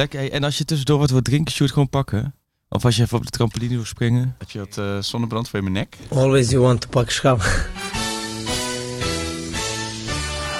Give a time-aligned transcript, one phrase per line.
[0.00, 0.32] Lekker.
[0.32, 2.34] En als je tussendoor wat wil drinken, shoot gewoon pakken.
[2.68, 4.34] Of als je even op de trampoline wil springen.
[4.38, 5.96] Heb je wat uh, zonnebrand voor mijn nek?
[6.08, 7.38] Always you want to pak schap.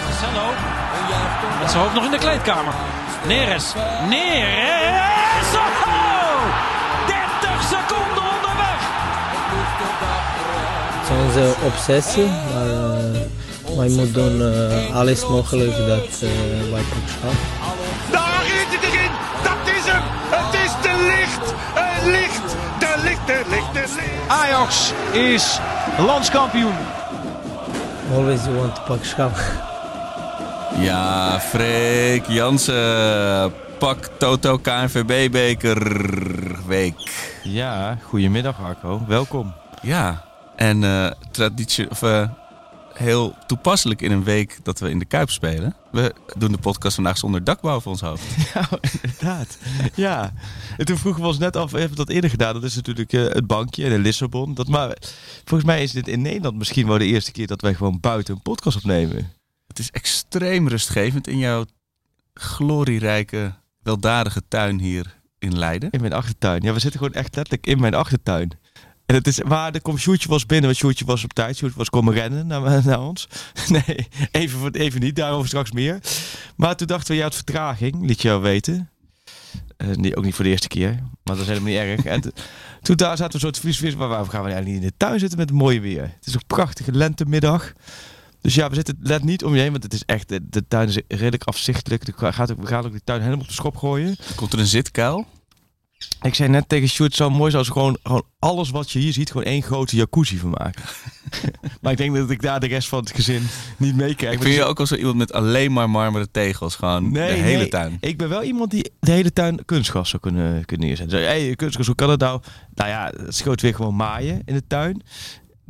[0.05, 0.47] Marcelo.
[1.61, 2.75] Met zijn hoofd nog in de kleedkamer.
[3.27, 3.73] Neres.
[4.09, 5.55] Neres.
[5.55, 5.81] Oh!
[7.07, 8.81] 30 seconden onderweg.
[11.01, 12.27] Het is onze obsessie.
[12.27, 16.31] Maar uh, wij moeten doen uh, alles mogelijk dat uh,
[16.71, 17.60] wij pak schap.
[24.31, 25.59] Ajax is
[25.99, 26.75] landskampioen.
[28.15, 29.35] Always you want to pak schap.
[30.79, 33.53] Ja, Freek Jansen.
[33.79, 35.83] Pak Toto KNVB-beker
[36.67, 36.95] week.
[37.43, 39.03] Ja, goedemiddag Arco.
[39.07, 39.55] Welkom.
[39.83, 40.23] Ja,
[40.57, 42.29] en uh, traditie, of, uh,
[42.95, 45.77] heel toepasselijk in een week dat we in de Kuip spelen.
[45.91, 48.25] We doen de podcast vandaag zonder dak boven ons hoofd.
[48.55, 48.69] Ja,
[49.03, 49.59] inderdaad.
[49.95, 50.33] Ja.
[50.77, 52.55] En toen vroegen we ons net af, we hebben dat eerder gedaan.
[52.55, 54.55] Dat is natuurlijk uh, het bankje in Lissabon.
[54.55, 54.97] Dat, maar
[55.45, 58.35] volgens mij is dit in Nederland misschien wel de eerste keer dat wij gewoon buiten
[58.35, 59.33] een podcast opnemen.
[59.67, 61.65] Het is extreem rustgevend in jouw
[62.35, 65.91] glorierijke, weldadige tuin hier in Leiden.
[65.91, 66.63] In mijn achtertuin.
[66.63, 68.51] Ja, we zitten gewoon echt letterlijk in mijn achtertuin.
[69.11, 71.57] En het is waar de Sjoerdje was binnen, want Sjoerdje was op tijd.
[71.57, 73.29] Sjoerdje was komen rennen naar, naar ons.
[73.69, 75.99] Nee, even, even niet, daarover straks meer.
[76.57, 78.91] Maar toen dachten we, ja, het vertraging, liet je jou weten.
[79.79, 82.05] Uh, nee, ook niet voor de eerste keer, maar dat is helemaal niet erg.
[82.15, 82.21] En
[82.83, 85.05] toen daar zaten we een soort vries, maar waarom gaan we eigenlijk niet in de
[85.05, 86.03] tuin zitten met het mooie weer?
[86.03, 87.73] Het is ook prachtige lentemiddag.
[88.41, 90.69] Dus ja, we zitten let niet om je heen, want het is echt, de, de
[90.69, 92.05] tuin is redelijk afzichtelijk.
[92.05, 94.17] We gaan ook, we gaan ook de tuin helemaal op de schop gooien.
[94.35, 95.27] Komt er een zitkuil?
[96.23, 99.31] Ik zei net tegen Sjoerd, zo mooi als gewoon, gewoon alles wat je hier ziet,
[99.31, 100.83] gewoon één grote jacuzzi van maken.
[101.81, 103.47] maar ik denk dat ik daar de rest van het gezin
[103.77, 104.35] niet meekrijg.
[104.35, 107.43] Ik vind je ook al zo iemand met alleen maar marmeren tegels, gewoon nee, de
[107.43, 107.97] hele nee, tuin.
[108.01, 111.19] Ik ben wel iemand die de hele tuin kunstgas zou kunnen, kunnen neerzetten.
[111.19, 112.41] Hé, hey, kunstgas, hoe kan het nou?
[112.75, 115.03] Nou ja, het schoot weer gewoon maaien in de tuin.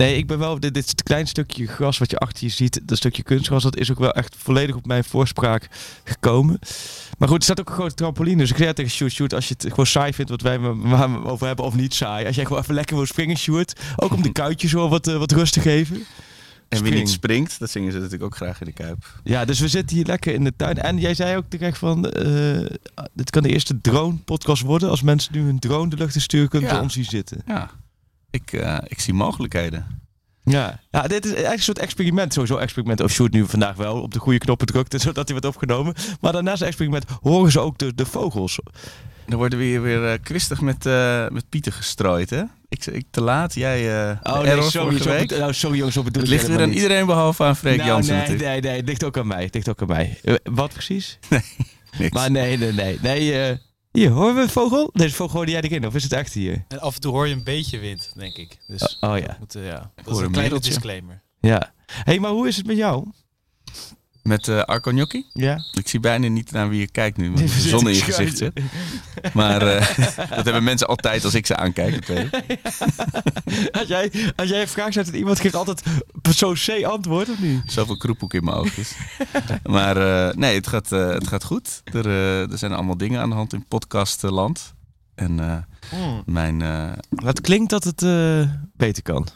[0.01, 2.97] Nee, ik ben wel, dit, dit klein stukje gras wat je achter je ziet, dat
[2.97, 5.69] stukje kunstgras, dat is ook wel echt volledig op mijn voorspraak
[6.05, 6.59] gekomen.
[7.21, 8.37] Maar goed, er staat ook een grote trampoline.
[8.37, 10.59] Dus ik zei tegen Sjoerd, Sjoerd, als je het gewoon saai vindt wat wij
[11.25, 12.27] over hebben of niet saai.
[12.27, 13.81] Als jij gewoon even lekker wil springen, Sjoerd.
[13.97, 16.07] Ook om de kuitjes zo wat, uh, wat rust te geven.
[16.69, 19.21] En wie niet springt, dat zingen ze natuurlijk ook graag in de Kuip.
[19.25, 20.79] Ja, dus we zitten hier lekker in de tuin.
[20.79, 22.67] En jij zei ook terecht van, uh,
[23.13, 24.91] dit kan de eerste drone-podcast worden.
[24.91, 26.81] Als mensen nu een drone de lucht in sturen, kunnen ja.
[26.81, 27.43] ons hier zitten.
[27.47, 27.71] Ja,
[28.31, 30.00] ik, uh, ik zie mogelijkheden.
[30.51, 30.81] Ja.
[30.91, 32.33] ja, dit is eigenlijk een soort experiment.
[32.33, 33.01] Sowieso experiment.
[33.01, 35.95] Of Shoot nu vandaag wel op de goede knoppen drukte, zodat hij wordt opgenomen.
[36.21, 38.59] Maar daarnaast experiment horen ze ook de, de vogels.
[39.27, 42.43] Dan worden we hier weer uh, kwistig met, uh, met Pieten gestrooid, hè?
[42.69, 45.31] Ik, ik te laat, jij uh, oh, nee, sorry, zo, week.
[45.31, 48.23] Nou, sorry jongens, op het ligt weer aan iedereen behalve aan Freek nou, Jansen nee,
[48.23, 48.49] natuurlijk.
[48.49, 49.43] Nee, nee, het ligt ook aan mij.
[49.43, 50.21] Het ligt ook aan mij.
[50.45, 51.19] wat precies?
[51.29, 51.43] Nee,
[51.99, 52.15] niks.
[52.15, 52.99] Maar nee, nee, nee.
[53.03, 53.59] nee
[53.93, 54.91] hier, horen we een vogel?
[54.93, 56.65] Deze vogel hoorde jij erin, of is het echt hier?
[56.69, 58.59] En af en toe hoor je een beetje wind, denk ik.
[58.67, 59.37] Dus oh, oh ja.
[59.39, 59.91] Moet, uh, ja.
[60.05, 61.23] Dat is een kleine disclaimer.
[61.41, 61.73] Ja.
[61.87, 63.07] hey, maar hoe is het met jou?
[64.31, 65.27] Met uh, Arco Gnocchi?
[65.33, 65.65] Ja.
[65.73, 68.39] Ik zie bijna niet naar wie je kijkt nu, met de zon in je gezicht
[68.39, 68.61] zit.
[69.33, 69.97] Maar uh,
[70.37, 72.09] dat hebben mensen altijd als ik ze aankijk.
[73.79, 75.83] als, jij, als jij een vraag zet en iemand geeft altijd
[76.31, 77.63] zo'n C antwoord, of niet?
[77.67, 78.95] Zoveel kroephoek in mijn oogjes.
[79.63, 81.83] maar uh, nee, het gaat, het gaat goed.
[81.85, 82.07] Er,
[82.51, 84.75] er zijn allemaal dingen aan de hand in podcastland.
[85.15, 86.23] En hmm.
[86.27, 86.61] mijn...
[87.15, 88.01] Het klinkt dat het
[88.77, 89.29] beter kan.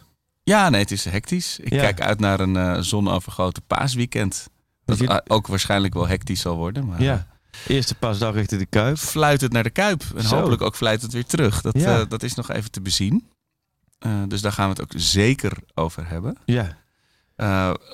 [0.43, 1.59] Ja, nee, het is hectisch.
[1.59, 1.81] Ik ja.
[1.81, 4.49] kijk uit naar een uh, zonovergoten paasweekend.
[4.84, 5.22] Dat je...
[5.26, 6.86] ook waarschijnlijk wel hectisch zal worden.
[6.86, 7.26] Maar ja.
[7.66, 8.96] Eerste paasdag richting de Kuip.
[8.98, 10.02] Fluit het naar de Kuip.
[10.16, 10.36] En Zo.
[10.36, 11.60] hopelijk ook fluit het weer terug.
[11.60, 12.00] Dat, ja.
[12.00, 13.28] uh, dat is nog even te bezien.
[14.06, 16.36] Uh, dus daar gaan we het ook zeker over hebben.
[16.44, 16.76] Ja.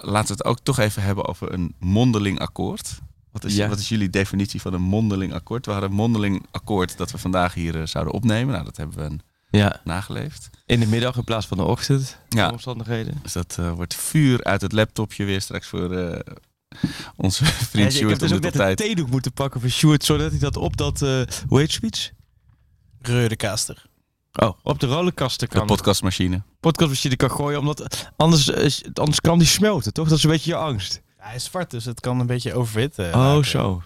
[0.03, 2.99] laten we het ook toch even hebben over een mondeling akkoord.
[3.33, 3.69] Wat is, Ja.
[3.69, 5.67] wat is jullie definitie van een mondeling akkoord?
[5.67, 8.53] We hadden een mondeling akkoord dat we vandaag hier zouden opnemen.
[8.53, 9.21] Nou, dat hebben we een
[9.51, 9.81] Ja.
[9.85, 10.51] nageleefd.
[10.67, 12.19] In de middag in plaats van de ochtend.
[12.29, 12.47] Ja.
[12.47, 13.15] De omstandigheden.
[13.23, 16.19] Dus dat uh, wordt vuur uit het laptopje weer straks voor uh,
[17.17, 19.71] onze vriend Ja, ik heb Sjoerd dus ook de net een theedoek moeten pakken voor
[19.71, 22.13] Sjoerd, zodat hij dat op dat, uh, hoe heet zoiets?
[23.01, 23.89] Reudekaster.
[24.33, 25.67] Oh, op de rollerkasten De kan.
[25.67, 26.43] podcastmachine.
[26.61, 28.53] podcastmachine kan gooien, omdat anders,
[28.93, 30.09] anders kan die smelten, toch?
[30.09, 31.01] Dat is een beetje je angst.
[31.19, 32.99] Ja, hij is zwart, dus het kan een beetje overwit.
[32.99, 33.45] eh, oh, raken.
[33.45, 33.83] zo.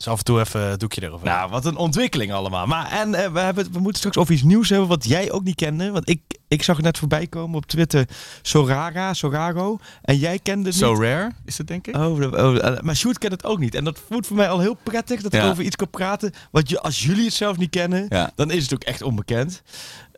[0.00, 1.26] Dus af en toe even een doekje erover.
[1.26, 2.66] Nou, wat een ontwikkeling allemaal.
[2.66, 5.32] Maar en eh, we, hebben, het- we moeten straks over iets nieuws hebben wat jij
[5.32, 5.90] ook niet kende.
[5.90, 8.08] Want ik, ik zag het net voorbij komen op Twitter.
[8.42, 9.78] Sorara, Sorago.
[10.02, 11.00] En jij kende het So niet.
[11.02, 11.96] rare is het denk ik.
[11.96, 13.74] Oh, oh, eh, maar Sjoerd kent het ook niet.
[13.74, 15.50] En dat voelt voor mij al heel prettig dat ik Ja.
[15.50, 16.32] over iets kan praten.
[16.50, 18.30] Want je, als jullie het zelf niet kennen, Ja.
[18.34, 19.62] dan is het ook echt onbekend.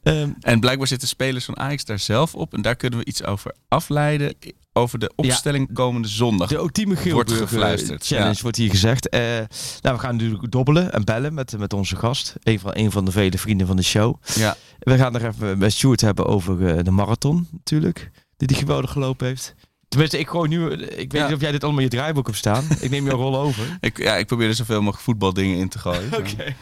[0.02, 2.54] Ehm, En blijkbaar zitten spelers van Ajax daar zelf op.
[2.54, 4.34] En daar kunnen we iets over afleiden.
[4.74, 6.48] Over de opstelling komende zondag.
[6.48, 8.42] de ultieme Wordt Geelburger gefluisterd, challenge ja.
[8.42, 9.08] wordt hier gezegd.
[9.08, 9.20] Eh,
[9.80, 12.34] nou, we gaan natuurlijk dobbelen en bellen met, met onze gast.
[12.42, 14.16] Een van, een van de vele vrienden van de show.
[14.34, 14.56] Ja.
[14.78, 18.10] We gaan nog even met Stuart hebben over eh, de marathon natuurlijk.
[18.36, 19.54] Die die geweldig gelopen heeft.
[19.88, 20.70] Tenminste, ik gewoon nu...
[20.72, 21.26] Ik weet Ja.
[21.26, 22.64] niet of jij dit allemaal in je draaiboek hebt staan.
[22.80, 23.76] ik neem jouw rol over.
[23.80, 26.16] Ik, ja, ik probeer er zoveel mogelijk voetbaldingen in te gooien.
[26.18, 26.54] Oké.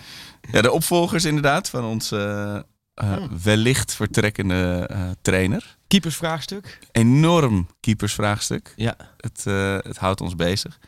[0.52, 2.64] Ja, de opvolgers inderdaad van onze
[2.94, 5.76] eh, eh, wellicht vertrekkende eh, trainer.
[5.86, 6.78] Keepersvraagstuk.
[6.92, 8.72] Enorm keepersvraagstuk.
[8.76, 8.96] Ja.
[9.16, 10.78] Het, eh, het houdt ons bezig.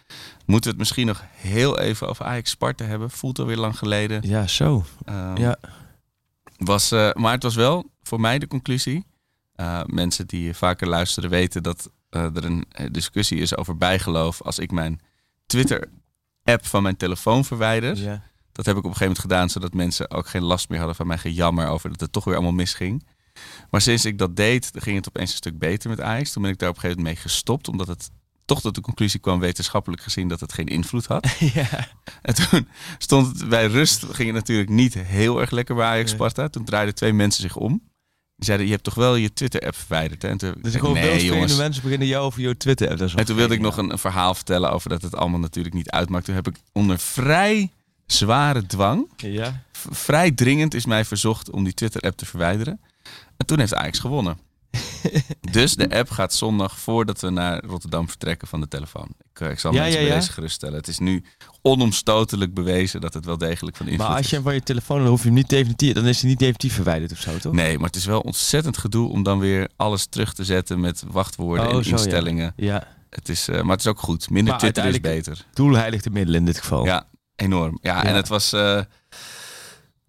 [0.46, 3.10] Moeten we het misschien nog heel even over Ajax Sparta hebben?
[3.10, 4.28] Voelt alweer lang geleden.
[4.28, 4.84] Ja, zo.
[5.04, 5.56] Ehm, Ja.
[6.56, 9.04] was, maar het was wel voor mij de conclusie.
[9.86, 15.00] Mensen die vaker luisteren weten dat er een discussie is over bijgeloof als ik mijn
[15.46, 17.96] Twitter-app van mijn telefoon verwijder.
[17.96, 18.22] ja.
[18.52, 20.96] Dat heb ik op een gegeven moment gedaan, zodat mensen ook geen last meer hadden
[20.96, 23.04] van mijn gejammer over dat het toch weer allemaal misging.
[23.70, 26.32] Maar sinds ik dat deed, ging het opeens een stuk beter met Ajax.
[26.32, 28.10] Toen ben ik daar op een gegeven moment mee gestopt, omdat het
[28.44, 31.28] toch tot de conclusie kwam, wetenschappelijk gezien, dat het geen invloed had.
[31.54, 31.88] ja.
[32.22, 32.68] En toen
[32.98, 36.10] stond het bij rust, ging het natuurlijk niet heel erg lekker bij Ajax.
[36.10, 36.48] Sparta.
[36.48, 37.90] Toen draaiden twee mensen zich om.
[38.36, 40.22] Die zeiden, je hebt toch wel je Twitter-app verwijderd?
[40.22, 40.28] Hè?
[40.28, 41.56] En toen, Dus ik, gewoon nee, veel jongens.
[41.56, 42.88] mensen beginnen jou over je Twitter.
[42.88, 45.16] Dat is wel En toen wilde ik nog een, een verhaal vertellen over dat het
[45.16, 46.24] allemaal natuurlijk niet uitmaakt.
[46.24, 47.70] Toen heb ik onder vrij
[48.06, 49.62] zware dwang, Ja.
[49.90, 52.80] vrij dringend is mij verzocht om die Twitter-app te verwijderen.
[53.36, 54.38] En toen heeft Ajax gewonnen.
[55.52, 59.08] dus de app gaat zondag voordat we naar Rotterdam vertrekken van de telefoon.
[59.32, 60.74] Ik, eh, ik zal Ja, mensen ja, deze geruststellen.
[60.76, 61.24] Het is nu
[61.62, 64.28] onomstotelijk bewezen dat het wel degelijk van invloed Maar als is.
[64.30, 66.38] je hem van je telefoon, dan hoef je hem niet definitief, dan is hij niet
[66.38, 67.52] definitief verwijderd of zo, toch?
[67.52, 71.02] Nee, maar het is wel ontzettend gedoe om dan weer alles terug te zetten met
[71.10, 72.52] wachtwoorden Oh, en zo, instellingen.
[72.56, 72.86] Ja.
[73.10, 74.30] Het is, eh, maar het is ook goed.
[74.30, 75.46] Minder Maar Twitter is beter.
[75.54, 76.84] Doel heiligt de middelen in dit geval.
[76.84, 77.06] Ja,
[77.42, 77.78] enorm.
[77.82, 78.04] Ja, Ja.
[78.04, 78.52] en het was.
[78.52, 78.78] eh,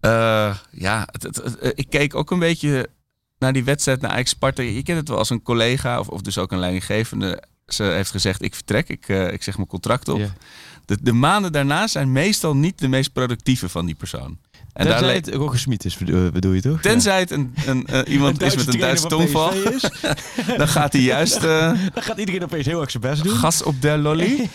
[0.00, 2.88] eh, ja, het, het- het- eh, ik keek ook een beetje
[3.38, 4.62] naar die wedstrijd naar Ajax Sparta.
[4.62, 7.42] Je kent het wel als een collega of, of dus ook een leidinggevende.
[7.66, 10.18] Ze heeft gezegd: Ik vertrek, ik, ik zeg mijn contract op.
[10.18, 10.32] Ja.
[10.84, 14.38] De, de maanden daarna zijn meestal niet de meest productieve van die persoon.
[14.74, 16.80] En Tenzij daar het Roger Smit is, bedoel bedoel je toch?
[16.80, 19.52] Tenzij het een, een, iemand is met een Duitse tongval,
[20.56, 23.36] dan gaat hij juist eh, dan gaat iedereen opeens heel erg zijn best doen.
[23.36, 24.48] gas op de lolly.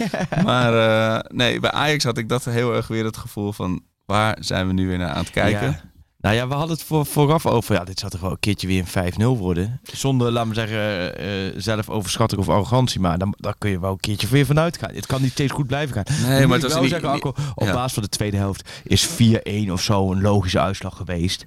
[0.44, 4.38] Maar eh, nee, bij Ajax had ik dat heel erg weer het gevoel van waar
[4.39, 5.68] zijn we nu weer naar aan het kijken.
[5.68, 5.89] Ja.
[6.21, 7.75] Nou ja, we hadden het voor, vooraf over.
[7.75, 9.80] Ja, dit zou toch wel een keertje weer een 5-0 worden.
[9.83, 13.00] Zonder, laten we zeggen, eh zelfoverschatting of arrogantie.
[13.00, 14.94] Maar dan, dan kun je wel een keertje weer vanuit gaan.
[14.94, 16.30] Het kan niet steeds goed blijven gaan.
[16.30, 17.74] Nee, maar het was wel niet- zeggen, Akko, op ja.
[17.74, 21.45] basis van de tweede helft is 4-1 of zo een logische uitslag geweest.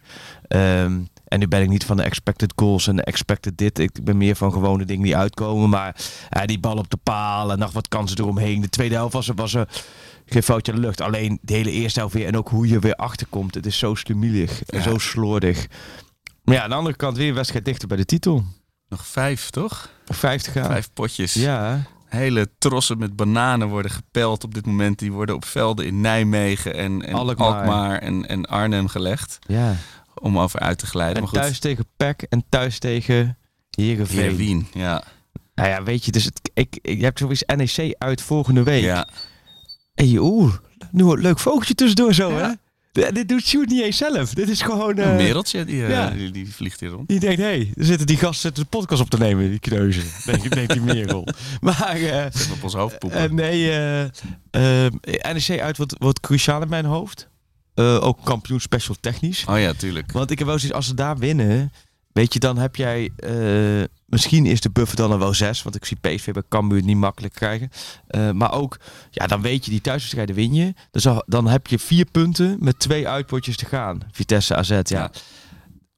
[0.49, 1.01] Ehm,
[1.33, 3.79] en nu ben ik niet van de expected goals en de expected dit.
[3.79, 5.69] Ik ben meer van gewone dingen die uitkomen.
[5.69, 5.97] Maar
[6.31, 8.61] ja, die bal op de paal en nog wat kansen eromheen.
[8.61, 9.69] De tweede helft was er, was er
[10.27, 11.01] geen foutje aan de lucht.
[11.01, 12.27] Alleen de hele eerste helft weer.
[12.27, 13.55] En ook hoe je weer achterkomt.
[13.55, 14.85] Het is zo slumielig en Ja.
[14.85, 15.67] zo slordig.
[16.45, 18.45] Maar ja, aan de andere kant weer een wedstrijd dichter bij de titel.
[18.89, 19.91] Nog vijf, toch?
[20.07, 20.67] 50 gaan.
[20.67, 21.35] Vijf potjes.
[21.35, 24.99] Ja, Hele trossen met bananen worden gepeld op dit moment.
[24.99, 27.47] Die worden op velden in Nijmegen en, en Alkmaar.
[27.59, 29.39] Alkmaar, en, en Arnhem gelegd.
[29.47, 29.75] ja.
[30.23, 31.15] Om over uit te glijden.
[31.15, 33.39] En maar goed, thuis tegen PEC en thuis tegen
[33.71, 34.19] Heerenveen.
[34.19, 35.03] Heerenveen, ja.
[35.55, 38.83] Nou ja, weet je, dus het, ik, ik, je hebt zoiets NEC uit volgende week.
[38.83, 39.09] ja.
[39.95, 40.55] Hey, oeh,
[40.91, 42.49] nu een leuk vogeltje tussendoor zo, Ja.
[42.49, 42.53] hè?
[42.93, 44.35] Dit, dit doet Sjoerd niet eens zelf.
[44.35, 44.97] Dit is gewoon...
[44.99, 46.11] eh, Een mereltje, die, eh, ja.
[46.11, 47.09] die, die vliegt hier rond.
[47.09, 49.59] die denkt, hé, hey, er zitten die gasten zitten de podcast op te nemen, die
[49.59, 50.03] kneuzen.
[50.25, 51.27] Denk, denkt die merel.
[51.61, 51.97] Maar...
[51.97, 53.19] eh, op ons hoofd poepen.
[53.21, 53.71] eh, nee,
[54.51, 54.93] eh, eh,
[55.35, 57.29] NEC uit wordt, wordt cruciaal in mijn hoofd.
[57.75, 59.45] Eh, ook kampioen special technisch.
[59.49, 60.13] oh ja, tuurlijk.
[60.13, 61.73] Want ik heb wel zoiets, als ze daar winnen,
[62.13, 65.75] weet je, dan heb jij, eh, misschien is de buffer dan er wel zes, want
[65.77, 67.71] ik zie PSV bij Cambuur het niet makkelijk krijgen.
[68.07, 68.79] Eh, maar ook,
[69.11, 70.75] ja, dan weet je, die thuiswedstrijden win je.
[70.91, 74.01] Dus al- dan heb je vier punten met twee uitpotjes te gaan.
[74.13, 74.81] Vitesse, AZ, ja.
[74.85, 75.11] Ja.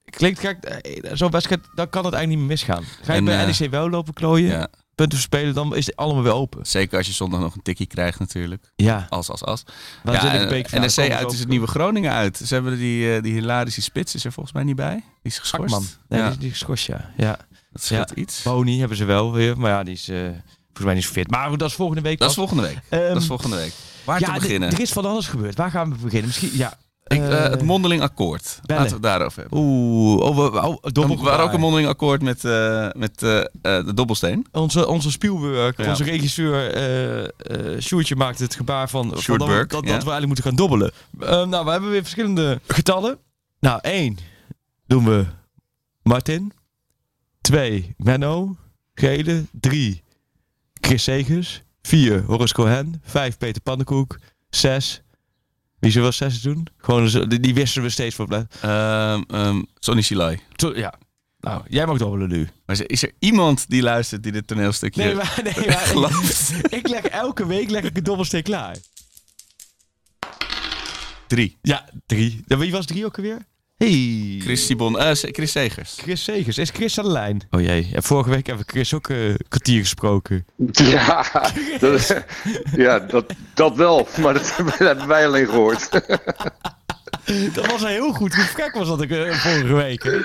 [0.04, 0.80] Klinkt gek,
[1.12, 2.82] zo'n wedstrijd, dan kan het eigenlijk niet meer misgaan.
[3.02, 4.68] Ga je En, bij NEC wel lopen klooien, Ja.
[4.94, 6.66] Punten verspelen, dan is het allemaal weer open.
[6.66, 8.70] Zeker als je zondag nog een tikkie krijgt natuurlijk.
[8.76, 9.64] Ja, Als, als, als.
[10.02, 12.36] waanzinnig Ja, en NEC uit is het nieuwe Groningen uit.
[12.36, 14.94] Ze hebben die, eh, die hilarische spits is er volgens mij niet bij.
[14.94, 15.74] Die is geschorst.
[15.74, 15.88] Akman.
[16.08, 17.10] Nee, ja, die, die is geschorst, ja.
[17.16, 17.38] ja.
[17.72, 18.42] dat scheelt iets.
[18.42, 21.30] Boni hebben ze wel weer, maar ja, die is eh, volgens mij niet zo fit.
[21.30, 22.78] Maar goed, dat is volgende week Dat is volgende week.
[22.88, 23.72] Ehm, dat is volgende week.
[24.04, 24.70] Waar ja, te beginnen?
[24.72, 25.56] Er is van alles gebeurd.
[25.56, 26.26] Waar gaan we beginnen?
[26.26, 26.78] Misschien, ja.
[27.04, 28.60] Ik, eh, eh, het mondeling akkoord.
[28.62, 28.82] bellen.
[28.82, 29.58] Laten we het daarover hebben.
[29.58, 34.46] Oeh, oh, we- oh, ook een mondeling akkoord met, eh, met eh, eh, de dobbelsteen.
[34.52, 35.88] Onze, onze Spielberg, Ja.
[35.88, 39.78] onze regisseur eh eh Sjoerdje maakte het gebaar van, dat, dat, dat ja.
[39.80, 40.92] we eigenlijk moeten gaan dobbelen.
[41.20, 43.18] Eh, nou, we hebben weer verschillende getallen.
[43.60, 44.18] Nou, één
[44.86, 45.24] doen we
[46.02, 46.52] Martin.
[47.40, 48.56] Twee, Menno.
[48.94, 49.44] Gele.
[49.52, 50.02] Drie,
[50.80, 51.62] Chris Segers.
[51.82, 53.02] Vier, Horace Cohen.
[53.04, 54.18] Vijf, Peter Pannenkoek.
[54.50, 55.02] Zes,
[55.84, 56.66] Wie ze wel zes doen?
[56.78, 58.26] Gewoon, zo- die, die wisten we steeds voor.
[58.26, 60.38] blij- Ehm ehm Sonny Chilai.
[60.56, 60.94] Zo, Ja.
[61.38, 62.48] Nou, jij mag dobbelen nu.
[62.66, 66.88] Maar is er- iemand die luistert die dit toneelstukje Nee, maar, nee, maar ik, ik
[66.88, 68.76] leg elke week leg ik een dobbelsteen klaar.
[71.26, 71.58] Drie.
[71.62, 72.42] Ja, drie.
[72.46, 73.46] Wie was drie ook alweer?
[73.84, 74.40] Hey.
[74.40, 75.96] Chris Sibon, eh, Chris Segers.
[76.00, 76.58] Chris Segers.
[76.58, 77.42] Is Chris aan de lijn?
[77.50, 77.88] Oh jee.
[77.92, 80.46] Ja, vorige week hebben we Chris ook eh, een kwartier gesproken.
[80.72, 81.26] Ja,
[81.80, 82.24] dat,
[82.76, 83.24] ja dat,
[83.54, 84.08] dat wel.
[84.20, 85.90] Maar dat hebben wij alleen gehoord.
[87.52, 90.02] Dat was een heel goed gesprek was dat ik eh, vorige week.
[90.02, 90.18] hè.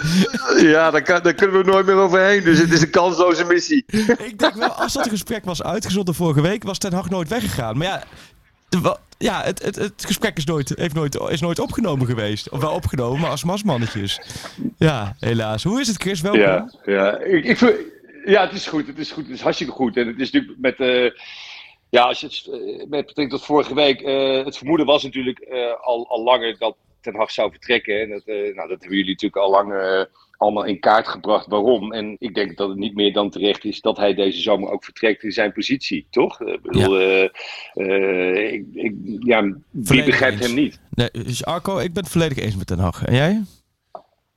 [0.69, 2.43] Ja, daar, kan, daar kunnen we nooit meer overheen.
[2.43, 3.83] Dus het is een kansloze missie.
[4.17, 7.77] Ik denk wel, als dat gesprek was uitgezonden vorige week, was Ten Hag nooit weggegaan.
[7.77, 8.03] Maar ja,
[9.17, 12.49] ja het, het, het gesprek is nooit, heeft nooit, is nooit opgenomen geweest.
[12.49, 14.19] Of wel opgenomen, maar als masmannetjes.
[14.77, 15.63] Ja, helaas.
[15.63, 16.21] Hoe is het, Chris?
[16.21, 16.41] Welkom.
[16.41, 17.17] Ja, ja.
[17.17, 17.85] Ik, ik,
[18.25, 18.87] ja het is goed.
[18.87, 19.23] Het is goed.
[19.23, 19.97] Het is hartstikke goed.
[19.97, 20.79] En het is natuurlijk met.
[20.79, 21.11] eh,
[21.89, 24.01] ja, als je het, eh, met betrekking tot vorige week.
[24.01, 25.45] eh, het vermoeden was natuurlijk
[25.81, 28.01] al, al langer dat Ten Hag zou vertrekken.
[28.01, 29.73] En dat, nou, dat hebben jullie natuurlijk al lang
[30.39, 31.47] allemaal in kaart gebracht.
[31.47, 31.93] Waarom?
[31.93, 34.83] En ik denk dat het niet meer dan terecht is dat hij deze zomer ook
[34.83, 36.41] vertrekt in zijn positie, toch?
[36.41, 37.23] Ik bedoel, eh,
[37.73, 40.45] eh, ik, ik, ja, wie Volledig begrijpt eens.
[40.47, 40.79] hem niet?
[40.89, 43.03] Nee, dus Arco, ik ben het volledig eens met Ten Hag.
[43.05, 43.43] En jij?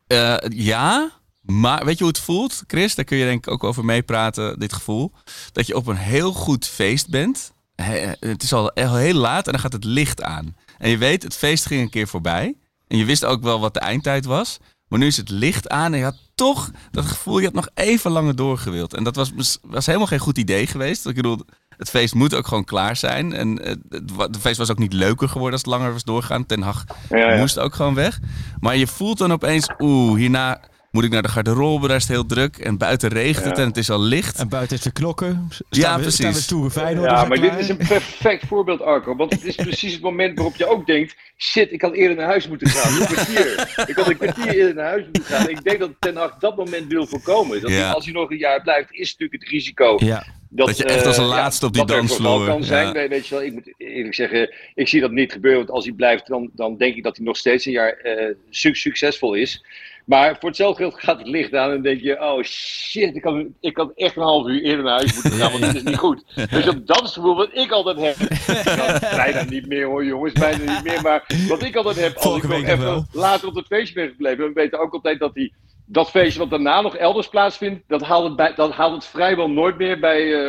[0.06, 2.94] Eh, ja, maar weet je hoe het voelt, Chris?
[2.94, 5.12] Daar kun je denk ik ook over meepraten, dit gevoel.
[5.52, 7.52] Dat je op een heel goed feest bent.
[7.74, 10.56] He- het is al al heel laat en dan gaat het licht aan.
[10.78, 12.54] En je weet, het feest ging een keer voorbij.
[12.88, 14.58] En je wist ook wel wat de eindtijd was.
[14.92, 17.68] Maar nu is het licht aan en je had toch dat gevoel, je had nog
[17.74, 18.94] even langer doorgewild.
[18.94, 21.06] En dat was, was helemaal geen goed idee geweest.
[21.06, 21.40] Ik bedoel,
[21.76, 23.32] het feest moet ook gewoon klaar zijn.
[23.32, 26.46] En eh, het, het feest was ook niet leuker geworden als het langer was doorgaan.
[26.46, 27.38] Ten Hag Ja, ja.
[27.38, 28.18] moest ook gewoon weg.
[28.60, 30.60] Maar je voelt dan opeens, oeh, hierna
[30.92, 32.56] moet ik naar de garderobe, daar is het heel druk.
[32.56, 33.62] En buiten regent het Ja.
[33.62, 34.38] en het is al licht.
[34.38, 35.46] En buiten is de knokken.
[35.50, 36.42] Staan Ja, we, precies.
[36.42, 37.10] Staan we Feyenoord.
[37.10, 39.16] Ja, maar dit is een perfect voorbeeld, Arco.
[39.16, 41.16] Want het is precies het moment waarop je ook denkt...
[41.38, 43.00] Shit, ik had eerder naar huis moeten gaan.
[43.00, 43.72] Een kwartier.
[43.88, 45.48] Ik had een kwartier eerder naar huis moeten gaan.
[45.48, 47.60] Ik denk dat Ten Hag dat moment wil voorkomen.
[47.60, 47.90] Dat Ja.
[47.90, 49.96] als hij nog een jaar blijft, is natuurlijk het risico...
[49.98, 52.64] Ja, Dat je echt als een eh, laatste op die dat er dansvloer, vooral kan
[52.64, 52.86] zijn.
[52.86, 52.92] ja.
[52.92, 55.58] Weet- Weet je wel, ik moet eerlijk zeggen, ik zie dat niet gebeuren.
[55.60, 58.34] Want als hij blijft, dan, dan denk ik dat hij nog steeds een jaar eh,
[58.50, 59.64] suc- succesvol is.
[60.04, 63.54] Maar voor hetzelfde geld gaat het licht aan en denk je, oh shit, ik kan,
[63.60, 65.96] ik kan echt een half uur eerder naar huis moeten gaan, want dit is niet
[65.96, 66.24] goed.
[66.50, 68.30] Dus dat, dat is het gevoel wat ik altijd heb.
[68.76, 71.02] Nou, bijna niet meer hoor jongens, bijna niet meer.
[71.02, 73.04] Maar wat ik altijd heb, als ik nog nog even wel.
[73.12, 75.54] later op het feestje ben gebleven, we weten ook altijd dat die,
[75.86, 79.50] dat feestje wat daarna nog elders plaatsvindt, dat haalt het, bij, dat haalt het vrijwel
[79.50, 80.48] nooit meer bij, eh,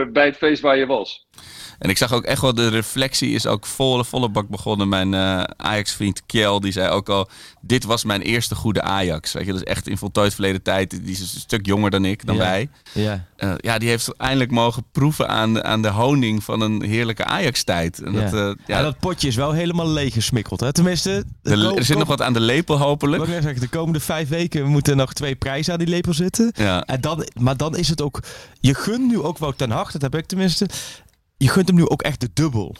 [0.00, 1.26] eh, bij het feest waar je was.
[1.80, 4.88] En ik zag ook echt wel, de reflectie is ook volle, volle bak begonnen.
[4.88, 7.28] Mijn eh, Ajax-vriend Kjell, die zei ook al...
[7.60, 9.32] Dit was mijn eerste goede Ajax.
[9.32, 10.90] Weet je, dat is echt in voltooid verleden tijd.
[10.90, 12.40] Die is een stuk jonger dan ik, dan Ja.
[12.40, 12.68] wij.
[12.92, 13.24] ja.
[13.36, 17.24] Eh, ja, die heeft eindelijk mogen proeven aan, de- aan de honing van een heerlijke
[17.24, 18.02] Ajax-tijd.
[18.02, 18.20] En Ja.
[18.20, 20.60] dat, eh, ja, En dat potje is wel helemaal leeg gesmikkeld.
[20.60, 20.72] Hè?
[20.72, 23.22] Tenminste, de- er zit nog wat aan de lepel hopelijk.
[23.22, 26.52] Ik zeggen, de komende vijf weken moeten nog twee prijzen aan die lepel zitten.
[26.56, 26.82] Ja.
[26.84, 28.20] En dan, maar dan is het ook...
[28.60, 30.68] Je gunt nu ook wel ten harte, dat heb ik tenminste.
[31.42, 32.76] Je gunt hem nu ook echt de dubbel.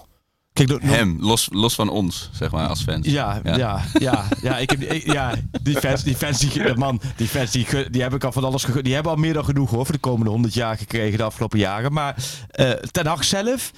[0.53, 3.07] Kijk, door- Hem, los, los van ons, zeg maar, als fans.
[3.07, 3.57] Ja, Ja.
[3.57, 7.51] ja, ja, ja, ik heb, ik- ja die fans, die fans, die, man, die fans,
[7.51, 8.85] die, die heb ik al van alles gegund.
[8.85, 11.59] Die hebben al meer dan genoeg hoor, voor de komende honderd jaar gekregen de afgelopen
[11.59, 11.93] jaren.
[11.93, 12.17] Maar
[12.51, 13.71] eh Ten Hag zelf,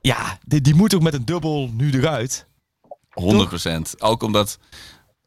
[0.00, 2.46] ja, die, die moet ook met een dubbel nu eruit.
[3.10, 3.94] 100%.
[3.98, 4.58] Ook omdat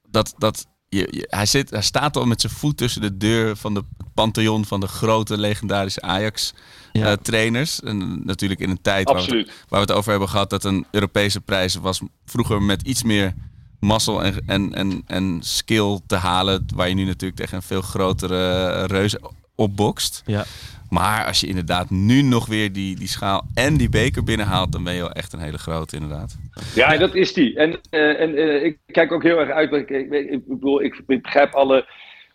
[0.10, 3.56] dat, dat je, je- hij, zit, hij staat al met zijn voet tussen de deur
[3.56, 6.54] van de pantheon van de grote legendarische Ajax
[6.92, 7.06] Ja.
[7.12, 7.80] eh, trainers.
[7.82, 10.86] En natuurlijk in een tijd waar we, waar we het over hebben gehad dat een
[10.92, 13.34] Europese prijs was vroeger met iets meer
[13.80, 16.65] mazzel en, en, en, en skill te halen.
[16.75, 19.15] Waar je nu natuurlijk tegen een veel grotere reus
[19.56, 20.24] opbokst.
[20.26, 20.44] Ja.
[20.90, 24.84] Maar als je inderdaad nu nog weer die, die schaal en die beker binnenhaalt, dan
[24.84, 26.38] ben je wel echt een hele grote inderdaad.
[26.76, 27.56] Ja, dat is die.
[27.56, 29.72] En, eh, en eh, ik kijk ook heel erg uit.
[29.72, 31.86] Ik, ik, ik, bedoel, ik, ik begrijp alle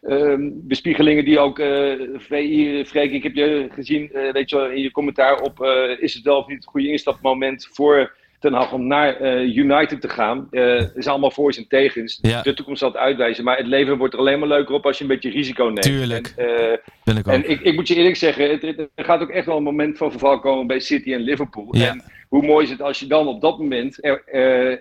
[0.03, 4.71] ehm, bespiegelingen die ook eh VI, Freek, ik heb je gezien, eh, weet je wel,
[4.71, 8.53] in je commentaar op, eh, is het wel of niet het goede instapmoment voor Ten
[8.53, 10.49] Hag om naar eh, United te gaan.
[10.51, 12.19] Eh is allemaal voor's en tegens.
[12.23, 12.43] Ja.
[12.43, 13.45] De toekomst zal het uitwijzen.
[13.45, 15.83] Maar het leven wordt er alleen maar leuker op als je een beetje risico neemt.
[15.83, 16.33] Tuurlijk.
[16.37, 17.35] En, eh, Ben ik ook.
[17.35, 18.63] en ik, ik moet je eerlijk zeggen, het,
[18.95, 21.77] er gaat ook echt wel een moment van verval komen bij City en Liverpool.
[21.77, 21.89] Ja.
[21.89, 24.23] En hoe mooi is het als je dan op dat moment er,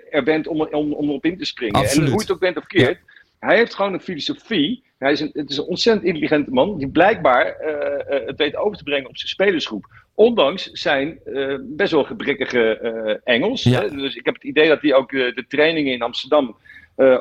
[0.09, 1.75] er bent om, om, om erop in te springen.
[1.75, 2.05] Absoluut.
[2.05, 2.99] En hoe het ook bent of keert,
[3.39, 4.83] hij heeft gewoon een filosofie.
[4.97, 7.55] Hij is een, het is een ontzettend intelligente man die blijkbaar
[8.07, 9.87] het weet over te brengen op zijn spelersgroep.
[10.19, 13.63] Ondanks zijn eh, best wel gebrekkige eh, Engels.
[13.63, 13.81] Ja.
[13.81, 13.89] Hè?
[13.89, 16.55] Dus ik heb het idee dat hij ook eh, de trainingen in Amsterdam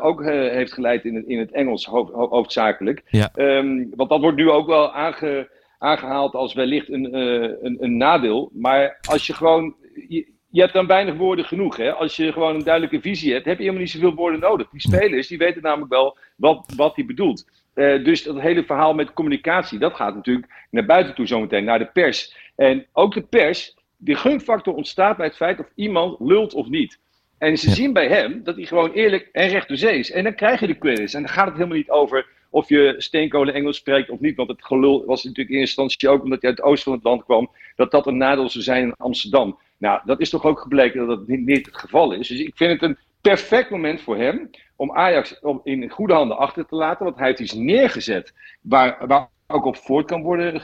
[0.00, 3.02] ook heeft geleid in het, in het Engels ho- ho- hoofdzakelijk.
[3.08, 3.30] Ja.
[3.34, 8.50] Ehm, want dat wordt nu ook wel aange, aangehaald als wellicht een, een, een nadeel.
[8.52, 9.74] Maar als je gewoon.
[10.08, 11.76] Je, je hebt dan weinig woorden genoeg.
[11.76, 11.92] Hè?
[11.92, 14.68] Als je gewoon een duidelijke visie hebt, heb je helemaal niet zoveel woorden nodig.
[14.70, 17.46] Die spelers die weten namelijk wel wat, wat hij bedoelt.
[17.78, 21.78] Uh, dus dat hele verhaal met communicatie, dat gaat natuurlijk naar buiten toe zometeen, naar
[21.78, 22.36] de pers.
[22.56, 26.98] En ook de pers, de gunfactor ontstaat bij het feit of iemand lult of niet.
[27.38, 30.10] En ze zien bij hem dat hij gewoon eerlijk en recht door zee is.
[30.10, 31.14] En dan krijg je de quiz.
[31.14, 34.36] En dan gaat het helemaal niet over of je steenkolen Engels spreekt of niet.
[34.36, 36.92] Want het gelul was natuurlijk in eerste instantie ook omdat hij uit het oosten van
[36.92, 37.50] het land kwam.
[37.76, 39.58] Dat dat een nadeel zou zijn in Amsterdam.
[39.78, 42.28] Nou, dat is toch ook gebleken dat dat niet, niet het geval is.
[42.28, 46.66] Dus ik vind het een perfect moment voor hem om Ajax in goede handen achter
[46.66, 47.04] te laten.
[47.04, 50.60] Want hij heeft iets neergezet waar, waar ook op voort kan worden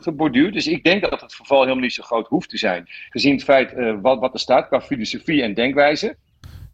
[0.00, 0.52] geborduurd.
[0.52, 2.84] Dus ik denk dat het verval helemaal niet zo groot hoeft te zijn.
[3.10, 6.16] Gezien het feit uh, wat, wat er staat qua filosofie en denkwijze.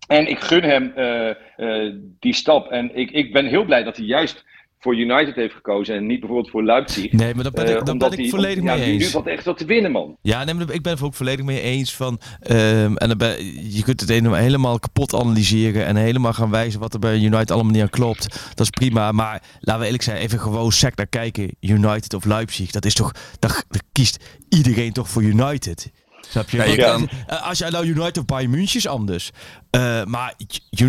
[0.09, 2.71] En ik gun hem uh, uh, die stap.
[2.71, 4.45] En ik, ik ben heel blij dat hij juist
[4.85, 7.13] voor United heeft gekozen en niet bijvoorbeeld voor Leipzig.
[7.13, 9.05] Nee, maar dat ben ik, uh, dat ben ik volledig om, mee ja, eens.
[9.05, 10.17] Nu valt echt wat te winnen, man.
[10.23, 12.21] Ja, nee, maar ik ben het ook volledig mee eens van.
[12.51, 13.37] Um, en dan ben,
[13.75, 17.73] je kunt het helemaal kapot analyseren en helemaal gaan wijzen wat er bij United allemaal
[17.73, 18.51] niet aan klopt.
[18.55, 21.57] Dat is prima, maar laten we eerlijk zijn, even gewoon sec naar kijken.
[21.61, 25.91] United of Leipzig, dat is toch, daar, daar kiest iedereen toch voor United.
[26.29, 26.57] Snap je?
[26.57, 27.09] Ja, je kan...
[27.27, 29.31] Als je nou United of Bayern München is anders.
[29.77, 30.35] Uh, maar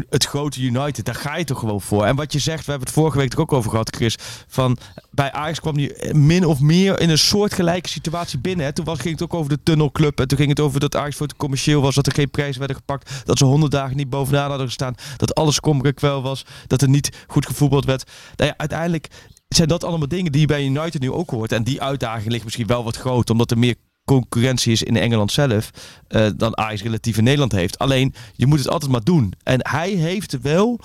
[0.10, 2.06] het grote United, daar ga je toch gewoon voor.
[2.06, 4.18] En wat je zegt, we hebben het vorige week er ook over gehad, Chris.
[4.48, 4.78] Van
[5.12, 8.66] bij Ajax kwam hij min of meer in een soortgelijke situatie binnen.
[8.66, 8.74] Hè.
[8.74, 10.20] Toen was, ging het ook over de tunnelclub.
[10.20, 11.96] En toen ging het over dat Ajax voor het commercieel was.
[11.96, 13.12] Dat er geen prijzen werden gepakt.
[13.26, 14.96] Dat ze honderd dagen niet bovenaan hadden gestaan.
[15.18, 15.60] Dat alles
[15.94, 16.46] kwel was.
[16.68, 18.12] Dat er niet goed gevoetbald werd.
[18.36, 19.08] Nou ja, uiteindelijk
[19.48, 21.52] zijn dat allemaal dingen die je bij United nu ook hoort.
[21.52, 23.30] En die uitdaging ligt misschien wel wat groot.
[23.30, 25.72] Omdat er meer concurrentie is in Engeland zelf
[26.10, 27.78] uh, dan Ajax relatief in Nederland heeft.
[27.78, 29.34] Alleen, je moet het altijd maar doen.
[29.44, 30.80] En hij heeft wel,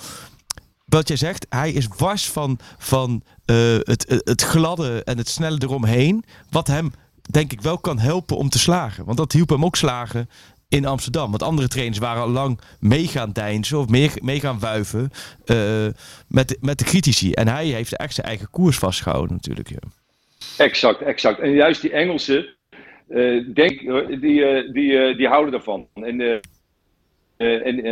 [0.84, 5.58] wat jij zegt, hij is wars van, van uh, het, het gladde en het snelle
[5.62, 6.24] eromheen.
[6.50, 6.92] Wat hem,
[7.30, 9.04] denk ik, wel kan helpen om te slagen.
[9.04, 10.28] Want dat hielp hem ook slagen
[10.68, 11.30] in Amsterdam.
[11.30, 15.10] Want andere trainers waren al lang mee gaan deinzen of mee, mee gaan wuiven
[15.46, 15.86] uh,
[16.28, 17.32] met, de, met de critici.
[17.32, 19.70] En hij heeft echt zijn eigen koers vastgehouden natuurlijk.
[20.56, 21.40] Exact, exact.
[21.40, 22.56] En juist die Engelsen,
[23.10, 23.78] uh, denk,
[24.20, 25.88] die, uh, die, die houden ervan.
[25.94, 26.20] En,
[27.36, 27.84] en,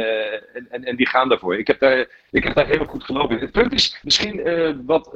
[0.71, 1.59] en, en, die gaan daarvoor.
[1.59, 3.43] Ik heb daar, ik heb daar heel goed gelopen in.
[3.43, 4.43] Het punt is misschien
[4.87, 5.11] wat,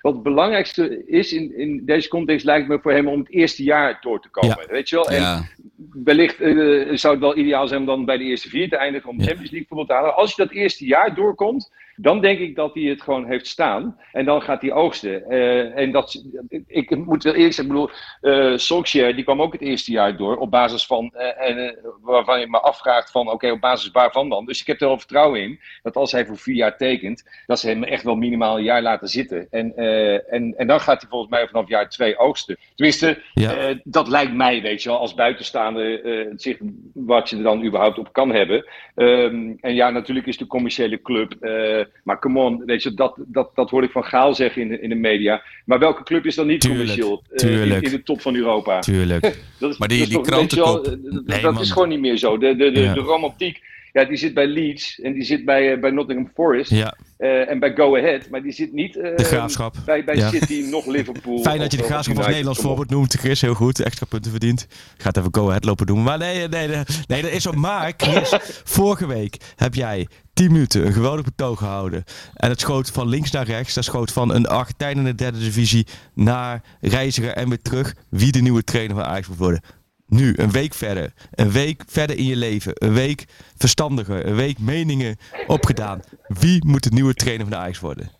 [0.00, 3.62] wat het belangrijkste is in, in deze context, lijkt me voor hem om het eerste
[3.62, 4.56] jaar door te komen.
[4.60, 4.66] Ja.
[4.72, 5.08] Weet je wel?
[5.08, 5.42] En Ja.
[6.04, 6.36] wellicht
[7.00, 9.22] zou het wel ideaal zijn om dan bij de eerste vier te eindigen om de
[9.22, 9.28] Ja.
[9.28, 10.16] Champions League bijvoorbeeld te halen.
[10.22, 13.96] Als je dat eerste jaar doorkomt, dan denk ik dat hij het gewoon heeft staan.
[14.12, 15.30] En dan gaat hij oogsten.
[15.30, 16.24] Eh, en dat,
[16.66, 20.16] ik moet wel eerlijk zeggen, ik bedoel, eh Solskjaer die kwam ook het eerste jaar
[20.16, 23.90] door op basis van, eh, en, eh, waarvan je me afvraagt van, oké, op basis
[23.90, 24.44] waarvan dan?
[24.46, 27.60] Dus ik heb er wel vertrouwen in, dat als hij voor vier jaar tekent, dat
[27.60, 29.46] ze hem echt wel minimaal een jaar laten zitten.
[29.50, 32.56] En, eh, en, en dan gaat hij volgens mij vanaf jaar twee oogsten.
[32.74, 33.54] Tenminste, Ja.
[33.56, 36.58] eh, dat lijkt mij, weet je wel, als buitenstaande eh, het zicht
[36.94, 38.64] wat je er dan überhaupt op kan hebben.
[38.94, 41.32] Ehm, en ja, natuurlijk is de commerciële club.
[41.40, 44.68] eh, maar come on, weet je, dat, dat, dat hoor ik van Gaal zeggen in
[44.68, 45.42] de, in de media.
[45.64, 47.82] Maar welke club is dan niet Tuurlijk, commercieel eh, tuurlijk.
[47.84, 48.78] In, in de top van Europa?
[48.80, 49.22] Tuurlijk.
[49.58, 51.62] Dat is, Maar die- dat is die wel, krantenkop- eh, dat- Nee, dat man.
[51.62, 52.38] is gewoon niet meer zo.
[52.38, 52.94] De, de, de, Ja.
[52.94, 53.60] de romantiek,
[53.98, 57.50] ja, die zit bij Leeds en die zit bij, eh, bij Nottingham Forest Ja, eh,
[57.50, 58.28] en bij Go Ahead.
[58.30, 59.74] Maar die zit niet eh, de graafschap.
[59.84, 60.28] bij, bij Ja.
[60.30, 61.38] City, nog Liverpool.
[61.38, 62.26] Fijn dat je de graafschap als.
[62.26, 62.64] Nederlands op.
[62.64, 63.40] voorbeeld noemt, Chris.
[63.40, 64.66] Heel goed, extra punten verdiend.
[64.96, 66.02] Gaat even go ahead lopen doen.
[66.02, 67.52] Maar nee, nee, nee, nee dat is zo.
[67.52, 68.34] Maar Chris,
[68.76, 72.04] vorige week heb jij 10 minuten een geweldig betoog gehouden.
[72.34, 73.74] En het schoot van links naar rechts.
[73.74, 77.94] Dat schoot van een Argentijn in de derde divisie naar Reiziger en weer terug.
[78.10, 79.60] Wie de nieuwe trainer van Ajax moet worden.
[80.08, 81.12] Nu, een week verder.
[81.30, 82.72] Een week verder in je leven.
[82.74, 83.24] Een week
[83.56, 84.26] verstandiger.
[84.26, 85.16] Een week meningen
[85.46, 86.00] opgedaan.
[86.26, 88.10] Wie moet de nieuwe trainer van de Ajax worden?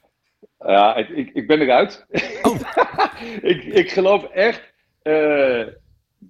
[0.59, 2.07] Ja, ik, ik, ik ben eruit.
[2.43, 2.61] Oh.
[3.53, 4.61] ik, ik geloof echt.
[5.03, 5.13] eh,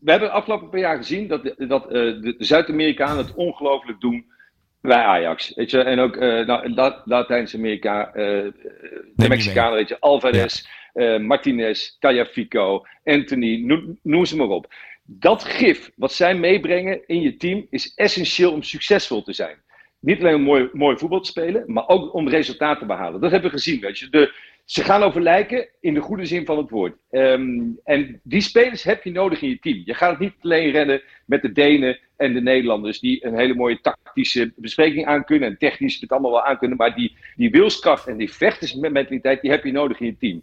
[0.00, 4.00] we hebben de afgelopen paar jaar gezien dat, de- dat eh, de Zuid-Amerikanen het ongelooflijk
[4.00, 4.26] doen
[4.80, 5.54] bij Ajax.
[5.54, 5.78] Weet je?
[5.82, 8.52] En ook eh, nou, La- Latijns-Amerika, de.
[9.28, 14.74] Mexicanen, weet je, Alvarez, eh, Martinez, Tagliafico, Anthony, noem, noem ze maar op.
[15.10, 19.56] Dat gif wat zij meebrengen in je team is essentieel om succesvol te zijn.
[20.00, 23.20] Niet alleen om mooi, mooi voetbal te spelen, maar ook om resultaten te behalen.
[23.20, 23.80] Dat hebben we gezien.
[23.80, 24.08] Weet je.
[24.08, 26.96] De, ze gaan over lijken in de goede zin van het woord.
[27.10, 29.82] Ehm, en die spelers heb je nodig in je team.
[29.84, 33.54] Je gaat het niet alleen redden met de Denen en de Nederlanders, die een hele
[33.54, 36.76] mooie tactische bespreking aankunnen en technisch het allemaal wel aankunnen.
[36.76, 40.42] Maar die, die wilskracht en die vechtersmentaliteit, die heb je nodig in je team.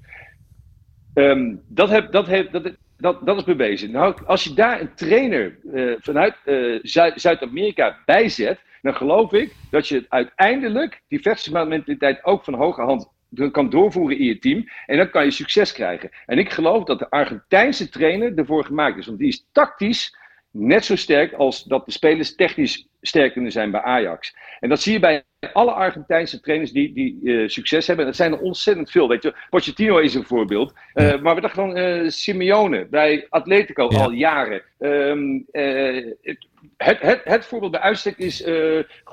[1.13, 3.91] Ehm, dat, heb, dat, heb, dat, dat, dat is bewezen.
[3.91, 9.33] Nou, als je daar een trainer eh, vanuit eh, Zuid- Zuid-Amerika bij zet, dan geloof
[9.33, 13.13] ik dat je uiteindelijk die vechtersmentaliteit ook van hoge hand
[13.51, 14.69] kan doorvoeren in je team.
[14.85, 16.09] En dan kan je succes krijgen.
[16.25, 19.05] En ik geloof dat de Argentijnse trainer ervoor gemaakt is.
[19.05, 20.17] Want die is tactisch
[20.51, 24.35] net zo sterk als dat de spelers technisch sterk kunnen zijn bij Ajax.
[24.59, 28.05] En dat zie je bij alle Argentijnse trainers die, die uh, succes hebben.
[28.05, 29.07] Dat zijn er ontzettend veel.
[29.07, 29.35] Weet je.
[29.49, 30.73] Pochettino is een voorbeeld.
[30.93, 34.03] Uh, maar we dachten van uh, Simeone bij Atletico ja.
[34.03, 34.61] al jaren.
[34.79, 35.45] Um,
[36.77, 38.43] het, het, het, voorbeeld bij uitstek is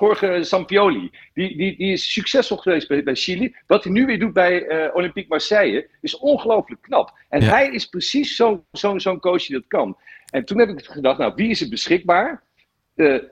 [0.00, 1.10] Jorge Sampioli.
[1.34, 3.54] Die, die, die is succesvol geweest bij, bij Chili.
[3.66, 7.12] Wat hij nu weer doet bij Olympique Marseille is ongelooflijk knap.
[7.28, 7.48] En ja.
[7.48, 9.96] hij is precies zo'n zo, zo coach die dat kan.
[10.30, 12.42] En toen heb ik gedacht, nou, wie is er beschikbaar?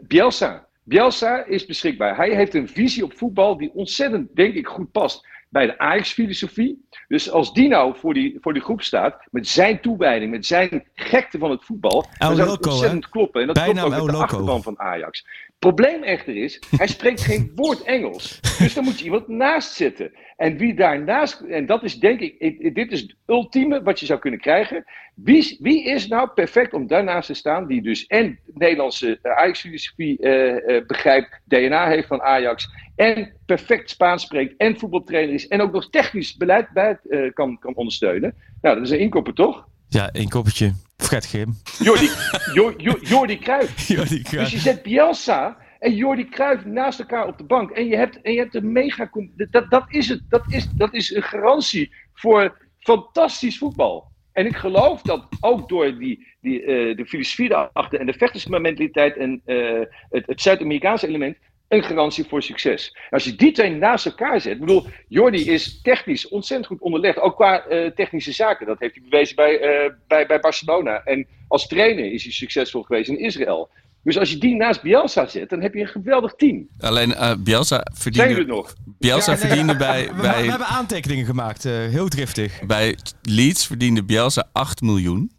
[0.01, 0.69] Bielsa.
[0.91, 2.17] Bielsa is beschikbaar.
[2.17, 6.87] Hij heeft een visie op voetbal die ontzettend, denk ik, goed past bij de Ajax-filosofie.
[7.09, 10.85] Dus als die nou voor die, voor die groep staat, met zijn toewijding, met zijn
[10.95, 13.41] gekte van het voetbal, El dan zou het ontzettend kloppen.
[13.41, 15.27] En dat Bijnaam klopt ook met de achterban van Ajax.
[15.61, 18.41] Probleem echter is, hij spreekt geen woord Engels.
[18.59, 20.13] Dus dan moet je iemand naast zitten.
[20.37, 24.19] En wie daarnaast, en dat is denk ik, dit is het ultieme wat je zou
[24.19, 24.85] kunnen krijgen.
[25.15, 29.19] Wie, is- wie is nou perfect om daarnaast te staan, die dus en de Nederlandse
[29.23, 35.35] eh, Ajax-filosofie eh, eh, begrijpt, DNA heeft van Ajax, en perfect Spaans spreekt, en voetbaltrainer
[35.35, 38.35] is, en ook nog technisch beleid bij, eh, kan, kan ondersteunen.
[38.63, 39.69] Nou, dat is een inkopper toch?
[39.91, 40.73] Ja, een koppeltje.
[40.97, 41.57] Fred Grim.
[41.79, 42.09] Jordi,
[42.55, 43.87] Jo- Jo- Jordi Cruijff.
[44.09, 47.71] Die Dus je zet Bielsa en Jordi Cruijff naast elkaar op de bank.
[47.71, 49.11] En je hebt, en je hebt een mega...
[49.51, 50.21] Dat, dat is het.
[50.29, 54.09] Dat is, dat is een garantie voor fantastisch voetbal.
[54.33, 59.17] En ik geloof dat ook door die, die, eh, de filosofie daarachter en de vechtersmentaliteit
[59.17, 61.37] en eh, het, het Zuid-Amerikaanse element
[61.71, 62.97] een garantie voor succes.
[63.11, 67.19] Als je die twee naast elkaar zet, ik bedoel, Jordi is technisch ontzettend goed onderlegd,
[67.19, 68.67] ook qua eh, technische zaken.
[68.67, 71.03] Dat heeft hij bewezen bij, eh, bij, bij Barcelona.
[71.05, 73.69] En als trainer is hij succesvol geweest in Israël.
[74.03, 76.69] Dus als je die naast Bielsa zet, dan heb je een geweldig team.
[76.79, 78.75] Alleen eh, Bielsa Zijn jullie het verdiende, nog?
[78.99, 81.65] Bielsa Ja, nee, verdiende we- bij, we, we bij, hebben aantekeningen gemaakt.
[81.65, 82.61] eh, heel driftig.
[82.67, 85.31] bij Leeds verdiende Bielsa 8 miljoen.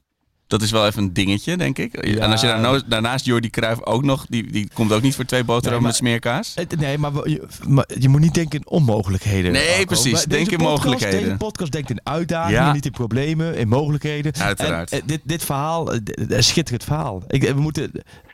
[0.52, 1.94] Dat is wel even een dingetje, denk ik.
[1.94, 5.26] En als je daarna- daarnaast Jordi Cruijff ook nog, die, die komt ook niet voor
[5.26, 6.54] twee boterhammen Nee, met smeerkaas.
[6.78, 9.52] Nee, maar, je, maar je moet niet denken in onmogelijkheden.
[9.52, 9.86] Nee, Marco.
[9.86, 10.24] precies.
[10.24, 11.24] Denk in mogelijkheden.
[11.24, 12.74] Deze podcast denkt in uitdagingen, Ja.
[12.74, 14.34] niet in problemen, in mogelijkheden.
[14.40, 14.92] Uiteraard.
[14.92, 17.24] En, eh, dit, dit verhaal, eh, dit- een schitterend verhaal.
[17.28, 17.92] Ik, eh, we, moeten,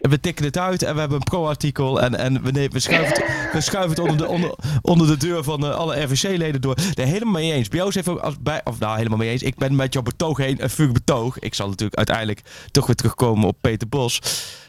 [0.10, 2.02] we tikken het uit en we hebben een pro-artikel.
[2.02, 5.43] En, en we, we, schuiven het, we schuiven het onder de, onder, onder de deur
[5.43, 6.78] van eh, alle RVC-leden door.
[6.93, 7.67] Nee, helemaal mee eens.
[7.67, 9.43] Bios heeft ook als bij, of nou helemaal mee eens.
[9.43, 11.39] Ik ben met jouw betoog heen, een vuur betoog.
[11.39, 12.41] Ik zal natuurlijk uiteindelijk
[12.72, 14.22] toch weer terugkomen op Peter Bos.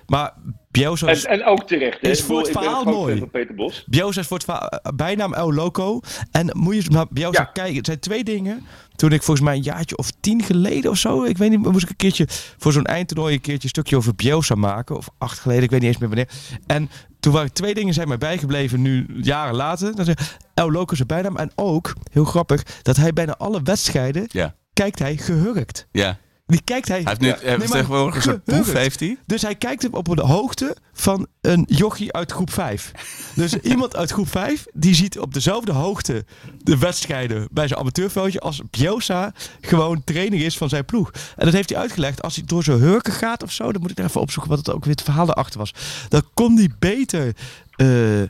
[0.07, 0.33] Maar
[0.71, 2.01] Bielsa En, en ook terecht.
[2.01, 2.09] hè.
[2.09, 3.11] Is voor het verhaal mooi.
[3.11, 3.85] fan van Peter Bos.
[3.87, 6.01] Bielsa is voor het verhaal- bijnaam El Loco.
[6.31, 7.51] En moet je naar Bielsa Ja.
[7.53, 7.77] kijken.
[7.77, 8.67] Het zijn twee dingen.
[8.97, 11.25] Toen ik volgens mij een jaartje of tien geleden of zo.
[11.25, 12.27] Ik weet niet, moest ik een keertje
[12.59, 14.97] voor zo'n eindtoernooi een keertje een stukje over Bielsa maken.
[14.97, 16.29] Of acht geleden, ik weet niet eens meer wanneer.
[16.67, 19.97] En toen waren twee dingen zijn mij bijgebleven nu jaren later.
[19.97, 20.15] Dat is
[20.55, 21.37] El Loco is een bijnaam.
[21.37, 24.55] En ook, heel grappig, dat hij bijna alle wedstrijden Ja.
[24.73, 25.87] kijkt hij gehurkt.
[25.93, 26.19] Ja.
[26.49, 27.01] Die kijkt hij...
[27.03, 27.37] Hij heeft nu Ja.
[27.41, 28.65] heeft Nee, tegenwoordig een soort gehurkt.
[28.67, 29.19] poef, heeft hij.
[29.27, 32.93] Dus hij kijkt hem op de hoogte van een jochie uit groep 5.
[33.35, 36.25] Dus iemand uit groep 5, die ziet op dezelfde hoogte
[36.63, 41.11] de wedstrijden bij zijn amateurveldje als Bielsa gewoon trainer is van zijn ploeg.
[41.37, 42.23] En dat heeft hij uitgelegd.
[42.23, 44.67] Als hij door zijn hurken gaat of zo, dan moet ik er even opzoeken wat
[44.67, 45.75] het ook weer het verhaal erachter was.
[46.09, 47.35] Dan kon hij beter
[47.77, 48.23] eh,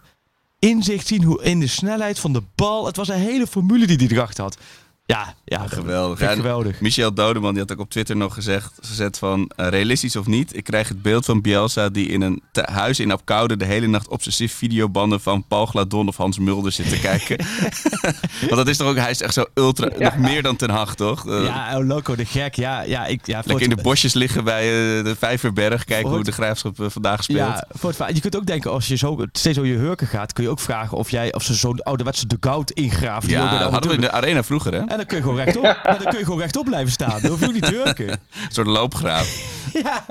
[0.58, 2.86] inzicht zien hoe in de snelheid van de bal.
[2.86, 4.58] Het was een hele formule die hij erachter had.
[5.12, 6.20] Ja, ja, Geweldig.
[6.20, 6.80] Ja, geweldig.
[6.80, 10.56] Michel Dodeman die had ook op Twitter nog gezegd, gezet van eh, realistisch of niet.
[10.56, 14.08] Ik krijg het beeld van Bielsa die in een huis in Apkoude de hele nacht
[14.08, 17.46] obsessief videobanden van Paul Gladon of Hans Mulder zit te kijken.
[18.40, 20.94] Want dat is toch ook, hij is echt zo ultra, nog meer dan Ten Hag
[20.94, 21.28] toch?
[21.28, 22.54] Eh, Ja, El Loco de gek.
[22.54, 25.84] Ja, ja, ik, ja, Lekker in de bosjes liggen bij eh, de Vijverberg.
[25.84, 27.38] Kijken hoe de graafschap vandaag speelt.
[27.38, 28.14] Ja, voor het, verhaal.
[28.14, 30.60] je kunt ook denken, als je zo steeds door je hurken gaat, kun je ook
[30.60, 33.28] vragen of, jij, of ze zo'n ouderwetse dugout ingraven.
[33.28, 34.96] die Ja, de dat hadden we in de arena vroeger, hè?
[34.98, 37.20] En dan kun je gewoon rechtop, en dan kun je gewoon rechtop blijven staan.
[37.20, 38.08] Dan hoef je ook niet te hurken.
[38.10, 39.56] Een soort loopgraaf.
[39.82, 40.06] Ja,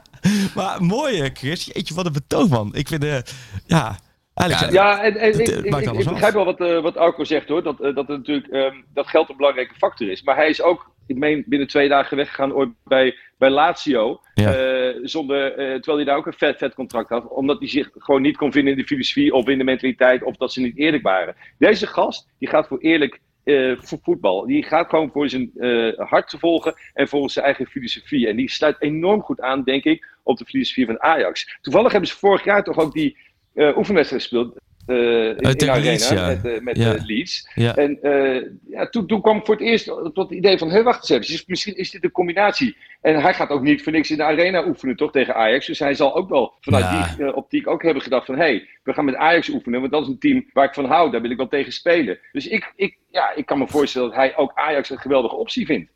[0.56, 1.65] maar mooi hè, Chris.
[1.65, 2.76] Jeetje, wat een betoog man.
[2.76, 3.17] Ik vind, eh
[3.65, 3.97] ja,
[4.34, 4.73] eigenlijk...
[4.73, 7.47] Ja, en, en Het, ik, eh, ik, ik, begrijp wel wat, eh wat Arco zegt
[7.47, 7.63] hoor.
[7.63, 10.23] Dat, dat, het natuurlijk, ehm, dat geld een belangrijke factor is.
[10.23, 14.21] Maar hij is ook, ik meen, binnen twee dagen weggegaan ooit bij, bij Lazio.
[14.34, 14.54] Ja.
[14.54, 17.28] eh, zonder, eh, terwijl hij daar ook een vet, vet contract had.
[17.28, 20.23] Omdat hij zich gewoon niet kon vinden in de filosofie of in de mentaliteit.
[20.23, 21.36] Of dat ze niet eerlijk waren.
[21.58, 24.46] Deze gast, die gaat voor eerlijk eh, voetbal.
[24.46, 28.28] Die gaat gewoon voor zijn eh, hart te volgen en volgens zijn eigen filosofie.
[28.28, 31.58] En die sluit enorm goed aan, denk ik, op de filosofie van Ajax.
[31.62, 33.18] Toevallig hebben ze vorig jaar toch ook die
[33.54, 34.56] eh oefenwedstrijd gespeeld.
[34.88, 34.95] Eh,
[35.28, 36.28] in, in Arena Leeds, ja.
[36.28, 36.95] met, eh, met Ja.
[36.95, 37.50] eh, Leeds.
[37.56, 37.76] Ja.
[37.76, 41.10] En eh, ja, toen, toen kwam voor het eerst tot het idee van, hé, wacht
[41.10, 42.78] eens even, misschien is dit een combinatie.
[43.02, 45.65] En hij gaat ook niet voor niks in de arena oefenen, toch, tegen Ajax.
[45.65, 48.67] Dus hij zal ook wel vanuit die eh, optiek ook hebben gedacht van, hé, hey,
[48.84, 51.21] we gaan met Ajax oefenen, want dat is een team waar ik van hou, daar
[51.21, 52.19] wil ik wel tegen spelen.
[52.32, 55.65] Dus ik, ik, ja, ik kan me voorstellen dat hij ook Ajax een geweldige optie
[55.65, 55.91] vindt.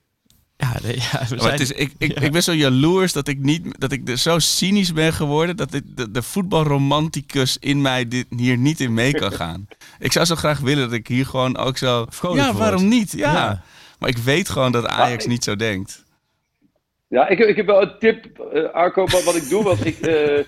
[0.61, 1.51] Ja, nee, ja, we Maar zijn...
[1.51, 2.21] het is, ik, ik, Ja.
[2.25, 5.73] ik ben zo jaloers dat ik, niet, dat ik er zo cynisch ben geworden dat
[5.73, 9.67] ik de, de voetbalromanticus in mij dit, hier niet in mee kan gaan.
[9.99, 12.05] ik zou zo graag willen dat ik hier gewoon ook zo...
[12.09, 12.95] Vrolijk ja, waarom wordt.
[12.95, 13.11] niet?
[13.11, 13.33] Ja.
[13.33, 13.63] Ja.
[13.99, 16.03] Maar ik weet gewoon dat Ajax niet zo denkt.
[17.07, 19.63] Ja, ik, heb- ik heb wel een tip, eh Arco, wat, wat ik doe.
[19.63, 20.43] Want ik, eh,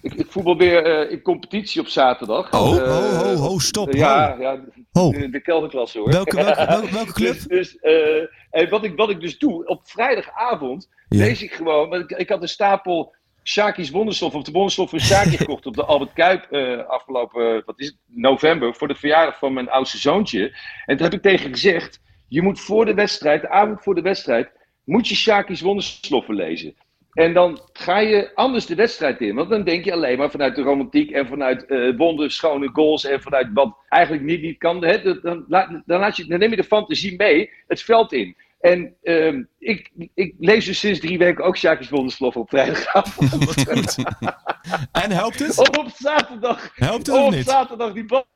[0.00, 2.52] ik, ik voetbal weer eh, in competitie op zaterdag.
[2.52, 5.10] Oh, Eh, ho, ho, ho, stop, ja, ja Ho.
[5.10, 6.10] de, de kelderklasse hoor.
[6.10, 7.32] Welke, welke, welke, welke club?
[7.32, 11.18] Dus, dus eh, en wat, ik, wat ik dus doe, op vrijdagavond Ja.
[11.24, 11.94] lees ik gewoon.
[11.94, 15.84] Ik, ik had een stapel Shaki's Wonderstof, of de Wonderstof van Shaki gekocht op de
[15.84, 20.56] Albert Kuip eh, afgelopen, wat is het, november, voor de verjaardag van mijn oudste zoontje.
[20.86, 24.00] En toen heb ik tegen gezegd, je moet voor de wedstrijd, de avond voor de
[24.00, 24.50] wedstrijd,
[24.84, 26.74] moet je Shaki's Wonderstoffen lezen.
[27.18, 29.34] En dan ga je anders de wedstrijd in.
[29.34, 33.20] Want dan denk je alleen maar vanuit de romantiek en vanuit eh wonderschone goals en
[33.22, 34.84] vanuit wat eigenlijk niet, niet kan.
[34.84, 35.02] Hè?
[35.02, 38.36] Dan, dan, laat- dan, laat je, dan neem je de fantasie mee het veld in.
[38.60, 43.30] En ehm, ik, ik lees dus sinds drie weken ook Sjaakjes Wonderslof op vrijdagavond.
[45.02, 45.58] En helpt het?
[45.58, 46.70] Of op zaterdag.
[46.74, 47.48] Helpt het of op niet?
[47.48, 48.26] zaterdag die bal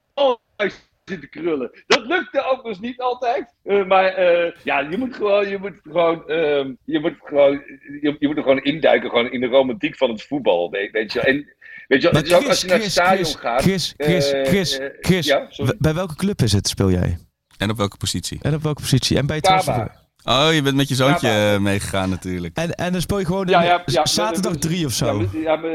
[1.21, 1.71] zitten krullen.
[1.87, 3.55] Dat lukte ook dus niet altijd.
[3.65, 7.53] Eh, maar eh, ja, je moet gewoon, je moet gewoon, ehm, je moet gewoon,
[8.01, 10.71] je, je moet er gewoon induiken gewoon in de romantiek van het voetbal.
[10.71, 11.29] Weet, weet je wel.
[11.35, 11.55] En
[11.89, 13.63] weet je wel, ook Chris, als je naar het Chris, stadion Chris, gaat.
[13.63, 15.27] Chris, Chris, eh, Chris, eh, Chris.
[15.27, 17.19] Ja, w- Bij welke club is het, speel jij?
[17.59, 18.39] En op welke positie?
[18.43, 19.17] En op welke positie?
[19.17, 20.01] En bij transfer?
[20.25, 22.57] Oh, je bent met je zoontje Ja, meegegaan natuurlijk.
[22.57, 25.29] En, en dan speel je gewoon Ja, ja, ja, zaterdag drie of Ja, zo.
[25.33, 25.71] ja, maar,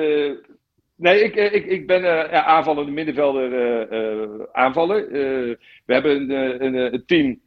[0.97, 5.03] nee, ik, eh, ik, ik ben eh, ja, aanvallende middenvelder eh, eh, aanvaller.
[5.03, 5.55] Eh,
[5.85, 7.39] we hebben een, een, een team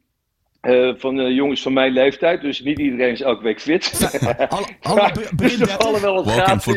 [0.61, 2.41] eh, van jongens van mijn leeftijd.
[2.41, 4.11] Dus niet iedereen is elke week fit.
[4.49, 5.77] Alle, alle be- dus begin er 30?
[5.81, 6.73] vallen wel wat gaten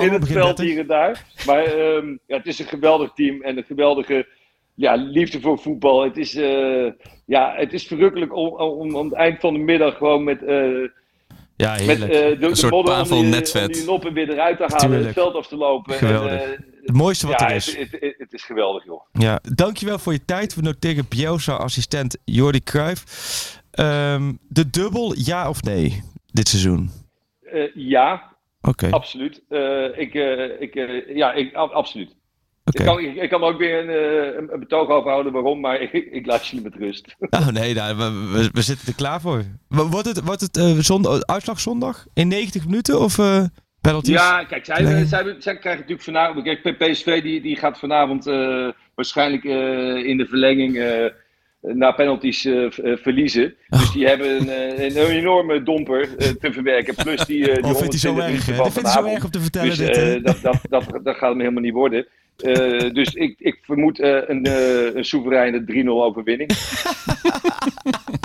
[0.00, 0.64] in, het veld 30.
[0.64, 1.24] hier en daar.
[1.46, 4.26] Maar ehm, ja, het is een geweldig team en een geweldige
[4.74, 6.02] ja, liefde voor voetbal.
[6.02, 6.90] Het is, eh,
[7.26, 10.44] ja, het is verrukkelijk om, om aan het eind van de middag gewoon met...
[10.44, 10.68] eh,
[11.62, 12.12] Ja, met heerlijk.
[12.12, 13.62] eh, de, de soort je- Netvet.
[13.62, 15.04] onder je noppen weer eruit te halen, Tuurlijk.
[15.04, 15.94] het veld af te lopen.
[15.94, 16.30] Geweldig.
[16.32, 17.76] En, eh, het mooiste wat ja, er is.
[17.76, 19.00] het, het, het is geweldig, joh.
[19.12, 20.54] Ja, dankjewel voor je tijd.
[20.54, 23.60] We noteren Bielsa, assistent Jordi Cruijff.
[23.70, 26.90] Ehm, de dubbel, ja of nee, dit seizoen?
[27.42, 29.42] Eh, ja, Oké, absoluut.
[29.48, 32.14] Eh, ik, eh, ik, eh, ja, ik, ab- absoluut.
[32.64, 35.80] Ik, kan, ik, ik kan ook weer een, eh, een, een betoog overhouden waarom, maar
[35.86, 37.16] ik, ik laat jullie met rust.
[37.30, 37.96] Oh nee, nou,
[38.52, 39.42] we, zitten er klaar voor.
[39.68, 43.44] Wordt het, wordt het eh, zondag, uitslag zondag in 90 minuten of eh
[43.80, 44.14] penalties?
[44.14, 45.04] Ja, kijk, zij, Nee.
[45.04, 46.44] zij, zij krijgen natuurlijk vanavond.
[46.44, 48.24] Kijk, PSV die, die gaat vanavond
[48.94, 49.44] waarschijnlijk
[50.04, 50.78] in de verlenging
[51.60, 52.48] naar penalties
[52.82, 53.54] verliezen.
[53.68, 53.80] Oh.
[53.80, 56.94] Dus die hebben een, een enorme domper te verwerken.
[56.94, 58.56] Plus die, eh die Of vindt hij zo 120 erg?
[58.56, 59.68] Dat vindt hij zo erg om te vertellen.
[59.68, 62.06] Dus dit, dat, dat, dat, dat gaat hem helemaal niet worden.
[62.36, 66.50] Eh, dus ik, ik vermoed eh, een, eh, een soevereine 3-0 overwinning.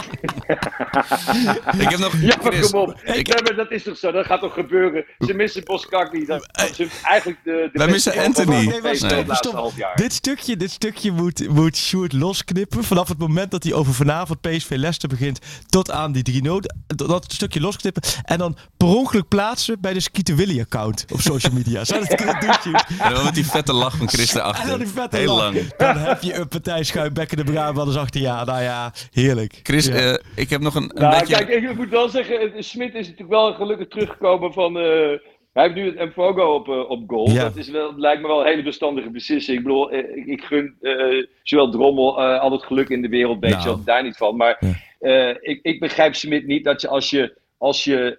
[1.84, 2.14] Ik heb nog...
[2.22, 3.02] Ja, maar Chris, kom op.
[3.04, 4.12] ik- maar dat is toch zo?
[4.12, 5.06] Dat gaat toch gebeuren?
[5.20, 6.26] Ze missen Boskakli.
[6.26, 8.56] Dat, dat is eigenlijk de, de Wij missen Anthony.
[8.66, 9.26] Nee, Nee.
[9.36, 9.96] stop, half jaar.
[9.96, 12.84] Dit stukje, dit stukje moet, moet Sjoerd losknippen.
[12.84, 16.52] Vanaf het moment dat hij over vanavond PSV Leicester begint tot aan die 3-0.
[16.96, 18.02] Dat stukje losknippen.
[18.24, 21.84] En dan per ongeluk plaatsen bij de Skeeter Willy account op social media.
[21.86, 22.86] Zou dat kunnen doen, Sjoerd?
[23.08, 24.78] En dan met die vette lach van Chris En dan erachter.
[24.80, 25.54] die vette Heel lach.
[25.54, 25.74] lang.
[25.78, 28.22] Dan heb je een partij schuimbekken de Brabanders achter.
[28.22, 29.60] Ja, nou ja, heerlijk.
[29.64, 29.94] Chris, Ja.
[29.94, 31.46] eh, ik heb nog een, een Nou, beetje...
[31.46, 34.78] kijk, ik moet wel zeggen, Smit is natuurlijk wel gelukkig teruggekomen van...
[34.78, 35.18] eh,
[35.54, 37.30] hij heeft nu het Mfogo op, eh, op goal.
[37.30, 37.44] Ja.
[37.44, 39.58] Dat is wel, lijkt me wel een hele verstandige beslissing.
[39.58, 43.10] Ik bedoel, eh, ik, ik gun eh, zowel Drommel eh, al het geluk in de
[43.10, 43.70] wereld, weet Nou.
[43.78, 44.36] je daar niet van.
[44.36, 44.74] Maar Ja.
[45.00, 48.16] eh, ik, ik begrijp Smit niet dat je als je, als je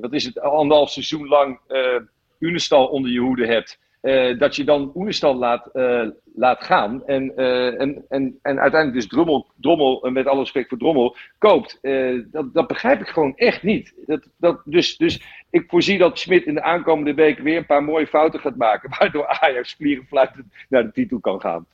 [0.00, 1.96] wat is het, anderhalf seizoen lang eh
[2.38, 3.78] Unestal onder je hoede hebt...
[4.00, 6.02] eh, dat je dan Oenestal laat, eh,
[6.40, 7.06] laat gaan.
[7.06, 11.16] En, eh, en, en, en uiteindelijk dus Drommel, Drommel en met alle respect voor Drommel,
[11.38, 11.78] koopt.
[11.82, 13.94] Eh, dat, dat begrijp ik gewoon echt niet.
[14.06, 17.84] Dat, dat, dus, dus ik voorzie dat Smit in de aankomende weken weer een paar
[17.84, 18.90] mooie fouten gaat maken.
[18.98, 21.66] Waardoor Ajax vliegenfluitend naar de titel kan gaan.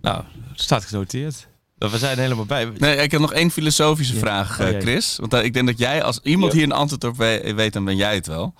[0.00, 0.22] Nou,
[0.54, 1.48] staat genoteerd.
[1.78, 2.68] We zijn helemaal bij.
[2.78, 4.20] Nee, ik heb nog één filosofische Ja.
[4.20, 4.80] vraag, Oh, eh.
[4.80, 5.16] Chris.
[5.16, 6.58] Want eh, ik denk dat jij, als iemand Ja.
[6.58, 8.54] hier een antwoord op we- weet, dan ben jij het wel.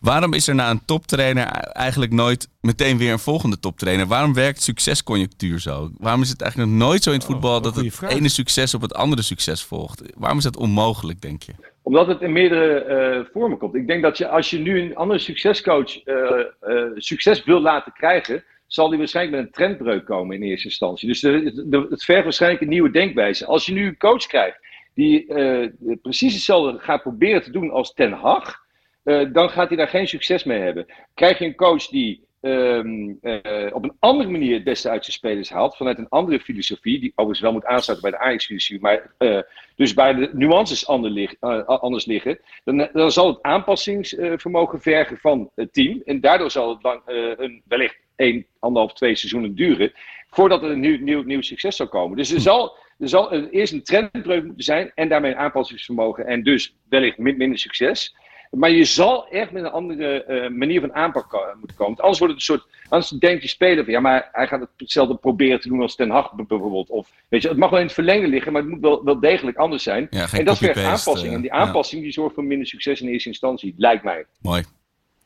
[0.00, 4.06] Waarom is er na een toptrainer eigenlijk nooit meteen weer een volgende toptrainer?
[4.06, 5.90] Waarom werkt succesconjunctuur zo?
[5.98, 8.10] Waarom is het eigenlijk nog nooit zo in het Oh, voetbal dat het vraag.
[8.10, 10.02] ene succes op het andere succes volgt?
[10.16, 11.52] Waarom is dat onmogelijk, denk je?
[11.82, 13.74] Omdat het in meerdere eh, vormen komt.
[13.74, 16.14] Ik denk dat je, als je nu een andere succescoach eh,
[16.60, 21.08] eh, succes wil laten krijgen, zal die waarschijnlijk met een trendbreuk komen in eerste instantie.
[21.08, 23.46] Dus de, de- het vergt waarschijnlijk een nieuwe denkwijze.
[23.46, 24.58] Als je nu een coach krijgt
[24.94, 25.68] die eh,
[26.02, 28.64] precies hetzelfde gaat proberen te doen als Ten Hag,
[29.06, 30.86] eh, dan gaat hij daar geen succes mee hebben.
[31.14, 35.16] Krijg je een coach die ehm, eh, op een andere manier het beste uit zijn
[35.16, 35.76] spelers haalt.
[35.76, 37.00] Vanuit een andere filosofie.
[37.00, 38.80] Die overigens wel moet aansluiten bij de Ajax-filosofie.
[38.80, 39.40] Maar uh,
[39.76, 42.38] dus bij de nuances anders liggen.
[42.64, 46.02] Dan, dan zal het aanpassingsvermogen vergen van het team.
[46.04, 49.92] En daardoor zal het lang, een, wellicht één, anderhalf, twee seizoenen duren.
[50.30, 52.16] Voordat er een nieuw, nieuw, nieuw succes zal komen.
[52.16, 54.92] Dus er zal, er zal eerst een trendbreuk moeten zijn.
[54.94, 56.26] En daarmee een aanpassingsvermogen.
[56.26, 58.14] En dus wellicht minder succes.
[58.50, 61.98] Maar je zal echt met een andere uh, manier van aanpak ko moeten komen.
[61.98, 62.66] Anders wordt het een soort.
[62.88, 66.10] Anders denkt je speler van ja, maar hij gaat hetzelfde proberen te doen als Ten
[66.10, 66.90] Hag bijvoorbeeld.
[66.90, 69.20] Of weet je, het mag wel in het verlengde liggen, maar het moet wel, wel
[69.20, 70.06] degelijk anders zijn.
[70.10, 71.34] Ja, en dat vergt aanpassing.
[71.34, 74.24] en die aanpassing die zorgt voor minder succes in eerste instantie, lijkt mij.
[74.40, 74.64] Mooi.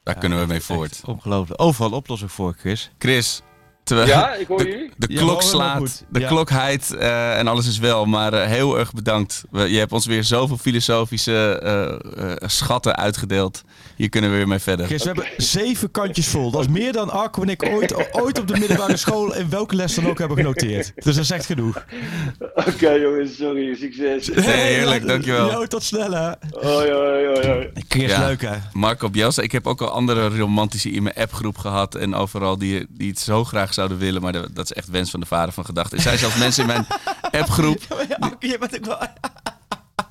[0.03, 1.03] Daar ja, kunnen we mee voort.
[1.07, 1.63] Ongelooflijk.
[1.63, 2.91] Overal oplossing voor, Chris.
[2.99, 3.43] Chris,
[3.85, 4.91] ja, ik hoor de, jullie.
[4.97, 6.29] De klok slaat, de ja.
[6.29, 8.05] klok heidt uh, en alles is wel.
[8.05, 9.45] Maar uh, heel erg bedankt.
[9.51, 11.61] We, je hebt ons weer zoveel filosofische
[12.19, 13.63] uh, schatten uitgedeeld.
[14.01, 14.87] Hier kunnen we weer mee verder.
[14.87, 16.51] Chris, we hebben zeven kantjes vol.
[16.51, 19.77] Dat is meer dan Arco en ik ooit, ooit op de middelbare school in welke
[19.77, 20.93] les dan ook hebben genoteerd.
[20.95, 21.85] Dus dat is echt genoeg.
[22.39, 23.75] Oké okay, jongens, sorry.
[23.75, 24.29] Succes.
[24.29, 25.51] Nee, heerlijk, dankjewel.
[25.51, 26.37] Jo, tot sneller.
[26.51, 27.71] Hoi, hoi, hoi, hoi.
[27.89, 28.27] Chris, ja.
[28.27, 28.57] leuk hè.
[28.73, 29.43] Marco Bielsa.
[29.43, 31.95] Ik heb ook al andere romantische in mijn appgroep gehad.
[31.95, 34.23] En overal die, die het zo graag zouden willen.
[34.23, 35.97] Maar dat is echt wens van de vader van gedachten.
[35.97, 36.87] Er zijn zelfs mensen in mijn
[37.43, 37.81] appgroep.
[38.09, 38.99] Ja, je bent ook wel...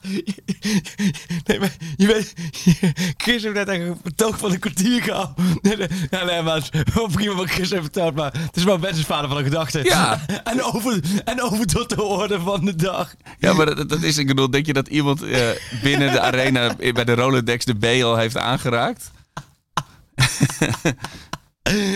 [1.46, 2.34] Nee, maar je weet,
[3.24, 5.34] Chris heeft net een betoog van een kwartier gehad.
[6.10, 6.70] Ja, nee, maar
[7.12, 9.84] prima wat Chris heeft verteld, maar het is wel wensvader van een gedachte.
[9.84, 10.26] Ja.
[10.44, 13.16] En over, en over tot de orde van de dag.
[13.40, 15.50] Ja, maar dat, dat is, ik bedoel, denk je dat iemand uh,
[15.84, 19.12] binnen de arena bij de Rolodex de B al heeft aangeraakt?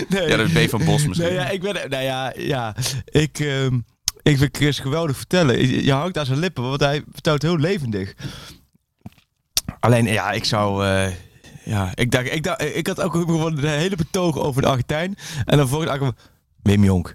[0.08, 0.28] Nee.
[0.28, 1.28] Ja, dat is B van Bos misschien.
[1.28, 3.66] Nee, ja, ik ben, nou ja, ja ik, uh,
[4.24, 5.84] ik vind Chris geweldig vertellen.
[5.84, 8.14] Je, hangt aan zijn lippen, want hij vertelt heel levendig.
[9.80, 10.84] Alleen, ja, ik zou...
[10.84, 11.06] Uh,
[11.64, 15.16] ja, ik dacht, ik dacht, ik had ook gewoon de hele betoog over de Argentijn.
[15.44, 16.12] En dan volgende dag
[16.62, 17.14] Wim Jonk.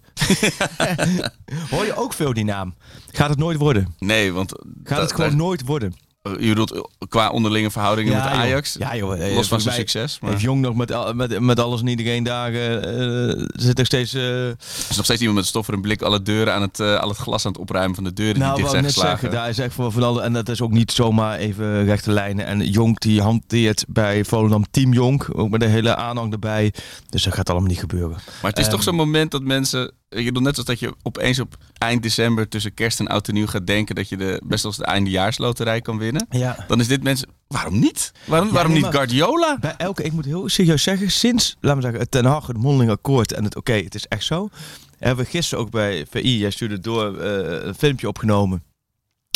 [1.72, 2.76] Hoor je ook veel die naam?
[3.12, 3.96] Gaat het nooit worden?
[4.00, 4.52] Nee, want...
[4.84, 5.94] Gaat het gewoon nooit worden?
[6.22, 8.74] Je bedoelt qua onderlinge verhoudingen ja, met Ajax?
[8.74, 8.88] Joh.
[8.88, 9.36] Ja, joh.
[9.36, 10.20] Los van zijn succes.
[10.20, 10.30] Maar...
[10.30, 12.52] Heeft Jong nog met, met, met alles en iedereen daar...
[12.52, 14.14] Uh, zit er steeds...
[14.14, 14.48] Uh...
[14.48, 14.56] Er
[14.90, 17.18] is nog steeds iemand met stof en blik alle deuren aan het, uh, al het
[17.18, 19.10] glas aan het opruimen van de deuren nou, die dicht zijn geslagen.
[19.20, 22.12] Zeggen, daar is echt voor van alle, en dat is ook niet zomaar even rechte
[22.12, 22.46] lijnen.
[22.46, 26.74] En Jonk die hanteert bij Volendam Team Jonk, ook met de hele aanhang erbij.
[27.10, 28.18] Dus dat gaat allemaal niet gebeuren.
[28.42, 29.92] Maar het is um, toch zo'n moment dat mensen...
[30.10, 33.34] Je bedoelt net als dat je opeens op eind december tussen kerst en oud en
[33.34, 36.26] nieuw gaat denken dat je de, best als de eindejaarsloterij kan winnen.
[36.30, 36.66] Ja.
[36.68, 37.30] Dan is dit mensen...
[37.48, 38.12] Waarom niet?
[38.26, 39.58] Waarom, ja, waarom nee, niet Guardiola?
[39.60, 42.58] Bij elke, ik moet heel serieus zeggen, sinds, laten we zeggen, het Ten Hag, het
[42.58, 44.50] mondeling akkoord en het oké, okay, het is echt zo.
[44.98, 48.64] Hebben we gisteren ook bij VI, jij stuurde door uh, een filmpje opgenomen.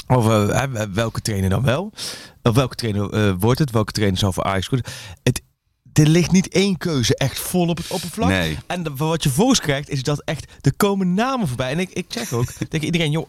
[0.07, 1.91] Over uh, welke trainer dan wel?
[2.41, 3.71] Of welke trainer uh, wordt het?
[3.71, 4.89] Welke trainer zou voor Ajax goed?
[5.23, 5.41] Het
[5.93, 8.29] er ligt niet één keuze echt vol op het oppervlak.
[8.29, 8.57] Nee.
[8.67, 11.71] En de, wat je volgens krijgt, is dat echt de komen namen voorbij.
[11.71, 13.27] En ik, ik zeg ook tegen iedereen, joh,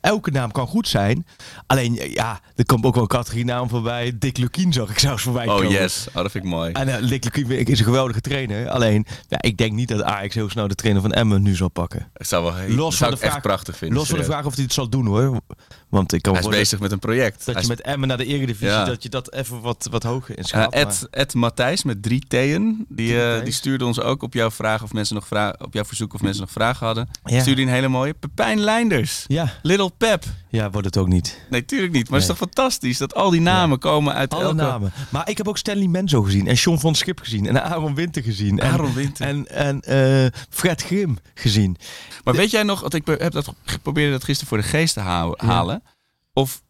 [0.00, 1.26] elke naam kan goed zijn.
[1.66, 4.12] Alleen, ja, er komt ook wel een categorie naam voorbij.
[4.18, 5.70] Dick Lukien zag ik zelfs voorbij oh, komen.
[5.70, 6.06] yes.
[6.08, 6.72] Oh, dat vind ik mooi.
[6.72, 8.68] En uh, Dick Lukien is een geweldige trainer.
[8.68, 11.68] Alleen, ja, ik denk niet dat Ajax heel snel de trainer van Emmen nu zal
[11.68, 12.08] pakken.
[12.12, 13.98] Het zou wel heel, los zou van de vraag, echt prachtig vinden.
[13.98, 15.40] Los van de vraag of hij het zal doen, hoor.
[15.88, 17.44] Want ik kan hij is bezig met een project.
[17.44, 18.84] Dat hij je met Emmen naar de Eredivisie, ja.
[18.84, 20.74] dat je dat even wat, wat hoger inschaalt.
[20.74, 24.50] Uh, Ed, Ed Matthijs met drie T'en, die, uh, die stuurde ons ook op jouw
[24.50, 27.08] vraag of mensen nog vragen, op jouw verzoek of mensen nog vragen hadden.
[27.24, 27.40] Ja.
[27.40, 28.14] Stuurde een hele mooie.
[28.14, 29.24] Pepijn Leinders.
[29.26, 29.52] Ja.
[29.76, 30.24] Little Pep.
[30.48, 31.40] Ja, wordt het ook niet.
[31.50, 32.04] Nee, tuurlijk niet.
[32.08, 34.54] Maar het is toch fantastisch dat al die namen komen uit Alle elke...
[34.54, 34.92] namen.
[35.10, 36.46] Maar ik heb ook Stanley Menzo gezien.
[36.46, 37.46] En John van Schip gezien.
[37.46, 38.58] En Aaron Winter gezien.
[38.58, 39.26] En, Aaron Winter.
[39.26, 41.76] En, en uh, Fred Grim gezien.
[42.24, 42.40] Maar de...
[42.40, 45.32] weet jij nog, want ik heb dat geprobeerd dat gisteren voor de geest te ha
[45.36, 45.80] halen.
[45.84, 45.90] Ja.
[46.32, 46.62] Of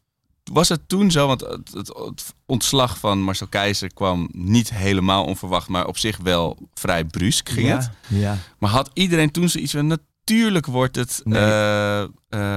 [0.52, 5.24] was het toen zo, want het, het, het, ontslag van Marcel Keizer kwam niet helemaal
[5.24, 7.90] onverwacht, maar op zich wel vrij brusk ging ja, het.
[8.08, 8.38] Ja.
[8.58, 11.42] Maar had iedereen toen zoiets van, natuurlijk wordt het nee.
[11.42, 12.06] uh, uh,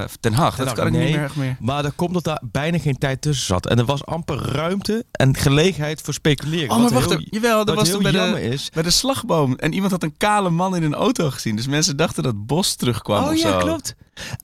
[0.04, 0.10] Ten.
[0.20, 1.58] Ten dat kan ik nee, niet meer, meer.
[1.60, 3.66] Maar dat komt dat daar bijna geen tijd tussen zat.
[3.66, 6.70] En er was amper ruimte en gelegenheid voor speculeren.
[6.70, 8.70] Oh, maar wacht, heel, jawel, dat was heel bij jammer de, is.
[8.74, 9.56] bij de slagboom.
[9.56, 11.56] En iemand had een kale man in een auto gezien.
[11.56, 13.58] Dus mensen dachten dat Bos terugkwam oh, of ja, zo.
[13.58, 13.96] klopt.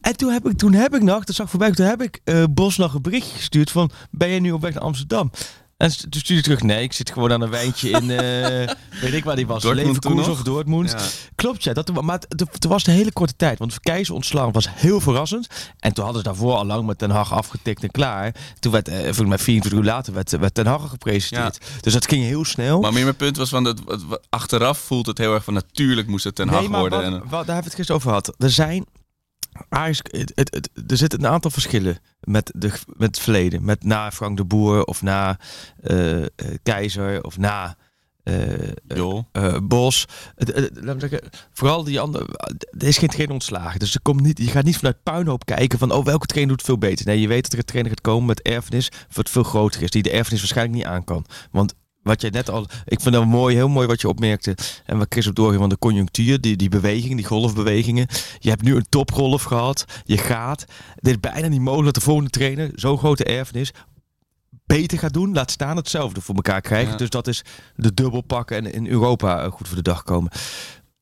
[0.01, 2.43] En toen heb ik, toen heb ik nog, dat zag voorbij, toen heb ik uh,
[2.49, 5.31] Bos nog een berichtje gestuurd van, ben je nu op weg naar Amsterdam?
[5.77, 8.17] En toen stuurde terug, nee, ik zit gewoon aan een wijntje in, uh,
[9.01, 10.91] weet ik waar die was, Leverkusen of Dortmund.
[10.91, 11.05] Ja.
[11.35, 11.73] Klopt, ja.
[11.73, 15.47] Dat, maar het was de hele korte tijd, want Keizer ontslag was heel verrassend.
[15.79, 18.35] En toen hadden ze daarvoor al lang met Ten Hag afgetikt en klaar.
[18.59, 21.57] Toen werd, uh, volgens mij 24 uur later, werd, werd Ten Hag gepresenteerd.
[21.61, 21.81] Ja.
[21.81, 22.79] Dus dat ging heel snel.
[22.81, 23.81] Maar meer mijn punt was, van dat,
[24.29, 26.99] achteraf voelt het heel erg van, natuurlijk moest het Ten Hag nee, maar worden.
[26.99, 28.33] Wat, en, wat, daar hebben we het gisteren over gehad.
[28.37, 28.85] Er zijn
[29.69, 33.65] Ajax, het, het, het, er zitten een aantal verschillen met, de, met het verleden.
[33.65, 35.39] Met na Frank de Boer of na
[35.83, 36.27] uh, uh,
[36.63, 37.77] Keizer of na
[38.23, 40.05] uh, Bos.
[40.35, 41.21] laat me zeggen,
[41.53, 42.27] vooral die andere.
[42.77, 43.79] Er is geen trainer ontslagen.
[43.79, 45.91] Dus er komt niet, je gaat niet vanuit puinhoop kijken van.
[45.91, 47.05] Oh, welke trainer doet veel beter.
[47.05, 48.91] Nee, je weet dat er een trainer gaat komen met erfenis.
[49.13, 49.89] wat veel groter is.
[49.89, 51.25] Die de erfenis waarschijnlijk niet aan kan.
[51.51, 51.73] Want
[52.05, 52.67] wat jij net al.
[52.85, 54.57] Ik vind dat mooi, heel mooi wat je opmerkte.
[54.85, 58.07] En wat Chris op doorging van de conjunctuur, die, die bewegingen, die golfbewegingen.
[58.39, 59.85] Je hebt nu een topgolf gehad.
[60.03, 60.65] Je gaat.
[60.95, 63.71] Dit is bijna niet mogelijk dat de volgende trainer zo'n grote erfenis
[64.65, 65.33] beter gaat doen.
[65.33, 66.97] Laat staan hetzelfde voor elkaar krijgen.
[66.97, 67.43] Dus dat is
[67.75, 70.31] de dubbel pakken en in Europa eh, goed voor de dag komen.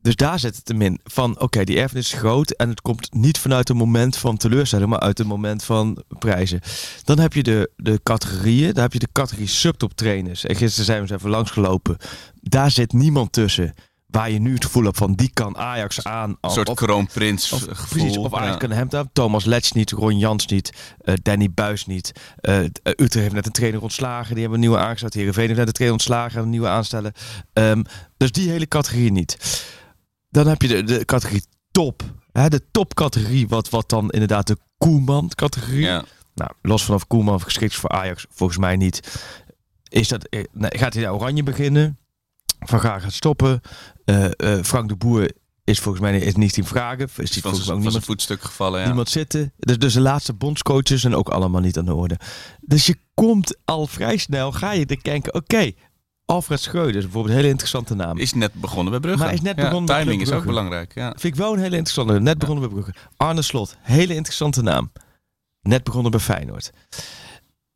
[0.04, 1.00] Dus daar zit het hem in.
[1.04, 4.90] Van oké, die erfenis is groot en het komt niet vanuit een moment van teleurstelling,
[4.90, 6.60] maar uit een moment van prijzen.
[7.04, 10.46] Dan heb je de, de categorieën, daar heb je de categorie subtop trainers.
[10.46, 11.98] En gisteren zijn we eens even langsgelopen.
[12.42, 13.74] Daar zit niemand tussen
[14.08, 16.38] waar je nu het gevoel hebt van die kan Ajax aan.
[16.42, 18.24] Een soort kroonprins of, gevoel.
[18.24, 19.06] of Ajax kan hem daar.
[19.14, 20.74] Thomas Letch niet, Ron Jans niet,
[21.04, 22.12] uh, Danny Buis niet.
[22.42, 25.14] Uh, Utrecht heeft net een trainer ontslagen, die hebben een nieuwe aangesteld.
[25.14, 27.14] Heerenveen heeft net een trainer ontslagen en een nieuwe aanstellen.
[27.54, 27.84] Um,
[28.18, 29.62] dus die hele categorie niet.
[30.34, 32.04] Dan heb je de, de categorie top.
[32.32, 35.82] Hè, de topcategorie, wat, wat dan inderdaad de Koeman-categorie.
[35.82, 36.04] Ja.
[36.34, 39.22] Nou, los vanaf Koeman geschikt voor Ajax, volgens mij niet.
[39.90, 41.98] Is dat, nee, gaat hij naar Oranje beginnen?
[42.60, 43.62] Van Gaal gaat stoppen.
[44.06, 45.32] Uh, uh, Frank de Boer
[45.64, 47.10] is volgens mij is niet in vragen.
[47.18, 48.80] Is die volgens mij ook niemand, voetstuk gevallen.
[48.80, 48.86] Ja.
[48.86, 49.54] Niemand zitten.
[49.58, 52.20] Dus, dus de laatste bondscoaches zijn ook allemaal niet aan de orde.
[52.62, 55.72] Dus je komt al vrij snel, ga je denken, oké,
[56.34, 58.18] Alfred Schreuder is bijvoorbeeld een hele interessante naam.
[58.18, 59.24] Is net begonnen bij Brugge.
[59.24, 60.96] Maar is net begonnen timing is ook belangrijk.
[60.96, 61.10] Ja.
[61.10, 62.20] Vind ik wel een hele interessante.
[62.20, 62.94] Net begonnen bij Brugge.
[63.18, 64.92] Arne Slot, hele interessante naam.
[65.62, 66.72] Net begonnen bij Feyenoord.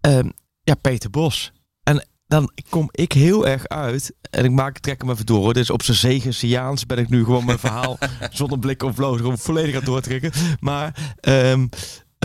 [0.08, 0.34] Um,
[0.64, 1.52] ja, Peter Bos.
[1.84, 4.14] En dan kom ik heel erg uit.
[4.30, 5.54] En ik maak, trek hem even door.
[5.54, 7.98] Dus op zijn zegensiaans ben ik nu gewoon mijn verhaal
[8.32, 10.32] zonder blik of bloos gewoon volledig aan doortrekken.
[10.60, 11.70] Maar um,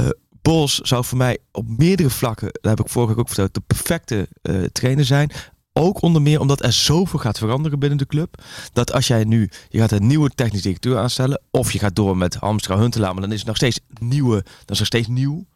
[0.00, 0.08] uh,
[0.42, 3.62] Bos zou voor mij op meerdere vlakken, daar heb ik vorige week ook verteld, de
[3.66, 5.30] perfecte uh, trainer zijn.
[5.72, 8.42] Ook onder meer omdat er zoveel gaat veranderen binnen de club.
[8.72, 11.42] Dat als jij nu, je gaat een nieuwe technisch directeur aanstellen.
[11.50, 13.12] Of je gaat door met Hamstra Huntelaar.
[13.12, 15.46] Maar dan is het nog steeds nieuwe, dan is er steeds nieuw.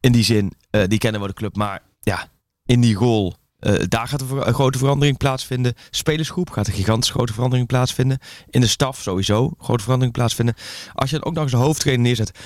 [0.00, 1.56] In die zin, uh, die kennen we de club.
[1.56, 2.28] Maar ja,
[2.64, 5.74] in die rol uh, daar gaat een, grote verandering plaatsvinden.
[5.90, 8.18] Spelersgroep gaat een gigantische grote verandering plaatsvinden.
[8.50, 10.54] In de staf sowieso grote verandering plaatsvinden.
[10.92, 12.38] Als je dan ook nog eens een hoofdtrainer neerzet.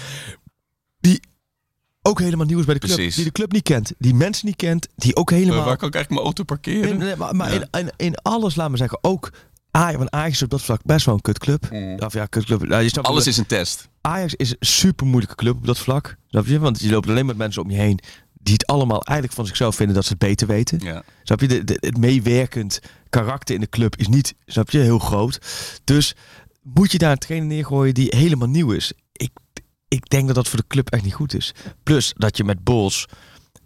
[1.00, 1.20] Die
[2.02, 2.96] ook helemaal nieuw is bij de club.
[2.96, 3.92] Die de club niet kent.
[3.98, 4.88] Die mensen niet kent.
[4.96, 5.58] Die ook helemaal...
[5.58, 6.98] Uh, waar kan ik eigenlijk mijn auto parkeren?
[6.98, 7.78] Nee, maar, maar ja.
[7.78, 9.32] in, in, alles, laat me zeggen, ook...
[9.70, 11.70] Ajax, want Ajax is op dat vlak best wel een kutclub.
[11.70, 11.98] Mm.
[11.98, 12.68] Of ja, kutclub.
[12.68, 13.88] Nou, je Alles is een test.
[14.00, 16.16] Ajax is een super moeilijke club op dat vlak.
[16.26, 16.58] Snap je?
[16.58, 18.00] Want je loopt alleen met mensen om je heen
[18.42, 20.78] die het allemaal eigenlijk van zichzelf vinden dat ze het beter weten.
[20.82, 21.02] Ja.
[21.22, 21.48] Snap je?
[21.48, 25.38] De, de, het meewerkend karakter in de club is niet, snap je, heel groot.
[25.84, 26.14] Dus
[26.62, 28.92] moet je daar een trainer neergooien die helemaal nieuw is.
[29.12, 29.30] Ik,
[29.92, 31.54] ik denk dat dat voor de club echt niet goed is.
[31.82, 33.06] Plus dat je met Bols,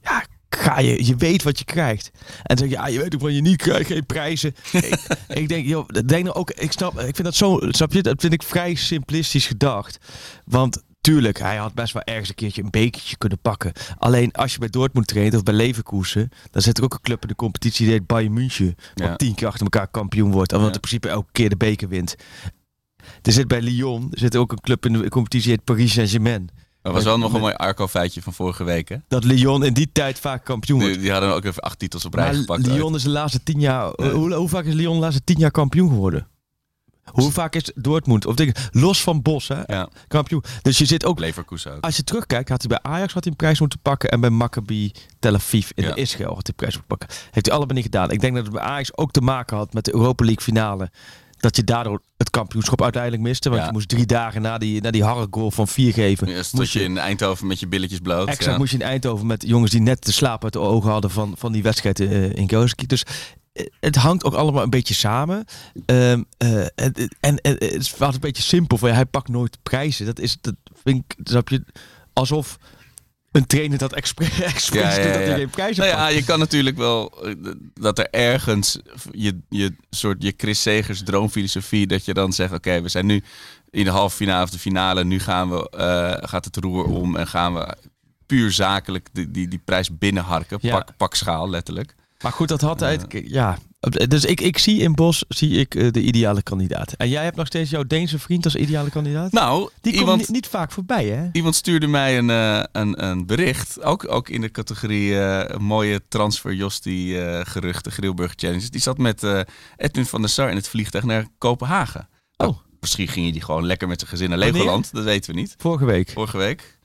[0.03, 2.11] ja, ga je, je weet wat je krijgt.
[2.43, 4.55] En zeg je, ja, je weet ook wat je niet krijgt, geen prijzen.
[4.73, 8.03] ik, ik, denk, joh, denk nou ook, ik snap, ik vind dat zo, snap je,
[8.03, 9.99] dat vind ik vrij simplistisch gedacht.
[10.45, 13.73] Want tuurlijk, hij had best wel ergens een keertje een bekertje kunnen pakken.
[13.99, 17.23] Alleen als je bij Dortmund traint of bij Leverkusen, dan zit er ook een club
[17.23, 20.61] in de competitie die heet Bayern München, wat tien keer achter elkaar kampioen wordt, en
[20.61, 22.17] wat in principe elke keer de beker wint.
[23.23, 26.51] Er zit bij Lyon, er zit ook een club in de competitie heet Paris Saint-Germain.
[26.83, 28.89] Dat was wel nog een mooi Arco-feitje van vorige week.
[28.89, 28.97] Hè?
[29.09, 30.93] Dat Lyon in die tijd vaak kampioen wordt.
[30.93, 32.67] Die, die hadden ook even acht titels op rij gepakt.
[32.67, 33.93] Lyon is de laatste tien jaar.
[33.95, 36.29] Hoe, hoe, vaak is Lyon de laatste tien jaar kampioen geworden?
[37.13, 38.27] Hoe vaak is Dortmund?
[38.27, 39.63] Of denk, los van Bos, hè?
[39.67, 39.89] Ja.
[40.09, 40.43] Kampioen.
[40.63, 41.19] Dus je zit ook.
[41.19, 41.85] Leverkusen ook.
[41.85, 44.11] Als je terugkijkt, had hij bij Ajax had hij een prijs moeten pakken.
[44.11, 47.19] En bij Maccabi Tel Aviv in de Israël had hij prijs moeten pakken.
[47.31, 48.11] Heeft hij allebei niet gedaan.
[48.11, 50.91] Ik denk dat het bij Ajax ook te maken had met de Europa League finale.
[51.47, 53.51] Dat je daardoor het kampioenschap uiteindelijk miste.
[53.51, 56.29] Want je moest drie dagen na die, na die harde goal van vier geven.
[56.29, 58.29] Ja, moest je in Eindhoven met je billetjes bloot.
[58.29, 61.11] Exact, moest je in Eindhoven met jongens die net de slaap uit de ogen hadden
[61.11, 62.87] van, van die wedstrijd uh, in Goski.
[62.87, 63.03] Dus
[63.81, 65.45] het hangt ook allemaal een beetje samen.
[65.87, 68.79] Um, uh, en, en, en, het was een beetje simpel.
[68.79, 70.07] Van, ja, hij pakt nooit prijzen.
[70.07, 71.65] Dat is, dat vind ik, snap je,
[72.13, 72.59] alsof
[73.37, 75.19] een trainer dat expres, expres ja, ja, ja.
[75.19, 77.35] dat hij geen prijzen nou ja, je kan natuurlijk wel eh,
[77.75, 78.79] dat er ergens
[79.11, 83.23] je, je soort je Chris Segers droomfilosofie dat je dan zegt, oké, we zijn nu
[83.71, 87.17] in de halve finale of de finale, nu gaan we, uh, gaat het roer om
[87.17, 87.77] en gaan we
[88.27, 91.95] puur zakelijk die, die, die prijs binnenharken, pak, pak schaal letterlijk.
[92.23, 92.99] Maar goed, dat had hij.
[93.09, 93.59] Ja.
[93.91, 96.93] Dus ik, ik zie in Bos zie ik, uh, de ideale kandidaat.
[96.93, 99.33] En jij hebt nog steeds jouw Deense vriend als ideale kandidaat?
[99.33, 101.29] Nou, die iemand, komt niet, niet, vaak voorbij, hè?
[101.33, 103.83] Iemand stuurde mij een, uh, een, een bericht.
[103.83, 108.71] Ook, ook in de categorie uh, mooie transfer Josti geruchten, Grilburg Challenges.
[108.71, 109.23] Die zat met
[109.77, 112.09] Edwin van der Sar in het vliegtuig naar Kopenhagen.
[112.37, 112.47] Oh.
[112.47, 114.93] Nou, misschien ging je die gewoon lekker met zijn gezin naar Legoland.
[114.93, 115.55] Dat weten we niet.
[115.59, 116.11] Vorige week.
[116.11, 116.79] Vorige week.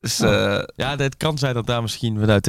[0.00, 0.62] Dus, oh.
[0.76, 2.46] Ja, het kan zijn dat daar misschien vanuit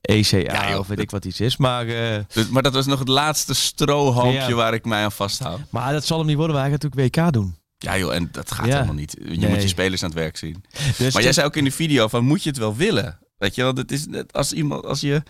[0.00, 1.56] ECA Ja, of weet dat- ik wat iets is.
[1.56, 4.52] Maar, eh, Dus- maar dat was nog het laatste strohalmpje Ja.
[4.52, 5.60] waar ik mij aan vasthoud.
[5.70, 7.58] maar dat zal hem niet worden, want hij gaat natuurlijk WK doen.
[7.78, 9.16] Ja joh, en dat gaat helemaal niet.
[9.24, 9.48] Je Nee.
[9.50, 10.64] moet je spelers aan het werk zien.
[10.70, 13.18] Dus Maar jij dit- zei ook in de video van moet je het wel willen?
[13.38, 15.22] Weet je wel, dat is net als iemand als je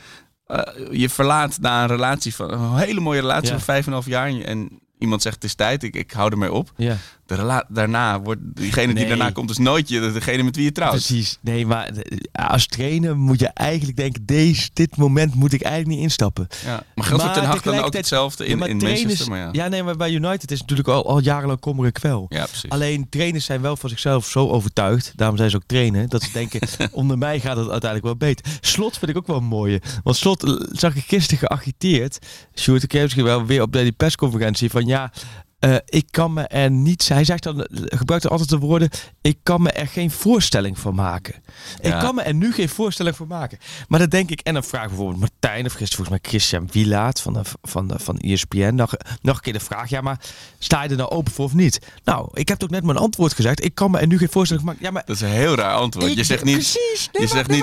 [0.46, 4.06] eh, je verlaat na een relatie van een hele mooie relatie van vijf en half
[4.06, 6.72] jaar en iemand zegt het is tijd, ik, ik hou ermee op.
[6.76, 6.96] Ja.
[7.36, 9.08] De daarna wordt diegene die Nee.
[9.08, 10.90] daarna komt dus nooit je, degene met wie je trouwt.
[10.92, 11.38] Precies.
[11.40, 11.90] Nee, maar
[12.32, 16.46] als trainer moet je eigenlijk denken, deze, dit moment moet ik eigenlijk niet instappen.
[16.64, 16.82] Ja.
[16.94, 19.28] Maar geldt Maar Ten Hag dan ook hetzelfde in, Ja, in trainers- Manchester?
[19.30, 19.48] Maar ja.
[19.52, 22.26] ja, nee, maar bij United is het natuurlijk al, al jarenlang kommer en kwel.
[22.28, 22.70] ja, precies.
[22.70, 25.12] Alleen trainers zijn wel van zichzelf zo overtuigd.
[25.16, 26.08] Daarom zijn ze ook trainen.
[26.08, 26.60] Dat ze denken,
[26.92, 28.52] onder mij gaat het uiteindelijk wel beter.
[28.60, 29.80] Slot vind ik ook wel een mooie.
[30.02, 32.18] Want Slot eh, zag ik gisteren geagiteerd.
[32.58, 35.12] Sjoerd, ik heb wel weer op die persconferentie van ja...
[35.60, 37.08] eh, ik kan me er niet...
[37.08, 38.88] Hij zegt dan, eh, gebruikt altijd de woorden...
[39.20, 41.34] Ik kan me er geen voorstelling van maken.
[41.80, 43.58] Ik kan me er nu geen voorstelling van maken.
[43.88, 44.40] Maar dan denk ik...
[44.40, 45.66] En dan vraag bijvoorbeeld Martijn...
[45.66, 48.74] Of gisteren volgens mij Christian Wielaert van, de, van, de, van ESPN...
[48.74, 48.92] Nog,
[49.22, 49.88] nog een keer de vraag...
[49.90, 50.20] Ja, maar
[50.58, 51.78] sta je er nou open voor of niet?
[52.04, 53.64] Nou, ik heb toch net mijn antwoord gezegd.
[53.64, 54.88] Ik kan me er nu geen voorstelling van maken.
[54.88, 55.02] Ja, maar...
[55.06, 56.06] Dat is een heel raar antwoord.
[56.10, 57.08] Ik- je zegt niet, Precies.
[57.12, 57.62] Nee, je maar- zegt nee,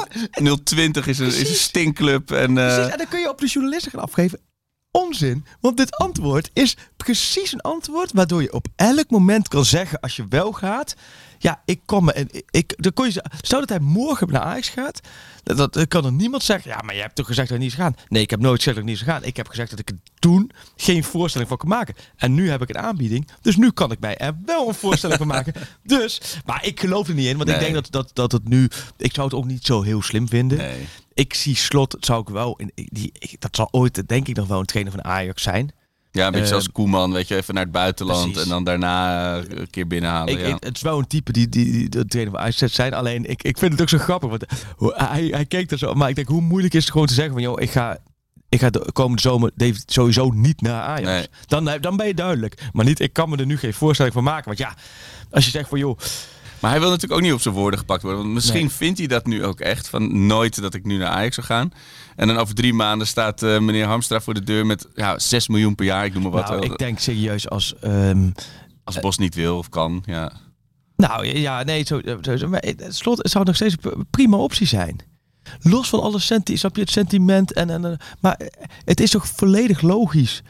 [0.49, 2.31] niet 020 is een, is een stinkclub.
[2.31, 4.39] En, eh, Precies, en dan kun je op de journalisten gaan afgeven.
[4.91, 9.99] Onzin, want dit antwoord is precies een antwoord waardoor je op elk moment kan zeggen
[9.99, 10.95] als je wel gaat.
[11.39, 12.73] Ja, ik kom me en ik.
[12.77, 15.01] Dan kon je, stel dat hij morgen naar Ajax gaat,
[15.43, 16.71] dat, dat dan kan er niemand zeggen.
[16.71, 17.95] Ja, maar je hebt toch gezegd dat ik niet zou gaan.
[18.07, 19.23] Nee, ik heb nooit gezegd dat ik niet zou gaan.
[19.23, 21.95] Ik heb gezegd dat ik er toen geen voorstelling van kan maken.
[22.15, 25.19] En nu heb ik een aanbieding, dus nu kan ik mij er wel een voorstelling
[25.19, 25.53] van maken.
[25.83, 28.69] Dus, maar ik geloof er niet in, want ik denk dat, dat, dat het nu.
[28.97, 30.87] Ik zou het ook niet zo heel slim vinden nee.
[31.13, 34.59] ik zie Slot, zou ik wel, in, die, dat zal ooit denk ik nog wel
[34.59, 35.71] een trainer van Ajax zijn.
[36.11, 38.43] Ja, een beetje Eh, zoals Koeman, weet je, even naar het buitenland precies.
[38.43, 40.33] en dan daarna eh, een keer binnenhalen.
[40.33, 40.45] Ik, ja.
[40.55, 42.93] ik- het is wel een type die, die, die de trainer van Ajax zijn.
[42.93, 44.45] Alleen ik, ik vind het ook zo grappig, want
[44.95, 47.33] hij, hij keek er zo, maar ik denk hoe moeilijk is het gewoon te zeggen
[47.33, 47.97] van joh, ik ga,
[48.49, 49.51] ik ga de komende zomer
[49.85, 51.05] sowieso niet naar Ajax.
[51.05, 51.27] Nee.
[51.45, 54.23] Dan, dan ben je duidelijk, maar niet ik kan me er nu geen voorstelling van
[54.23, 54.73] maken, want ja,
[55.31, 55.97] als je zegt van joh,
[56.59, 58.21] Maar hij wil natuurlijk ook niet op zijn woorden gepakt worden.
[58.21, 58.69] Want misschien Nee.
[58.71, 59.87] vindt hij dat nu ook echt.
[59.89, 61.71] Van nooit dat ik nu naar Ajax zou gaan.
[62.15, 65.47] En dan over drie maanden staat eh, meneer Hamstra voor de deur met ja, 6
[65.47, 66.05] miljoen per jaar.
[66.05, 66.49] Ik noem maar wat.
[66.49, 68.29] nou, ik denk serieus als ehm,
[68.83, 70.03] Als Bos niet wil of kan.
[70.05, 70.31] Ja.
[70.95, 74.37] Nou ja, nee, zo, zo, zo- maar het slot het zou nog steeds een prima
[74.37, 74.99] optie zijn.
[75.61, 78.39] Los van alle senti, snap je het sentiment en, en en- maar
[78.85, 80.41] het is toch volledig logisch.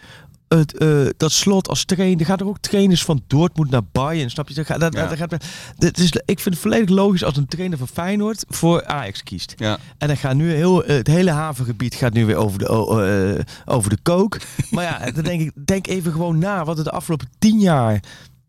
[0.47, 4.29] Het, eh, dat slot als trainer, er gaan er ook trainers van Dortmund naar Bayern,
[4.29, 4.53] snap je?
[4.53, 5.07] Dat, gaat- dat, Ja.
[5.07, 5.35] dat gaat,
[5.77, 9.53] dat is, ik vind het volledig logisch als een trainer van Feyenoord voor Ajax kiest.
[9.57, 9.77] Ja.
[9.97, 13.89] En dan gaat nu heel, het hele havengebied gaat nu weer over de, eh, over
[13.89, 14.37] de kook.
[14.71, 18.03] maar ja, dan denk ik, denk even gewoon na wat er de afgelopen tien jaar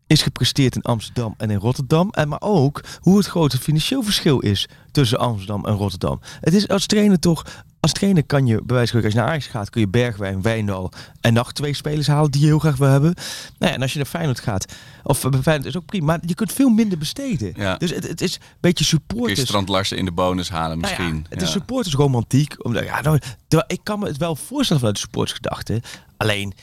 [0.07, 2.09] is gepresteerd in Amsterdam en in Rotterdam.
[2.11, 6.19] En maar ook hoe het grote financieel verschil is tussen Amsterdam en Rotterdam.
[6.39, 7.45] Het is als trainer toch,
[7.79, 10.41] als trainer kan je, bij wijze van als je naar Ajax gaat, kun je Bergwijn,
[10.41, 13.13] Wijndal en nog twee spelers halen die je heel graag wil hebben.
[13.57, 14.73] Nou ja, en als je naar Feyenoord gaat,
[15.03, 17.53] of bij Feyenoord is ook prima, maar je kunt veel minder besteden.
[17.55, 17.77] Ja.
[17.77, 19.39] Dus het, het is een beetje Kun je supporters.
[19.41, 21.25] Strand Larsen in de bonus halen Nou ja, misschien.
[21.29, 21.45] het Ja.
[21.45, 22.65] is supportersromantiek.
[22.65, 23.19] Omdat, ja, nou,
[23.67, 25.81] ik kan me het wel voorstellen vanuit de supportersgedachte.
[26.17, 26.53] Alleen,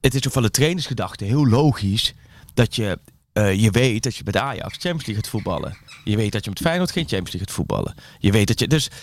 [0.00, 2.14] het is toch van de trainersgedachte heel logisch
[2.54, 2.98] dat je,
[3.32, 5.76] eh, je weet dat je bij de Ajax Champions League gaat voetballen.
[6.04, 7.94] Je weet dat je met Feyenoord geen Champions League gaat voetballen.
[8.18, 8.68] Je weet dat je...
[8.68, 8.94] Dus eh,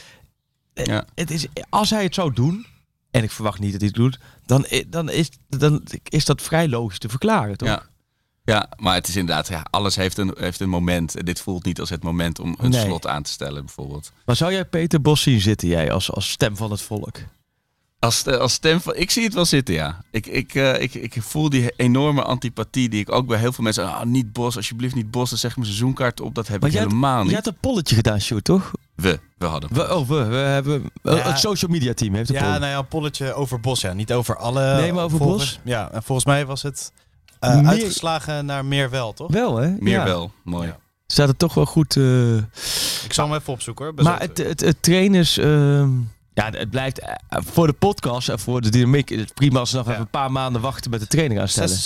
[0.88, 1.06] Ja.
[1.16, 2.66] het is, als hij het zou doen,
[3.12, 6.42] en ik verwacht niet dat hij het doet, dan, i- dan, is, dan is dat
[6.42, 7.68] vrij logisch te verklaren, toch?
[7.68, 7.90] Ja.
[8.44, 11.16] Ja, maar het is inderdaad, ja, alles heeft een, heeft een moment.
[11.16, 12.86] En dit voelt niet als het moment om een Nee.
[12.86, 14.12] slot aan te stellen, bijvoorbeeld.
[14.26, 17.18] Maar zou jij Peter Bos zien zitten, jij, als, als stem van het volk?
[18.02, 20.02] Als, eh, als stem van, ik zie het wel zitten, ja.
[20.12, 23.64] Ik, ik, eh, ik, ik voel die enorme antipathie die ik ook bij heel veel
[23.64, 23.94] mensen...
[23.94, 25.30] Ah, niet Bos, alsjeblieft niet Bos.
[25.30, 26.36] Dan zeg ik mijn seizoenkaart op.
[26.36, 27.36] Dat heb Maar ik jij had- helemaal Je niet.
[27.36, 28.72] had een polletje gedaan, Sjoerd, toch?
[28.96, 29.74] We, we hadden.
[29.74, 30.84] We, oh, we, we hebben...
[31.04, 31.16] Ja.
[31.16, 32.52] Het social media team heeft een Ja, poll.
[32.60, 33.82] nou ja, een polletje over Bos.
[33.82, 34.76] Ja, niet over alle.
[34.82, 35.50] Nee, maar over volgers.
[35.56, 35.60] Bos?
[35.64, 36.92] Ja, en volgens mij was het
[37.40, 39.32] eh, Meer- uitgeslagen naar meer wel, toch?
[39.32, 39.70] Wel, hè?
[39.80, 40.04] Meer Ja.
[40.04, 40.68] wel, mooi.
[40.68, 40.78] Ja.
[41.08, 41.96] Staat het toch wel goed...
[41.98, 42.36] eh,
[43.06, 44.04] Ik zal hem even opzoeken hoor.
[44.04, 45.38] Maar het, het trainers...
[45.38, 45.90] ehm,
[46.52, 49.10] ja, het blijft eh, voor de podcast en voor de dynamiek...
[49.10, 49.92] Het is prima als ze nog Ja.
[49.92, 51.78] even een paar maanden wachten met de training aanstellen.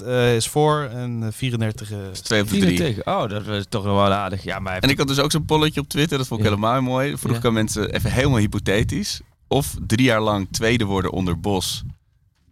[0.06, 2.76] eh, is voor en eh, 34 is Twee op de Vier drie.
[2.76, 3.06] tegen.
[3.06, 4.42] Oh, dat is toch nog wel aardig.
[4.42, 6.18] Ja, maar En ik had dus ook zo'n polletje op Twitter.
[6.18, 6.52] Dat vond ik Ja.
[6.52, 7.16] helemaal mooi.
[7.16, 7.38] Vroeg Ja.
[7.38, 9.20] ik aan mensen, even helemaal hypothetisch.
[9.48, 11.82] Of drie jaar lang tweede worden onder Bos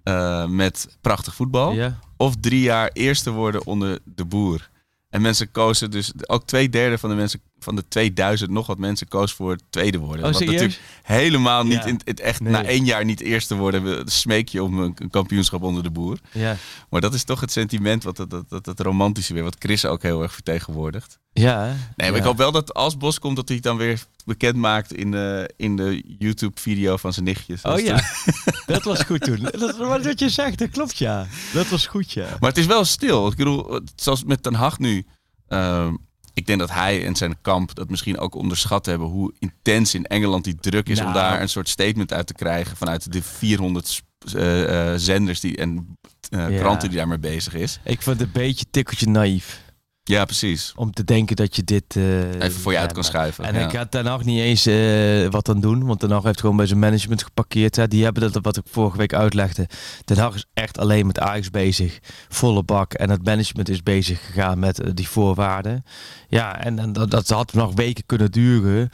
[0.02, 1.72] eh, met prachtig voetbal.
[1.72, 1.98] Ja.
[2.16, 4.70] Of drie jaar eerste worden onder de boer.
[5.10, 8.78] En mensen kozen dus, ook twee derde van de mensen van de 2000 nog wat
[8.78, 10.24] mensen koos voor het tweede worden.
[10.26, 11.84] Oh, Wat natuurlijk helemaal niet Ja.
[11.84, 12.52] in het echt Nee.
[12.52, 13.82] na één jaar niet eerste worden.
[13.84, 16.18] we- Smeek je om een, kampioenschap onder de boer.
[16.32, 16.56] Ja.
[16.90, 19.84] Maar dat is toch het sentiment, wat dat, dat, dat, dat romantische weer, wat Chris
[19.84, 21.18] ook heel erg vertegenwoordigt.
[21.32, 21.64] Ja?
[21.66, 22.16] Nee, maar Ja.
[22.16, 25.10] ik hoop wel dat als Bos komt, dat hij het dan weer bekend maakt in
[25.10, 27.62] de, in de YouTube-video van zijn nichtjes.
[27.62, 28.00] Oh ja,
[28.66, 29.38] dat was goed toen.
[29.58, 31.26] Dat, wat wat je zegt, dat klopt ja.
[31.52, 32.36] Dat was goed ja.
[32.40, 33.26] Maar het is wel stil.
[33.28, 35.06] Ik bedoel, zoals met Ten Hag nu.
[35.48, 35.94] ehm,
[36.38, 39.06] ik denk dat hij en zijn kamp dat misschien ook onderschat hebben.
[39.08, 41.16] Hoe intens in Engeland die druk is om Nou.
[41.16, 42.76] daar een soort statement uit te krijgen.
[42.76, 45.96] Vanuit de 400 sp- eh, eh, zenders die, en
[46.30, 46.58] eh, Ja.
[46.58, 47.80] kranten die daarmee bezig is.
[47.84, 49.62] Ik vond het een beetje tikkeltje naïef.
[50.08, 50.72] Ja, precies.
[50.76, 51.96] Om te denken dat je dit...
[51.96, 53.44] eh, Even voor je uit kan schuiven.
[53.44, 53.66] En ja.
[53.66, 55.86] ik had daarna nog niet eens eh, wat aan doen.
[55.86, 57.76] Want Haag heeft gewoon bij zijn management geparkeerd.
[57.76, 57.88] Hè.
[57.88, 59.68] Die hebben dat, wat ik vorige week uitlegde.
[60.04, 61.98] Den Haag is echt alleen met Ajax bezig.
[62.28, 62.92] Volle bak.
[62.94, 65.84] En het management is bezig gegaan met eh, die voorwaarden.
[66.28, 68.90] Ja, en, en dat, dat had nog weken kunnen duren.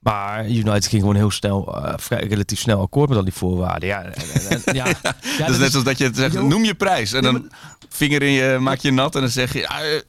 [0.00, 3.88] Maar United ging gewoon heel snel, eh, vrij, relatief snel akkoord met al die voorwaarden.
[3.88, 6.74] Ja, en, en- en- ja, ja, dat is net als dat je zegt, noem je
[6.74, 7.12] prijs.
[7.12, 7.50] En Nee, dan
[7.88, 10.00] vinger in je, maak je nat en dan zeg je ah, eh,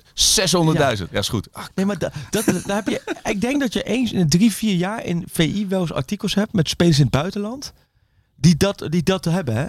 [0.97, 1.09] 600.000.
[1.11, 1.19] Ja.
[1.19, 1.47] is goed.
[1.51, 4.51] Ah, Nee, maar da- dat, daar heb je, ik denk dat je eens in drie,
[4.51, 7.73] vier jaar in VI wel eens artikels hebt met spelers in het buitenland.
[8.35, 9.65] Die dat, die dat hebben, hè?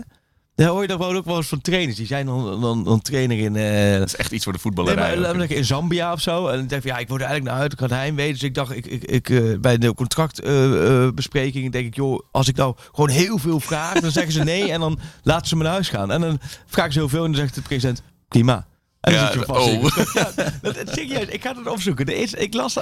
[0.55, 1.97] Daar hoor je wel ook wel eens van trainers.
[1.97, 3.57] Die zijn dan, dan, dan trainer in...
[3.57, 5.19] eh, dat is echt iets voor de Nee, voetballerij.
[5.37, 6.47] maar in Zambia of zo.
[6.49, 7.73] En dan denk ik, ja, ik word er eigenlijk naar uit.
[7.73, 8.33] Ik had heimwee.
[8.33, 12.57] Dus ik dacht, ik, ik, ik, eh, bij de contractbespreking denk ik, joh, als ik
[12.57, 15.73] nou gewoon heel veel vraag, dan zeggen ze nee en dan laten ze me naar
[15.73, 16.11] huis gaan.
[16.11, 18.67] En dan vragen ze heel veel en dan zegt de president, prima.
[19.01, 19.69] En dan Ja, vast.
[19.69, 19.97] oh.
[20.15, 22.07] Ja, dat, dat- serieus, ik ga het opzoeken.
[22.07, 22.75] Er is, ik las,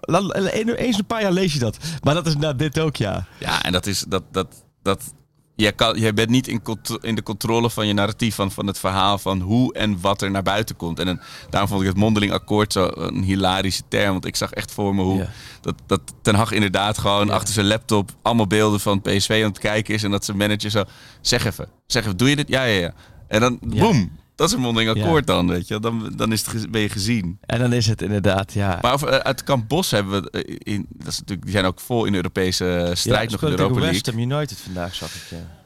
[0.00, 1.76] la- la- eens een paar jaar lees je dat.
[2.02, 3.26] Maar dat is na dit ook, ja.
[3.38, 4.22] Ja, en dat is dat.
[4.32, 5.14] dat, dat
[5.60, 6.62] jij, kan, jij bent niet in,
[7.00, 10.30] in de controle van je narratief, van, van het verhaal van hoe en wat er
[10.30, 10.98] naar buiten komt.
[10.98, 14.12] En een, daarom vond ik het mondeling akkoord zo een hilarische term.
[14.12, 15.28] Want ik zag echt voor me hoe
[15.60, 19.58] dat, dat Ten Hag inderdaad gewoon achter zijn laptop allemaal beelden van PSV aan het
[19.58, 20.02] kijken is.
[20.02, 20.84] En dat zijn manager zo,
[21.20, 22.48] zeg even, zeg even, doe je dit?
[22.48, 22.92] Ja, ja, ja.
[23.28, 25.02] En dan, boem, dat is een mondeling Ja.
[25.02, 25.80] akkoord dan, weet je.
[25.80, 27.38] Dan, dan is het, ben je gezien.
[27.46, 28.78] En dan is het inderdaad, ja.
[28.80, 31.64] Maar over, eh, uit Kamp Bos hebben we, eh, in, dat is natuurlijk, die zijn
[31.64, 33.90] ook vol in de Europese eh, strijd ja, nog in de Europa League.
[33.92, 35.22] West Ham United vandaag, zag ik.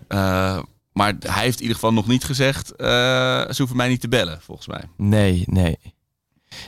[0.08, 0.64] Ja.
[0.92, 2.86] Maar hij heeft in ieder geval nog niet gezegd, eh,
[3.48, 4.82] ze hoeven mij niet te bellen, volgens mij.
[4.96, 5.78] Nee, nee.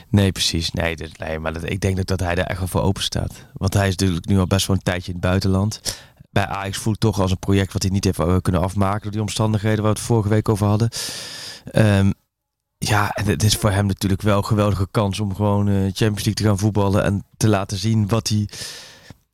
[0.09, 0.71] Nee, precies.
[0.71, 3.03] Nee, dat, nee maar dat, ik denk dat, dat hij daar echt wel voor open
[3.03, 3.45] staat.
[3.53, 5.81] Want hij is natuurlijk nu al best wel een tijdje in het buitenland.
[6.37, 9.11] Bij Ajax voelt toch als een project wat hij niet heeft eh, kunnen afmaken door
[9.11, 10.89] die omstandigheden waar we het vorige week over hadden.
[11.71, 12.11] Ehm,
[12.77, 16.23] ja, en het is voor hem natuurlijk wel een geweldige kans om gewoon eh, Champions
[16.23, 18.49] League te gaan voetballen en te laten zien wat hij,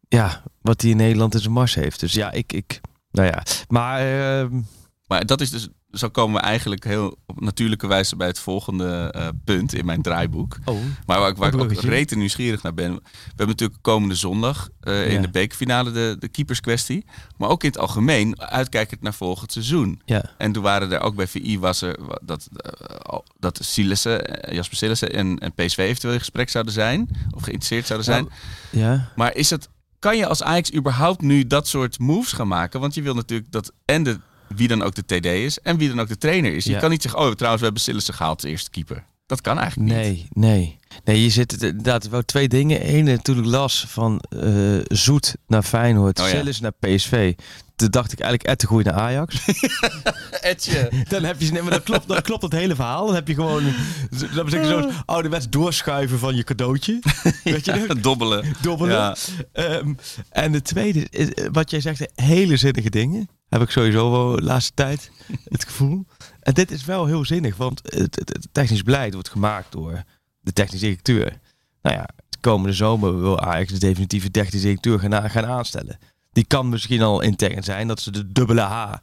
[0.08, 2.00] ja, wat hij in Nederland in zijn mars heeft.
[2.00, 2.82] Dus ja, ik, ik
[3.12, 4.62] nou ja, maar ehm,
[5.08, 9.12] Maar dat is dus, zo komen we eigenlijk heel op natuurlijke wijze bij het volgende
[9.12, 10.58] eh, punt in mijn draaiboek.
[10.66, 12.94] oh, Maar waar, ik- waar ik ook rete nieuwsgierig naar ben.
[12.94, 15.22] We hebben natuurlijk komende zondag eh, in Ja.
[15.22, 17.06] de bekerfinale de, de keeperskwestie.
[17.38, 20.02] Maar ook in het algemeen uitkijkend naar volgend seizoen.
[20.06, 24.56] ja, En toen waren er ook bij VI was er dat, eh, dat Sielissen, eh,
[24.56, 27.10] Jasper Sielissen en, en PSV eventueel in gesprek zouden zijn.
[27.32, 28.28] Of geïnteresseerd zouden zijn.
[28.70, 29.12] ja.
[29.16, 29.70] Maar is het,
[30.00, 32.80] kan je als Ajax überhaupt nu dat soort moves gaan maken?
[32.80, 34.20] Want je wil natuurlijk dat en de,
[34.56, 36.64] wie dan ook de TD is en wie dan ook de trainer is.
[36.66, 36.80] Je Ja.
[36.80, 39.04] kan niet zeggen, oh trouwens we hebben Sielissen gehaald als eerste keeper.
[39.26, 40.00] Dat kan eigenlijk niet.
[40.02, 40.78] Nee, nee.
[41.04, 42.96] Nee, je zit het inderdaad wel twee dingen.
[42.96, 44.52] Eén natuurlijk las van eh,
[44.88, 46.44] Zoet naar Feyenoord, Oh ja.
[46.62, 47.34] Naar PSV.
[47.76, 49.36] Toen dacht ik eigenlijk Ed de Groei naar Ajax.
[50.42, 50.92] Etje.
[51.10, 53.06] dan heb je, nee, maar dat klopt, dat klopt het hele verhaal.
[53.06, 53.64] Dan heb je gewoon,
[54.36, 57.00] dat zeggen zo'n ouderwets doorschuiven van je cadeautje.
[57.44, 58.00] Weet je nog?
[58.00, 58.54] Dobbelen.
[58.62, 58.94] Dobbelen.
[58.96, 59.16] Ja.
[59.54, 59.94] Ehm,
[60.30, 63.30] en de tweede, is, eh, wat jij zegt, hele zinnige dingen.
[63.54, 65.12] Heb ik sowieso wel de laatste tijd
[65.44, 66.06] het gevoel.
[66.40, 70.04] En dit is wel heel zinnig, want het, het, het technisch beleid wordt gemaakt door
[70.40, 71.40] de technisch directeur.
[71.82, 75.98] Nou ja, de komende zomer wil Ajax de definitieve technisch directeur gaan, gaan aanstellen.
[76.32, 78.94] Die kan misschien al intern zijn dat ze de dubbele H,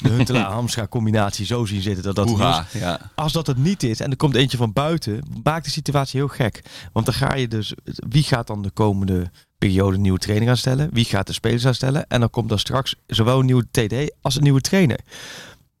[0.00, 2.80] de Huntelaar-Hamstra combinatie zo zien zitten dat dat niet is.
[2.80, 3.10] Ja.
[3.14, 6.28] Als dat het niet is en er komt eentje van buiten, maakt de situatie heel
[6.28, 6.62] gek.
[6.92, 7.74] Want dan ga je dus,
[8.08, 9.30] wie gaat dan de komende
[9.68, 10.88] periode een nieuwe trainer aanstellen?
[10.92, 12.06] Wie gaat de spelers aanstellen?
[12.08, 14.98] En dan komt dan straks zowel een nieuwe TD als een nieuwe trainer.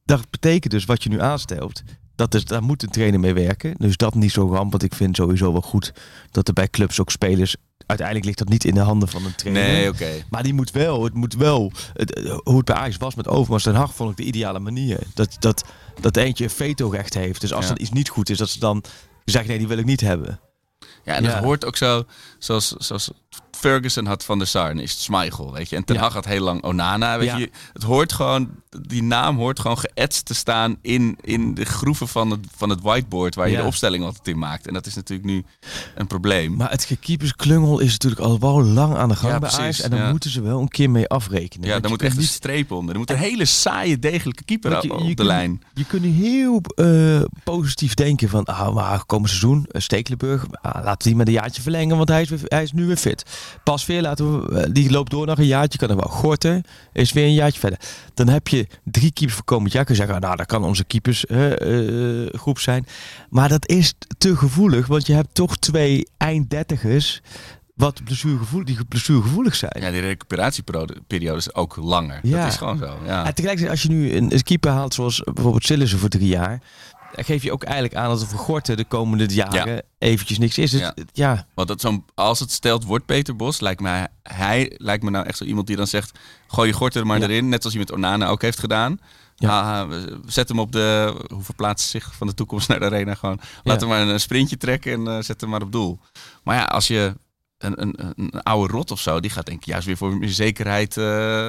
[0.04, 1.82] Dat betekent dus wat je nu aanstelt.
[2.16, 3.74] Dat is, daar moet een trainer mee werken.
[3.78, 4.70] Dus dat niet zo ramp.
[4.70, 5.92] Want ik vind sowieso wel goed
[6.30, 7.56] dat er bij clubs ook spelers.
[7.86, 9.62] Uiteindelijk ligt dat niet in de handen van een trainer.
[9.62, 10.10] Nee, oké.
[10.30, 13.28] Maar die moet wel, het moet wel, het, eh, hoe het bij Ajax was met
[13.28, 14.98] Overmars Den Haag vond ik de ideale manier.
[15.14, 15.64] Dat, dat,
[16.00, 17.40] dat eentje een vetorecht heeft.
[17.40, 17.70] Dus als Ja.
[17.70, 18.84] er iets niet goed is, dat ze dan
[19.24, 20.40] zeggen nee, die wil ik niet hebben.
[21.04, 21.34] Ja, en Ja.
[21.34, 22.04] dat hoort ook zo,
[22.38, 23.10] zoals, zoals
[23.64, 25.76] Ferguson had Van der Sar en is Schmeichel, weet je.
[25.76, 25.96] En Ten.
[25.96, 27.50] Hag had heel lang Onana, weet je.
[27.72, 28.50] Het hoort gewoon,
[28.88, 32.80] die naam hoort gewoon geëtst te staan in, in de groeven van het, van het
[32.80, 34.66] whiteboard waar je de opstelling altijd in maakt.
[34.66, 35.44] En dat is natuurlijk nu
[35.94, 36.56] een probleem.
[36.56, 39.80] Maar het keepersklungel is natuurlijk al wel lang aan de gang Ja, bij Ajax.
[39.80, 40.10] En daar ja.
[40.10, 41.68] moeten ze wel een keer mee afrekenen.
[41.68, 42.92] ja, daar moet echt kunt een streep onder.
[42.92, 45.62] Er moet een hele saaie, degelijke keeper je- op de lijn.
[45.74, 50.98] Je kunt heel eh, positief denken van, ah, maar komend seizoen, uh, Stekelenburg, ah, laten
[50.98, 53.24] we die met een jaartje verlengen, want hij is, weer, hij is nu weer fit.
[53.62, 56.08] Pas weer, laten we, eh, die loopt door nog een jaartje, kan er wel.
[56.08, 56.60] Gorter
[56.92, 57.78] is weer een jaartje verder.
[58.14, 59.84] Dan heb je drie keepers voor komend jaar.
[59.84, 62.86] Kun je zeggen, nou, dat kan onze keepersgroep zijn.
[63.30, 67.22] Maar dat is te gevoelig, want je hebt toch twee einddertigers
[67.74, 69.72] wat blessuregevoelig, die blessuregevoelig zijn.
[69.80, 72.20] Ja, die recuperatieperiode is ook langer.
[72.22, 72.42] Ja.
[72.42, 72.98] Dat is gewoon zo.
[73.04, 73.26] Ja.
[73.26, 76.62] En tegelijkertijd, als je nu een, keeper haalt zoals bijvoorbeeld Sillissen voor drie jaar,
[77.16, 80.70] geef je ook eigenlijk aan dat er voor Gorten de komende jaren eventjes niks is.
[80.70, 80.94] Dus, Ja.
[81.12, 81.46] ja.
[81.54, 85.26] Want dat zo'n, als het stelt wordt Peter Bos, lijkt mij, hij lijkt me nou
[85.26, 87.24] echt zo iemand die dan zegt, gooi je gort er maar Ja.
[87.24, 87.48] erin.
[87.48, 88.98] Net als hij met Onana ook heeft gedaan.
[89.36, 89.86] Ja.
[90.26, 93.40] Zet hem op de, hoe verplaatst zich van de toekomst naar de arena gewoon.
[93.62, 95.98] Laat hem maar een sprintje trekken en eh, zet hem maar op doel.
[96.44, 97.14] Maar ja, als je
[97.66, 100.28] een, een, een oude rot of zo, die gaat denk ik juist weer voor meer
[100.28, 101.48] zekerheid eh,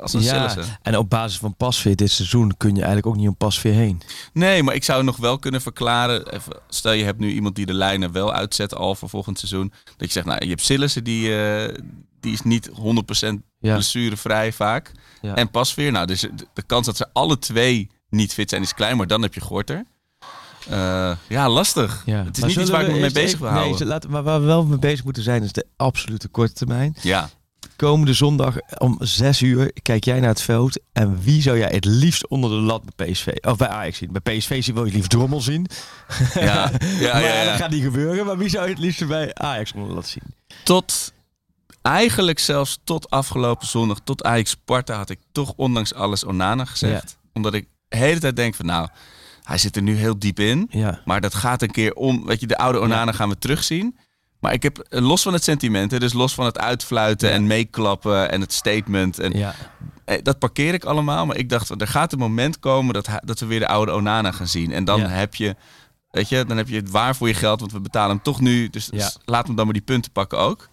[0.00, 0.48] als een ja.
[0.48, 0.78] Sillissen.
[0.82, 4.02] En op basis van pasveer dit seizoen kun je eigenlijk ook niet om pasveer heen.
[4.32, 6.32] Nee, maar ik zou nog wel kunnen verklaren.
[6.34, 9.72] Even, stel je hebt nu iemand die de lijnen wel uitzet al voor volgend seizoen.
[9.96, 11.74] Dat je zegt, nou, je hebt Sillissen, die, eh,
[12.20, 13.74] die is niet 100% Ja.
[13.74, 14.92] blessurevrij vaak.
[15.20, 15.34] Ja.
[15.34, 18.74] En Pasveer, nou, dus de, de kans dat ze alle twee niet fit zijn is
[18.74, 19.84] klein, maar dan heb je Gorter.
[20.68, 22.02] Eh, ja, lastig.
[22.06, 22.24] Ja.
[22.24, 23.86] Het is Maar niet iets waar ik we me mee bezig wil nee, houden.
[23.86, 26.96] laten, maar waar we wel mee bezig moeten zijn is de absolute korte termijn.
[27.00, 27.30] Ja,
[27.76, 30.80] Komende zondag om 6 uur kijk jij naar het veld.
[30.92, 33.26] En wie zou jij het liefst onder de lat bij PSV?
[33.40, 34.12] Of bij Ajax zien?
[34.12, 35.66] Bij PSV zie wil je liefst Drommel zien.
[36.34, 37.44] ja, ja, ja.
[37.44, 38.26] dat gaat niet gebeuren.
[38.26, 40.22] Maar wie zou je het liefst bij Ajax onder de lat zien?
[40.64, 41.12] Tot,
[41.82, 47.16] eigenlijk zelfs tot afgelopen zondag, tot Ajax Sparta, had ik toch ondanks alles Onana gezegd.
[47.32, 48.88] Omdat ik de hele tijd denk van, nou,
[49.42, 50.66] hij zit er nu heel diep in.
[50.70, 51.00] Ja.
[51.04, 52.26] Maar dat gaat een keer om.
[52.26, 53.96] Weet je, de oude Onana gaan we terugzien.
[54.40, 57.34] Maar ik heb eh, los van het sentiment, dus los van het uitfluiten Ja.
[57.34, 59.18] en meeklappen en het statement.
[59.18, 59.54] En, Ja.
[60.04, 61.26] eh, dat parkeer ik allemaal.
[61.26, 64.32] Maar ik dacht, er gaat een moment komen dat, dat we weer de oude Onana
[64.32, 64.72] gaan zien.
[64.72, 65.06] En dan Ja.
[65.08, 65.56] heb je,
[66.10, 68.40] weet je, dan heb je het waar voor je geld, want we betalen hem toch
[68.40, 68.68] nu.
[68.70, 70.68] Dus, dus laat hem dan maar die punten pakken ook.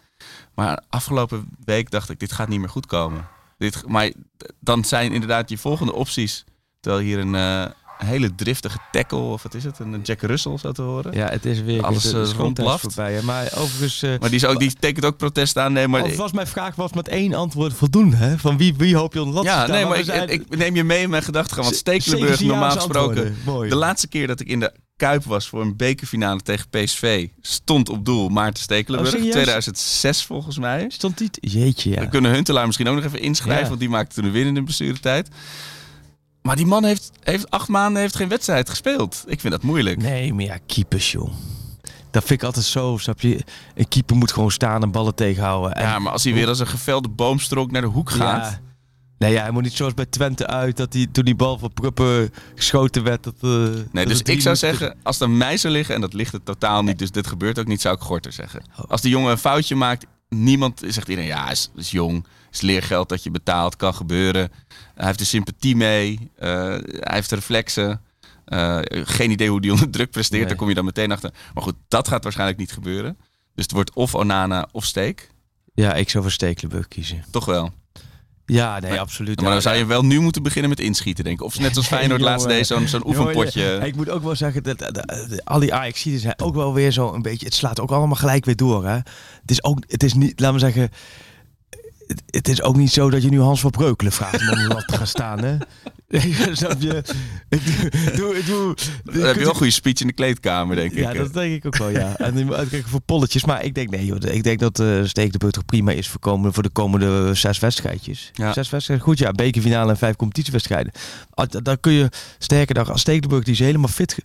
[0.56, 3.28] Maar afgelopen week dacht ik, dit gaat niet meer goed komen.
[3.58, 4.12] Dit, maar
[4.60, 6.44] dan zijn inderdaad je volgende opties.
[6.80, 7.74] Terwijl hier een, eh, een
[8.06, 11.14] hele driftige tackle, of wat is het, een Jack Russell zo te horen.
[11.16, 12.82] Ja, het is weer Alles, de, de eh, schoontijd rondblaft.
[12.82, 13.14] voorbij.
[13.14, 13.22] hè.
[13.22, 14.02] Maar overigens...
[14.02, 15.74] eh, Maar die, is ook, die tekent ook protest aan.
[15.74, 18.16] Nee, maar of was mijn vraag was met één antwoord voldoende.
[18.16, 18.38] Hè?
[18.38, 19.76] Van wie, wie hoop je onder de lat te ja, staan?
[19.76, 21.58] nee, maar ik, zijn- ik neem je mee in mijn gedachten.
[21.64, 23.36] Want Stekelenburg, normaal gesproken.
[23.70, 27.90] De laatste keer dat ik in de Kuip was voor een bekerfinale tegen PSV, stond
[27.90, 29.14] op doel Maarten Stekelenburg.
[29.14, 29.34] Oh, serieus?
[29.36, 30.86] 2006 volgens mij.
[30.90, 31.30] Stond die...
[31.32, 32.00] Jeetje, ja.
[32.00, 33.68] We kunnen Huntelaar misschien ook nog even inschrijven, Ja.
[33.68, 35.30] want die maakte toen een winnende blessuretijd.
[36.50, 39.24] Maar die man heeft, heeft acht maanden heeft geen wedstrijd gespeeld.
[39.28, 40.02] Ik vind dat moeilijk.
[40.02, 41.32] Nee, maar ja, keepers, joh.
[42.12, 43.44] Dat vind ik altijd zo, snap je?
[43.76, 45.76] Een keeper moet gewoon staan en ballen tegenhouden.
[45.76, 48.52] En, Ja, maar als hij weer als een gevelde boomstrook naar de hoek gaat.
[48.52, 48.60] Ja.
[49.18, 51.74] Nee, ja, hij moet niet zoals bij Twente uit, dat hij toen die bal van
[51.74, 53.24] Pruppen geschoten werd.
[53.24, 56.14] Dat, eh, Nee, dat dus ik zou zeggen, als aan mij zou liggen, en dat
[56.14, 58.62] ligt het totaal niet, dus dit gebeurt ook niet, zou ik Gorter zeggen.
[58.80, 58.90] Oh.
[58.90, 63.10] Als die jongen een foutje maakt, niemand zegt iedereen, ja, is, is jong, is leergeld
[63.10, 64.52] dat je betaalt, kan gebeuren.
[64.96, 68.02] Hij heeft er sympathie mee, eh, hij heeft reflexen.
[68.46, 70.50] Eh, geen idee hoe die onder druk presteert, Nee.
[70.50, 71.34] daar kom je dan meteen achter.
[71.54, 73.18] Maar goed, dat gaat waarschijnlijk niet gebeuren.
[73.56, 75.30] Dus het wordt of Onana of Steek.
[75.74, 77.24] Ja, ik zou voor Stekelenburg kiezen.
[77.32, 77.74] Toch wel.
[78.52, 79.36] Ja, nee, absoluut.
[79.36, 81.46] Maar dan Ja, zou je wel nu moeten beginnen met inschieten, denk ik.
[81.46, 83.80] Of net als Feyenoord laatst deed, zo'n zo'n oefenpotje.
[83.84, 86.92] ik moet ook wel zeggen, dat, dat, dat- al die Ajaxiden zijn ook wel weer
[86.92, 87.46] zo een beetje...
[87.46, 88.94] Het slaat ook allemaal gelijk weer door, hè.
[89.42, 90.90] Het is ook, het is niet, laten we zeggen...
[92.08, 94.88] Het, het is ook niet zo dat je nu Hans van Breukelen vraagt om lat
[94.88, 95.58] te gaan staan, hè.
[96.52, 97.04] Snap je?
[97.50, 100.94] Ik doe, doe, doe, Dan heb je wel een goede speech in de kleedkamer, denk
[100.94, 101.18] Ja, ik.
[101.18, 102.18] dat denk ik ook wel, ja.
[102.18, 103.46] En die moet uitkijken voor polletjes.
[103.46, 106.08] Maar ik denk, nee joh, ik denk dat uh, Steek de Beurt toch prima is
[106.08, 108.32] voor, komende, voor de komende zes wedstrijdjes.
[108.34, 108.54] Ja.
[108.54, 109.32] Zes wedstrijden, goed ja.
[109.32, 110.92] Bekerfinale en vijf competitiewedstrijden.
[111.64, 114.18] Dan kun je, sterker nog, als Stekelenburg die is helemaal fit...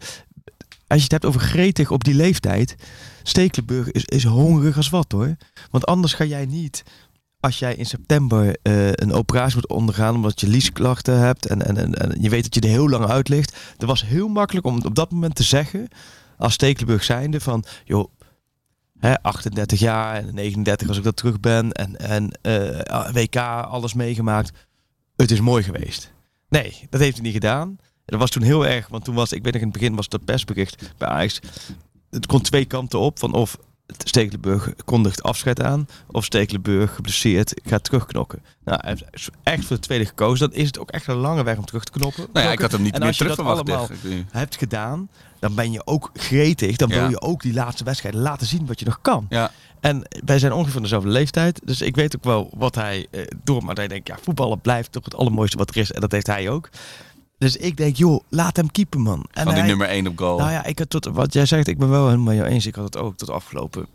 [0.87, 2.77] Als je het hebt over gretig op die leeftijd...
[3.27, 5.37] Stekelenburg is, is hongerig als wat hoor.
[5.71, 6.83] Want anders ga jij niet...
[7.45, 11.95] Als jij in september eh, een operatie moet ondergaan omdat je liesklachten hebt en, en,
[11.95, 13.57] en, je weet dat je er heel lang uit ligt.
[13.77, 15.89] Dat was heel makkelijk om op dat moment te zeggen,
[16.37, 18.09] als Stekelenburg zijnde, van joh,
[18.99, 23.95] hè, 38 jaar en 39 als ik dat terug ben en, en eh, WK, alles
[23.95, 24.53] meegemaakt.
[25.17, 26.13] Het is mooi geweest.
[26.49, 27.77] Nee, dat heeft hij niet gedaan.
[28.05, 30.09] Dat was toen heel erg, want toen was, ik weet nog in het begin was
[30.09, 31.41] dat persbericht bij Ajax.
[32.11, 33.59] Het kon twee kanten op, van of
[34.05, 35.89] Stekelenburg kondigt afscheid aan.
[36.11, 38.43] Of Stekelenburg geblesseerd gaat terugknokken.
[38.65, 40.51] Nou, hij heeft echt voor de tweede gekozen.
[40.51, 42.27] Dan is het ook echt een lange weg om terug te knoppen.
[42.33, 43.69] Nou ja, ik had hem niet En meer als je terug verwacht.
[43.71, 43.89] allemaal
[44.31, 45.09] hebt gedaan,
[45.39, 46.77] dan ben je ook gretig.
[46.77, 46.95] Dan Ja.
[47.01, 49.27] wil je ook die laatste wedstrijd laten zien wat je nog kan.
[49.29, 49.51] Ja.
[49.81, 51.61] En wij zijn ongeveer van dezelfde leeftijd.
[51.65, 53.65] Dus ik weet ook wel wat hij eh, door.
[53.65, 55.93] Maar hij denkt, ja, voetballen blijft toch het allermooiste wat er is.
[55.93, 56.69] En dat heeft hij ook.
[57.45, 59.27] Dus ik denk, joh, laat hem keepen, man.
[59.33, 60.39] En Van die hij- nummer 1 op goal.
[60.39, 62.67] nou ja, ik had tot wat jij zegt, ik ben wel helemaal jou eens.
[62.67, 63.87] Ik had het ook tot afgelopen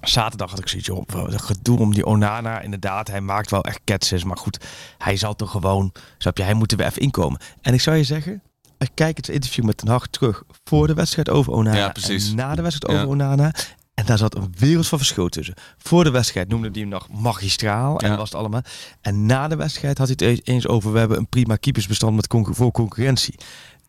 [0.00, 2.60] zaterdag had ik zoiets joh, wat een gedoe om die Onana.
[2.60, 4.64] Inderdaad, hij maakt wel echt ketses, maar goed,
[4.98, 7.40] hij zal toch gewoon, snap je, hij moet er weer even inkomen.
[7.60, 8.42] En ik zou je zeggen,
[8.78, 12.28] ik kijk het interview met Ten Hag terug voor de wedstrijd over Onana Ja, precies.
[12.30, 13.02] en na de wedstrijd Ja.
[13.02, 13.52] over Onana.
[14.00, 15.54] En daar zat een wereld van verschil tussen.
[15.78, 18.16] Voor de wedstrijd noemde hij hem nog magistraal en Ja.
[18.16, 18.62] was het allemaal.
[19.00, 22.26] En na de wedstrijd had hij het eens over, we hebben een prima keepersbestand met
[22.26, 23.34] concur- voor concurrentie.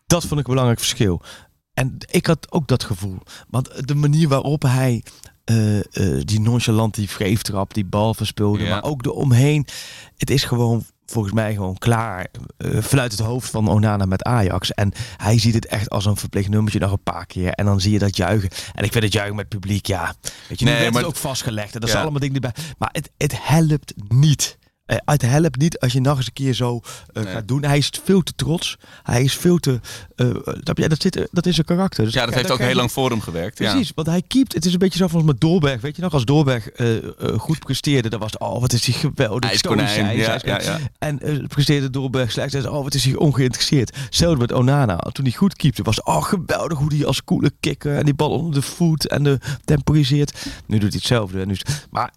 [0.06, 1.22] Dat vond ik een belangrijk verschil.
[1.74, 3.18] En ik had ook dat gevoel.
[3.48, 5.02] Want de manier waarop hij
[5.44, 8.68] eh, eh, die nonchalant, die vreeftrap, die bal verspeelde, Ja.
[8.70, 9.66] maar ook de omheen.
[10.16, 12.26] Het is gewoon volgens mij gewoon klaar
[12.58, 14.72] vanuit het hoofd van Onana met Ajax.
[14.72, 17.50] En hij ziet het echt als een verplicht nummertje nog een paar keer.
[17.52, 18.50] En dan zie je dat juichen.
[18.74, 20.14] En ik vind het juichen met het publiek, ja.
[20.48, 21.74] Weet je, nu Nee, werd maar- het ook vastgelegd.
[21.74, 21.88] En dat Ja.
[21.88, 22.64] zijn allemaal dingen die bij.
[22.78, 24.58] Maar het, het helpt niet.
[24.92, 26.80] Eh, Het helpt niet als je nog eens een keer zo
[27.12, 27.32] eh, Nee.
[27.32, 27.64] gaat doen.
[27.64, 28.76] Hij is veel te trots.
[29.02, 29.80] Hij is veel te.
[30.16, 30.26] eh,
[30.60, 30.88] snap je?
[30.88, 32.04] dat, zit, dat is een karakter.
[32.04, 33.58] Dus ja, dat heeft ook je- heel lang voor hem gewerkt.
[33.58, 33.70] Ja.
[33.70, 34.52] Precies, want hij keept.
[34.54, 35.80] Het is een beetje zo als met Doorberg.
[35.80, 36.68] Weet je nog, als Doorberg
[37.36, 39.50] goed presteerde, dan was het, oh, wat is hij geweldig.
[39.50, 40.62] IJskonijn, stoïcijns, ja, ijskonijn.
[40.62, 40.88] ja, ja.
[40.98, 43.96] En presteerde Doorberg slecht, oh, wat is hij ongeïnteresseerd.
[43.96, 44.96] Hetzelfde met Onana.
[44.96, 48.14] Toen hij goed keepte, was het, oh, geweldig hoe hij als koele kikker en die
[48.14, 50.46] bal onder de voet en de temporiseert.
[50.66, 51.40] Nu doet hij hetzelfde.
[51.40, 52.12] En nu is, maar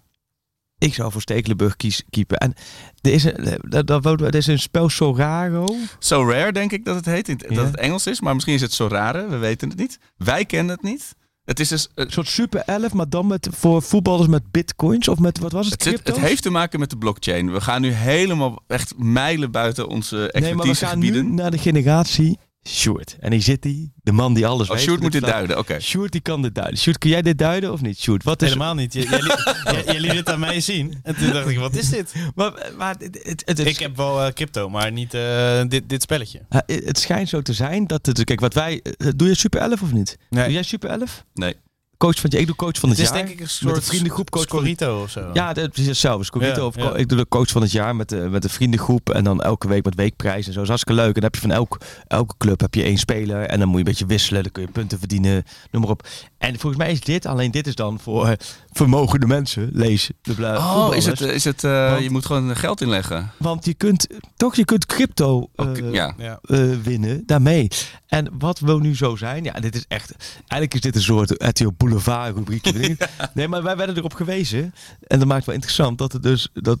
[0.78, 2.38] ik zou voor Stekelenburg kies, keepen.
[2.38, 2.54] En
[3.00, 5.66] er is een, dat, dat, dat is een spel Soraro.
[5.98, 7.26] So Rare, denk ik dat het heet.
[7.26, 7.54] Ja.
[7.54, 9.28] Dat het Engels is, maar misschien is het zo rare.
[9.28, 9.98] We weten het niet.
[10.16, 11.14] Wij kennen het niet.
[11.44, 11.88] Het is dus...
[11.94, 15.08] Een soort super 11, maar dan met, voor voetballers met bitcoins.
[15.08, 17.52] Of met, wat was het, Het, het heeft te maken met de blockchain.
[17.52, 21.58] We gaan nu helemaal echt mijlen buiten onze Nee, maar we gaan nu naar de
[21.58, 23.16] generatie Sjoerd.
[23.20, 24.84] En hier zit hij, de man die alles Oh, weet.
[24.84, 25.80] Sjoerd moet dit duiden, oké.
[25.80, 26.78] Sjoerd die kan dit duiden.
[26.78, 27.98] Sjoerd, kun jij dit duiden of niet?
[27.98, 28.92] Sjoerd, wat is Helemaal niet.
[28.94, 31.00] J- Jij, liet- jij- jij liet het aan mij zien.
[31.02, 32.14] En toen dacht ik, wat is dit?
[32.34, 36.40] Maar, maar het, het, Ik heb wel eh, crypto, maar niet eh, dit, dit spelletje.
[36.48, 38.24] het, het schijnt zo te zijn dat het...
[38.24, 38.80] Kijk, wat wij...
[38.82, 40.18] eh, Doe je Super 11 of niet?
[40.30, 40.44] Nee.
[40.44, 41.24] Doe jij Super 11?
[41.34, 41.54] Nee.
[41.98, 43.24] Coach van je, ik doe coach van het, Het is jaar.
[43.24, 45.30] denk ik een met soort de vriendengroep coach Scorito of zo.
[45.32, 46.24] Ja, is hetzelfde.
[46.24, 46.94] Scorito Ja, of ja.
[46.94, 49.10] Ik doe de coach van het jaar met de, met de vriendengroep.
[49.10, 50.52] En dan elke week met weekprijs en zo.
[50.52, 51.14] Dat is hartstikke leuk.
[51.14, 53.42] En dan heb je van elk, elke club heb je één speler.
[53.42, 54.42] En dan moet je een beetje wisselen.
[54.42, 55.44] Dan kun je punten verdienen.
[55.70, 56.06] Noem maar op.
[56.38, 58.36] En volgens mij is dit, alleen dit is dan voor
[58.76, 59.70] vermogende mensen.
[59.72, 63.30] Lees de Oh, is het, is het eh, Want- je moet gewoon geld inleggen.
[63.38, 64.06] Want je kunt,
[64.36, 66.14] toch, je kunt crypto eh, ja.
[66.42, 67.68] Eh, winnen daarmee.
[68.06, 69.44] En wat wil nu zo zijn?
[69.44, 70.14] Ja, dit is echt.
[70.36, 72.96] Eigenlijk is dit een soort RTL Boulevard rubriekje.
[73.34, 74.74] Nee, maar wij werden erop gewezen.
[75.06, 76.48] En dat maakt wel interessant dat het dus.
[76.52, 76.78] Dat,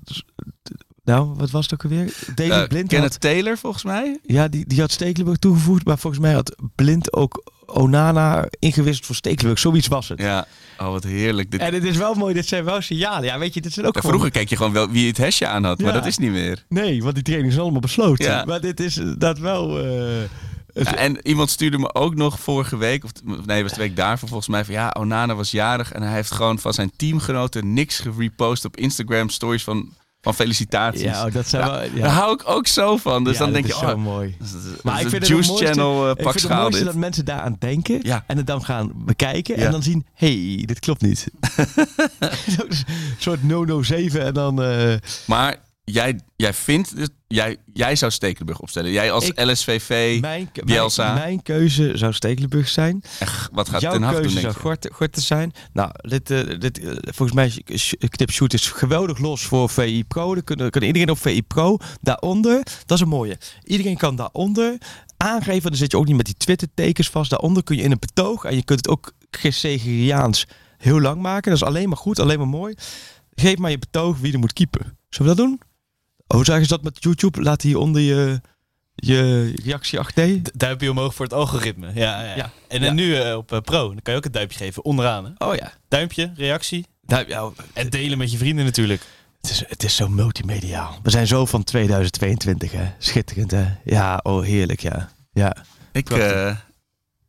[1.04, 2.12] nou, wat was het ook alweer?
[2.34, 4.18] David Eh, Blind Kenneth had, Taylor, volgens mij.
[4.22, 5.84] ja, die, die had Stekelenburg toegevoegd.
[5.84, 9.58] Maar volgens mij had Blind ook Onana ingewisseld voor Stekelenburg.
[9.58, 10.20] Zoiets was het.
[10.20, 10.46] Ja.
[10.78, 11.50] Oh, wat heerlijk.
[11.50, 13.24] Dit, En het is wel mooi, dit zijn wel signalen.
[13.24, 14.16] Ja, weet je, dit zijn ook Ja, gewoon...
[14.16, 16.64] vroeger keek je gewoon wel wie het hesje aan had, maar dat is niet meer.
[16.68, 18.24] Nee, want die training is allemaal besloten.
[18.24, 18.44] Ja.
[18.44, 19.78] Maar dit is dat wel...
[19.78, 20.22] eh,
[20.74, 23.10] Ja, en iemand stuurde me ook nog vorige week, of
[23.46, 26.30] nee, was de week daarvoor volgens mij, van ja, Onana was jarig en hij heeft
[26.30, 29.88] gewoon van zijn teamgenoten niks gerepost op Instagram stories van,
[30.26, 31.02] van felicitaties.
[31.02, 31.82] ja, oh, dat zijn wel...
[31.82, 31.88] Ja.
[32.02, 33.24] Daar hou ik ook zo van.
[33.24, 34.34] Dus Ja, dan denk je, oh, mooi.
[34.38, 36.42] dat is- dat is Maar ik vind het Juice het mooiste- Channel uh, ik vind
[36.42, 36.84] het mooiste dit.
[36.84, 38.24] dat mensen daaraan denken Ja.
[38.26, 41.26] en het dan gaan bekijken en dan zien, hey, dit klopt niet.
[42.56, 42.68] Zo'n
[43.18, 44.62] soort no-no 7 en dan...
[44.62, 44.94] eh,
[45.26, 45.56] Maar
[45.92, 48.90] jij, jij vindt, dus, jij, jij zou Stekelenburg opstellen.
[48.90, 51.12] Jij als Ik- LSVV, mijn, Bielsa.
[51.12, 53.02] Mijn, mijn keuze zou Stekelenburg zijn.
[53.18, 54.64] en wat gaat Jouw Ten Hag keuze doen, denk zou?
[54.64, 55.52] Gorten, Gorten zijn.
[55.72, 57.62] Nou, dit, eh, dit, eh, volgens mij,
[58.08, 60.34] Knip Shoot is geweldig los voor VI Pro.
[60.34, 61.76] Dan kunnen, kan iedereen op VI Pro.
[62.00, 63.38] Daaronder, dat is een mooie.
[63.64, 64.78] Iedereen kan daaronder
[65.16, 65.70] aangeven.
[65.70, 67.30] Dan zit je ook niet met die Twitter-tekens vast.
[67.30, 68.44] Daaronder kun je in een betoog.
[68.44, 70.46] En je kunt het ook Gregoriaans
[70.78, 71.50] heel lang maken.
[71.50, 72.74] Dat is alleen maar goed, alleen maar mooi.
[73.34, 74.98] Geef maar je betoog wie er moet keepen.
[75.08, 75.60] Zullen we dat doen?
[76.28, 77.42] Oh, zeg eens dat met YouTube.
[77.42, 78.40] Laat hieronder je,
[78.94, 80.38] je reactie achter.
[80.54, 81.90] Duimpje omhoog voor het algoritme.
[81.94, 82.36] Ja, ja.
[82.36, 82.50] Ja.
[82.68, 82.92] En Ja.
[82.92, 85.24] nu eh, op eh, Pro, dan kan je ook een duimpje geven onderaan.
[85.24, 85.46] Hè?
[85.46, 85.72] Oh ja.
[85.88, 86.86] Duimpje, reactie.
[87.06, 89.02] Ja, En delen met je vrienden natuurlijk.
[89.40, 90.98] Het is, het is zo multimediaal.
[91.02, 92.92] We zijn zo van 2022, hè.
[92.98, 93.66] Schitterend, hè.
[93.84, 95.10] Ja, oh, heerlijk, ja.
[95.32, 95.56] Ja.
[95.92, 96.56] Ik, eh,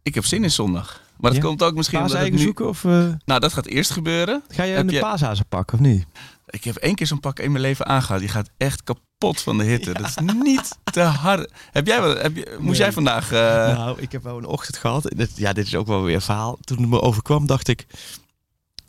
[0.03, 1.01] ik heb zin in zondag.
[1.20, 1.47] Maar dat Ja?
[1.47, 2.38] komt ook misschien omdat ik nu...
[2.38, 2.91] zoeken of uh,
[3.26, 4.43] Nou, dat gaat eerst gebeuren.
[4.49, 6.05] ga je een je- paashazen pakken of niet?
[6.49, 8.20] Ik heb één keer zo'n pak in mijn leven aangehad.
[8.20, 9.93] Die gaat echt kapot van de hitte.
[9.93, 11.51] Dat is niet te hard.
[11.72, 12.78] Heb jij wel, heb je, moest Nee.
[12.80, 13.32] jij vandaag...
[13.32, 13.39] eh,
[13.78, 15.11] Nou, ik heb wel een ochtend gehad.
[15.36, 16.57] Ja, dit is ook wel weer een verhaal.
[16.61, 17.86] Toen het me overkwam, dacht ik...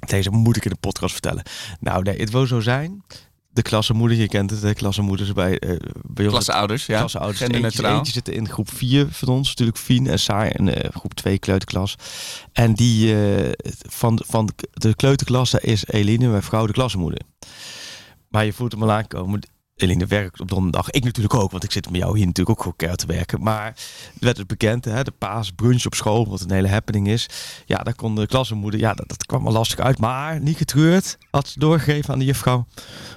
[0.07, 1.43] Deze moet ik in de podcast vertellen.
[1.81, 3.05] Nou, nee, het wil zo zijn.
[3.59, 6.35] De klassenmoeder, je kent het, de klassenmoeders bij, eh bij ons.
[6.35, 6.99] Klasseouders, ja.
[6.99, 7.41] Klasseouders.
[7.41, 7.97] Eentje, Genderneutraal.
[7.97, 11.39] eentje zitten in groep 4 van ons, natuurlijk Fien en Saar in eh, groep 2
[11.39, 11.95] kleuterklas.
[12.53, 13.53] En die eh,
[13.89, 17.21] van, van de kleuterklas, daar is Eline, mijn vrouw, de klassenmoeder.
[18.29, 19.41] Maar je voelt hem al aankomen.
[19.79, 20.91] Eline werkt op donderdag.
[20.91, 23.43] Ik natuurlijk ook, want ik zit met jou hier natuurlijk ook keihard te werken.
[23.43, 23.75] Maar
[24.21, 27.29] werd het bekend, hè, de paasbrunch op school, wat een hele happening is.
[27.67, 29.99] Ja, daar kon de klassenmoeder, ja, dat, dat kwam wel lastig uit.
[29.99, 32.67] Maar niet getreurd, had ze doorgegeven aan de juffrouw.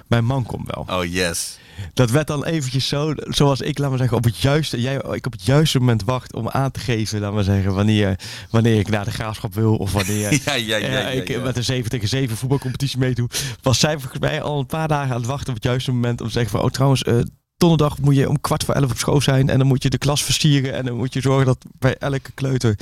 [0.06, 0.98] Mijn man komt wel.
[0.98, 1.58] Oh yes.
[1.94, 5.26] Dat werd dan eventjes zo, zoals ik, laat maar zeggen, op het juiste, jij, ik
[5.26, 8.18] op het juiste moment wacht om aan te geven, laat maar zeggen, wanneer,
[8.50, 10.76] wanneer ik naar de graafschap wil of wanneer Ja, ja, ja.
[10.76, 13.28] eh, ja, ik met een 7 tegen 7 voetbalcompetitie meedoe.
[13.62, 16.20] Was zij volgens mij al een paar dagen aan het wachten op het juiste moment
[16.20, 17.18] om te zeggen van, oh trouwens, eh,
[17.56, 19.98] donderdag moet je om kwart voor elf op school zijn en dan moet je de
[19.98, 22.78] klas versieren en dan moet je zorgen dat bij elke kleuter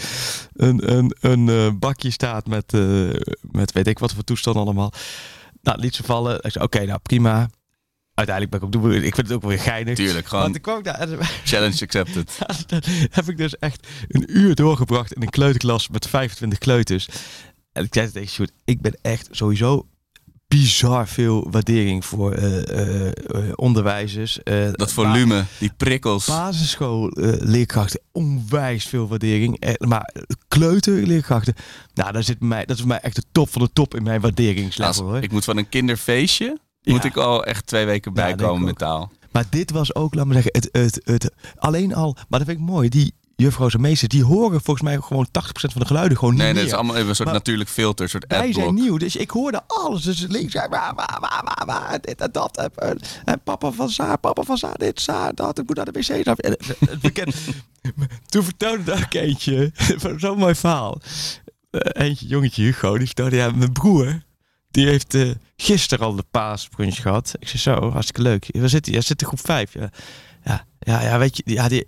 [0.53, 2.72] een, een, een eh, bakje staat met,
[3.40, 4.92] met weet ik wat voor toestand allemaal.
[5.62, 6.38] Nou, liet ze vallen.
[6.42, 7.48] Ik zei, oké, nou prima.
[8.20, 9.02] Uiteindelijk ben ik ook doen.
[9.02, 9.96] Ik vind het ook weer geinig.
[9.96, 12.38] Tuurlijk, Want gewoon ik kwam daar en challenge accepted.
[13.16, 17.08] heb ik dus echt een uur doorgebracht in een kleuterklas met 25 kleuters.
[17.72, 19.86] En ik zei tegen Sjoerd, ik ben echt sowieso
[20.48, 24.38] bizar veel waardering voor eh, eh, eh, onderwijzers.
[24.72, 26.26] Dat volume, die prikkels.
[26.26, 29.76] basisschoolleerkrachten onwijs veel waardering.
[29.78, 30.14] Maar
[30.48, 31.54] kleuterleerkrachten,
[31.94, 34.02] nou, daar zit mij, dat is bij mij echt de top van de top in
[34.02, 34.86] mijn waarderingslevel.
[34.86, 35.22] Als- hoor.
[35.22, 36.58] ik moet van een kinderfeestje.
[36.83, 39.11] Moet ik al echt twee weken bijkomen met taal.
[39.33, 42.61] Maar dit was ook, laat me zeggen, het, het, het, alleen al, maar dat vind
[42.61, 46.18] ik mooi, die juffrouws en meesters, die horen volgens mij gewoon 80% van de geluiden
[46.18, 46.72] gewoon Nee, niet dat meer.
[46.72, 49.31] is allemaal even een soort Maar- natuurlijk filter, een soort Wij zijn nieuw, dus ik
[49.31, 50.03] hoorde alles.
[50.03, 52.70] Dus links waar, waar, waar, waar, waar, dit en dat.
[53.24, 55.59] En, papa van Saar, papa van Saar, dit, Saar, dat.
[55.59, 56.26] Ik moet naar de wc.
[56.91, 57.35] Het bekend.
[58.26, 59.72] Toen vertelde daar ook eentje,
[60.16, 61.01] zo'n mooi verhaal.
[61.70, 64.22] Eh, eentje, jongetje Hugo, die vertelde, ja, mijn broer,
[64.70, 67.34] die heeft eh, gisteren al de paasbrunch gehad.
[67.38, 68.46] Ik zei, zo, hartstikke leuk.
[68.52, 68.94] Waar zit hij?
[68.94, 69.90] Hij zit in groep 5, ja.
[70.82, 71.84] Ja, ja, weet je, die, ja, die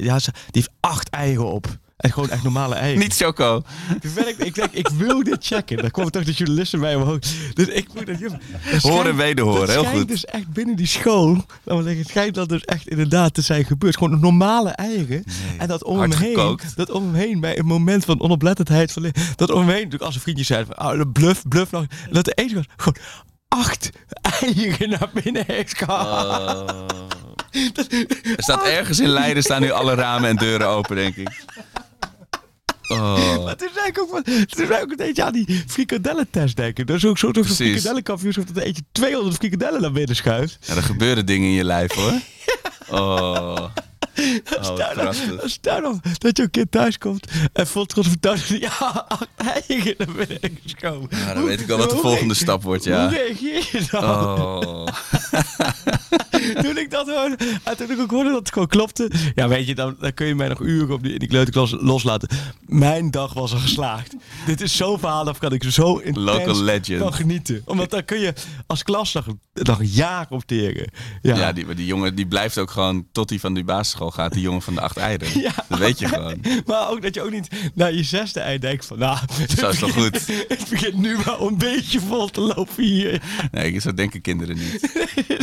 [0.50, 1.78] heeft acht eigen op.
[2.02, 2.98] En gewoon echt normale eigen.
[2.98, 3.62] Niet choco.
[4.00, 5.76] Toen ben ik, ik denk, ik wil dit checken.
[5.76, 7.18] Dan komen toch de journalisten bij omhoog.
[7.54, 8.82] Dus ik moet dat...
[8.82, 10.08] Horen en wederhoren, heel goed.
[10.08, 11.44] dus echt binnen die school...
[11.64, 13.96] Het schijnt dat dus echt inderdaad te zijn gebeurd.
[13.96, 15.24] Gewoon een normale eigen.
[15.58, 16.34] En dat om hem heen...
[16.34, 16.76] gekookt.
[16.76, 18.92] Dat om hem heen, bij een moment van onoplettendheid...
[18.92, 20.86] Van, dat om hem heen, natuurlijk als een vriendje zei van...
[20.86, 21.84] Oh, bluff, bluff nog.
[22.10, 22.96] Dat de ene was gewoon
[23.48, 23.90] acht
[24.40, 26.72] eigen naar binnen heeft gehaald.
[28.36, 31.44] Er staat ergens in Leiden staan nu alle ramen en deuren open, denk ik.
[32.92, 33.44] Oh.
[33.44, 36.56] Maar toen zei ik ook, van- toen zei ik ook een beetje aan die frikadellentest
[36.56, 36.86] denken.
[36.86, 37.70] Dat is ook zo'n zo Precies.
[37.70, 40.58] frikadellenkampioenschap dat er eentje 200 frikadellen naar binnen schuift.
[40.60, 42.12] Ja, er gebeuren dingen in je lijf, hoor.
[43.00, 43.64] Oh.
[44.60, 45.40] Oh, prachtig.
[45.44, 49.06] stel nou dat je een kind thuis komt en vol trots vertelt ja,
[49.36, 51.08] eigen naar binnen heeft geschoven.
[51.18, 53.08] Ja, dan weet ik wel wat de Hoe volgende stap wordt, Hoe ja.
[53.08, 54.04] reageer je dan?
[54.04, 54.86] Oh.
[56.62, 59.10] Toen ik dat hoorde, en toen ik ook hoorde dat het gewoon klopte.
[59.34, 61.74] Ja, weet je, dan, dan kun je mij nog uren op die, in die kleuterklas
[61.80, 62.28] loslaten.
[62.66, 64.14] Mijn dag was al geslaagd.
[64.46, 67.02] Dit is zo'n verhaal, daar kan ik zo intens Local legend.
[67.02, 67.62] van genieten.
[67.64, 68.32] Omdat dan kun je
[68.66, 70.90] als klas nog, nog jaren opteren.
[71.22, 73.64] Ja, Ja, die, die jongen die blijft ook gewoon tot hij van die
[74.10, 75.28] gaat, die jongen van de acht eieren.
[75.42, 75.52] Ja.
[75.68, 76.40] Dat weet je gewoon.
[76.66, 78.98] Maar ook dat je ook niet naar je zesde eind denkt van...
[78.98, 79.18] Nou,
[79.58, 80.26] Zo is toch goed?
[80.48, 83.22] Het begint nu wel een beetje vol te lopen hier.
[83.50, 84.92] Nee, zo denken kinderen niet.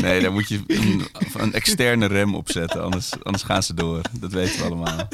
[0.01, 4.01] Nee, daar moet je een, een externe rem op zetten, anders, anders gaan ze door.
[4.20, 5.07] Dat weten we allemaal.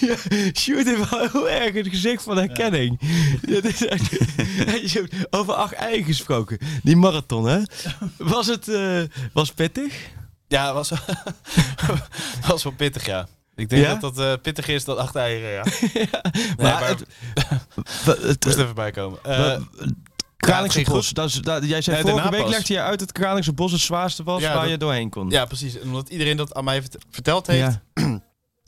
[0.00, 0.16] Ja,
[0.54, 3.00] Sjoerd heeft wel heel erg het gezicht van herkenning.
[3.40, 4.18] Dat is echt,
[5.30, 6.58] over acht eigen gesproken.
[6.82, 7.60] Die marathon, hè?
[8.16, 9.00] Was het eh,
[9.32, 9.94] was pittig?
[10.48, 10.92] Ja, was,
[12.48, 13.26] was wel pittig, ja.
[13.54, 13.94] Ik denk Ja?
[13.94, 15.62] dat dat eh, pittig is, dat acht eieren, ja.
[15.92, 16.06] Nee,
[16.56, 17.06] Maar maar het-
[18.22, 19.18] het moest even bijkomen.
[19.22, 19.62] Het
[20.36, 21.10] Kralingse bos.
[21.10, 22.50] Dat is, dat, jij zei Nee, vorige week pas.
[22.50, 25.30] legde je uit dat Kralingse bos het zwaarste was waar dat- je doorheen kon.
[25.30, 25.80] ja, precies.
[25.80, 27.78] Omdat iedereen dat aan mij vert- verteld heeft.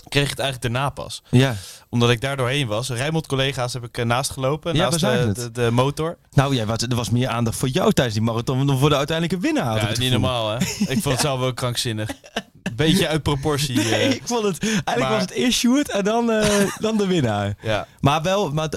[0.09, 1.23] Kreeg ik het eigenlijk daarna pas.
[1.31, 1.55] ja.
[1.91, 2.89] Omdat ik daar doorheen was.
[2.91, 4.75] Rijnmond collega's heb ik eh, naast gelopen.
[4.75, 6.19] Ja, naast zagen de, de, de motor.
[6.33, 8.97] Nou, jij, wat, er was meer aandacht voor jou tijdens die marathon dan voor de
[8.97, 9.77] uiteindelijke winnaar.
[9.93, 10.57] Ja, niet normaal, hè?
[10.79, 12.11] Ik vond het zelf ook krankzinnig.
[12.73, 13.77] Beetje uit proportie.
[13.91, 14.63] Nee, eh, ik vond het.
[14.63, 16.49] Eigenlijk maar- was het eerst Sjoerd en dan, eh,
[16.79, 17.57] dan de winnaar.
[17.63, 17.87] ja.
[18.01, 18.69] Maar wel, maar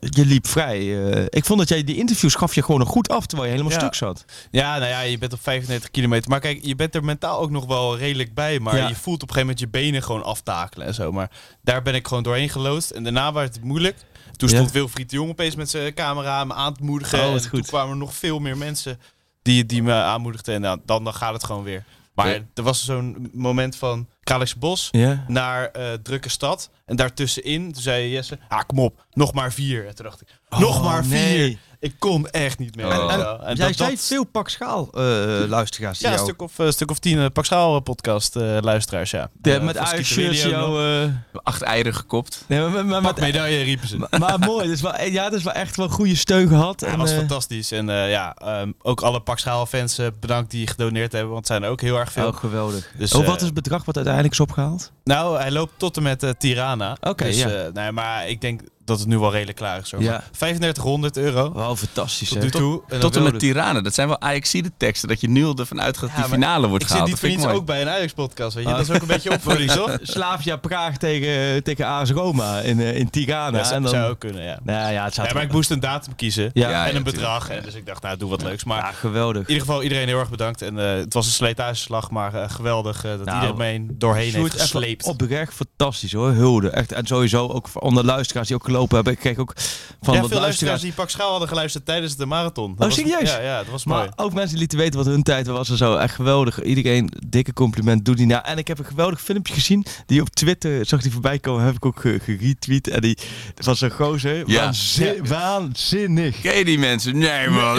[0.00, 1.10] je liep vrij.
[1.12, 3.54] eh, ik vond dat jij die interviews gaf je gewoon nog goed af terwijl je
[3.56, 3.84] helemaal Ja.
[3.84, 4.24] stuk zat.
[4.50, 6.30] ja, nou ja, je bent op 35 kilometer.
[6.30, 8.58] Maar kijk, je bent er mentaal ook nog wel redelijk bij.
[8.60, 8.88] Maar Ja.
[8.88, 11.12] je voelt op een gegeven moment je benen gewoon aftakelen en zo.
[11.12, 11.30] Maar
[11.62, 12.90] daar ben ik gewoon doorheen geloosd.
[12.90, 13.96] En daarna werd het moeilijk.
[14.36, 14.54] Toen Ja.
[14.54, 17.18] stond Wilfried de Jong opeens met zijn camera me aan te moedigen.
[17.18, 17.50] Oh, en goed.
[17.50, 19.00] toen kwamen er nog veel meer mensen
[19.42, 20.54] die, die me aanmoedigden.
[20.54, 21.84] En nou, dan, dan gaat het gewoon weer.
[22.14, 24.90] Maar er was zo'n moment van Kralingse Bos
[25.26, 26.70] naar eh, drukke stad.
[26.88, 29.86] En daartussenin, toen zei Jesse, ah kom op, nog maar vier.
[29.86, 30.28] En toen dacht ik,
[30.58, 31.10] nog Oh, maar vier.
[31.18, 31.58] nee.
[31.80, 32.86] Ik kon echt niet meer.
[32.86, 33.12] Oh.
[33.12, 33.18] En-
[33.56, 35.02] Jij dat- zei dat- veel pak schaal eh,
[35.48, 35.98] luisteraars.
[36.00, 39.30] Ja, een stuk of, een stuk of tien uh, Pak Schaal podcast eh, luisteraars, ja.
[39.40, 39.76] De, Eh, met
[40.50, 40.78] nog.
[40.78, 42.44] eh, Acht eieren gekopt.
[42.46, 44.06] nee, maar, maar, maar, Pak maar, medaille riepen ze.
[44.18, 46.80] maar mooi, dat is wel, ja, dat is wel echt wel goede steun gehad.
[46.80, 47.72] Ja, en, dat was eh, fantastisch.
[47.72, 51.38] En eh, ja, ehm, ook alle Pak Schaal fans eh, bedankt die gedoneerd hebben, want
[51.38, 52.26] het zijn er ook heel erg veel.
[52.26, 52.90] Oh, geweldig.
[52.98, 54.92] Dus, oh, eh, wat is het bedrag wat uiteindelijk is opgehaald?
[55.04, 56.30] Nou, hij loopt tot en met eh,
[57.00, 57.50] Oké, dus, ja.
[57.50, 59.90] eh, nee, maar ik denk dat het nu wel redelijk klaar is.
[59.90, 60.10] Ja.
[60.10, 61.52] Maar 3500 euro.
[61.52, 62.28] Wauw, fantastisch.
[62.28, 62.82] Tot toe.
[62.88, 63.80] En Tot en met Tirana.
[63.80, 65.08] Dat zijn wel Ajaxide teksten.
[65.08, 67.10] Dat je nu al ervan uitgaat dat Ja, die finale wordt Ik zit gehaald.
[67.10, 68.70] niet voor Dat niets vind ik ook bij een Ajax-podcast, weet je.
[68.70, 68.76] Ah.
[68.76, 69.98] Dat is ook een beetje opvoeding, toch?
[70.02, 73.58] Slavia Praag tegen, tegen AS Roma in, eh, in Tirana.
[73.58, 74.58] Ja, en dat zou ook kunnen, ja.
[74.62, 76.52] Nou ja, het zou Ja, maar ik moest een datum kiezen.
[76.52, 77.48] En een bedrag.
[77.50, 78.64] En dus ik dacht, nou, doe wat leuks.
[78.64, 79.42] Maar Ja, geweldig.
[79.42, 80.62] in ieder geval iedereen heel erg bedankt.
[80.62, 84.60] En eh, het was een slijtageslag, maar eh, geweldig eh, dat Nou, iedereen doorheen heeft
[84.60, 85.04] gesleept.
[85.04, 86.70] Oprecht fantastisch hoor, hulde.
[86.70, 89.12] Echt, en sowieso ook onder luisteraars die ook gelopen hebben.
[89.12, 89.54] Ik kreeg ook
[90.02, 92.70] van ja, wat veel luisteraars die Pak Schaal hadden geluisterd tijdens de marathon.
[92.76, 93.30] Dat Oh, was- serieus?
[93.30, 94.00] Ja, ja, dat was mooi.
[94.00, 95.96] Maar ook mensen die lieten weten wat hun tijd was en zo.
[95.96, 96.62] Echt geweldig.
[96.62, 98.04] Iedereen dikke compliment.
[98.04, 98.44] Doe die na.
[98.44, 99.86] En ik heb een geweldig filmpje gezien.
[100.06, 101.64] Die op Twitter zag die voorbij komen.
[101.64, 102.88] Heb ik ook ge- geretweet.
[102.88, 103.18] En die
[103.56, 104.42] was zo'n gozer.
[104.46, 104.62] Ja.
[104.62, 106.40] Waanzin- Waanzinnig.
[106.40, 107.18] Ken je die mensen?
[107.18, 107.78] Nee man.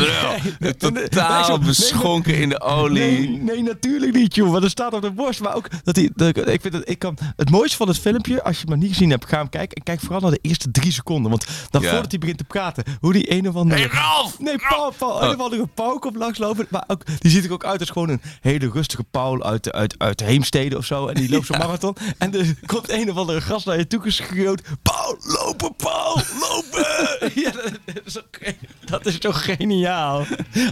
[0.59, 3.01] nee, Totaal nee, nee, beschonken in de olie.
[3.01, 4.51] Nee, nee, natuurlijk niet, joh.
[4.51, 5.39] Want er staat op de borst.
[5.41, 6.09] Maar ook dat hij.
[6.45, 7.17] Ik vind dat ik kan.
[7.35, 9.77] Het mooiste van het filmpje, als je het maar niet gezien hebt, ga hem kijken.
[9.77, 11.29] En kijk vooral naar de eerste drie seconden.
[11.29, 11.89] Want dan Ja.
[11.89, 13.81] voordat hij begint te praten, hoe die een of andere.
[13.81, 14.39] Hey Ralf!
[14.39, 15.23] Nee, Paul, Paul.
[15.23, 16.67] Een of andere Paul komt langslopen.
[16.69, 19.95] Maar ook, die ziet er ook uit als gewoon een hele rustige Paul uit, uit,
[19.97, 21.07] uit Heemstede of zo.
[21.07, 21.95] En die loopt zo'n marathon.
[22.17, 24.61] En er komt een of andere gast naar je toe geschreeuwd.
[24.81, 27.31] Paul, lopen, Paul, lopen!
[27.43, 28.39] ja, dat is, ook,
[28.85, 30.25] dat is toch geniaal.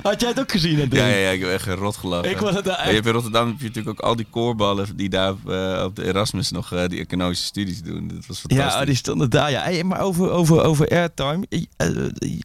[0.03, 0.77] Had jij het ook gezien?
[0.77, 1.01] dat ding?
[1.01, 2.29] Ja, ja, ja, ik heb echt rot gelachen.
[2.29, 4.95] Ik was het daar je hebt in Rotterdam heb je natuurlijk ook al die koorballen
[4.97, 8.07] die daar op, eh, op de Erasmus nog eh, die economische studies doen.
[8.07, 8.79] Dat was fantastisch.
[8.79, 9.51] Ja, die stonden daar.
[9.51, 9.61] Ja.
[9.61, 11.45] Hey, maar over, over, over airtime.
[11.77, 11.87] eh,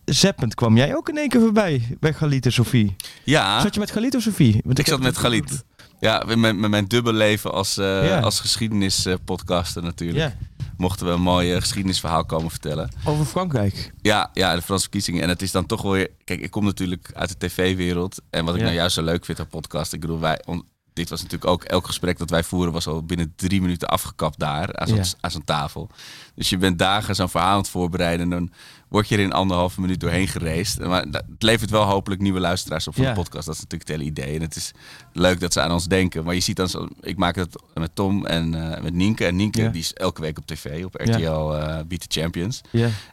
[0.04, 2.96] zeppend kwam jij ook in één keer voorbij bij Galit en Sofie.
[3.24, 4.60] Ja, Zat je met Galit of Sofie?
[4.64, 5.64] Want ik zat met Galit.
[6.00, 8.20] Ja, met met mijn dubbele leven als, Ja.
[8.20, 10.18] als geschiedenispodcaster natuurlijk.
[10.18, 10.34] Ja,
[10.76, 12.90] Mochten we een mooi eh, geschiedenisverhaal komen vertellen.
[13.04, 13.92] over Frankrijk.
[14.00, 15.22] Ja, ja, de Franse verkiezingen.
[15.22, 16.08] En het is dan toch wel weer...
[16.24, 18.20] Kijk, ik kom natuurlijk uit de tv-wereld.
[18.30, 18.66] En wat ik Ja.
[18.66, 19.92] nou juist zo leuk vind aan podcast...
[19.92, 20.42] Ik bedoel, wij...
[20.46, 21.64] on- dit was natuurlijk ook...
[21.64, 24.76] Elk gesprek dat wij voeren was al binnen drie minuten afgekapt daar.
[24.76, 25.04] Aan zo'n, Ja.
[25.20, 25.88] aan zo'n tafel.
[26.34, 28.32] Dus je bent dagen zo'n verhaal aan het voorbereiden.
[28.32, 28.50] En dan
[28.88, 30.78] word je er in anderhalve minuut doorheen gereisd.
[30.80, 33.10] Maar het levert wel hopelijk nieuwe luisteraars op van Ja.
[33.10, 33.46] de podcast.
[33.46, 34.34] Dat is natuurlijk het hele idee.
[34.36, 34.72] En het is
[35.12, 36.24] leuk dat ze aan ons denken.
[36.24, 36.68] Maar je ziet dan...
[36.68, 39.26] Zo, ik maak het met Tom en eh, met Nienke.
[39.26, 39.68] En Nienke Ja.
[39.68, 40.84] die is elke week op tv.
[40.84, 40.94] Op.
[40.94, 42.60] RTL eh Beat the Champions.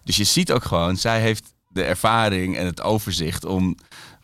[0.04, 3.76] Dus je ziet ook gewoon, zij heeft de ervaring en het overzicht om.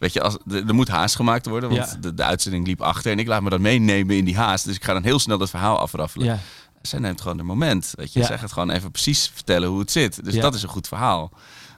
[0.06, 0.38] Weet je, als,
[0.68, 1.98] er, moet haast gemaakt worden, want Ja.
[2.00, 3.12] de, de uitzending liep achter.
[3.12, 4.66] En ik laat me dan meenemen in die haast.
[4.66, 6.26] Dus ik ga dan heel snel dat verhaal afraffelen.
[6.28, 6.40] ja.
[6.82, 7.94] Zij neemt gewoon een moment.
[7.96, 8.26] Weet je, Ja.
[8.26, 10.24] zij gaat gewoon even precies vertellen hoe het zit.
[10.26, 11.32] Dus dat is een goed verhaal.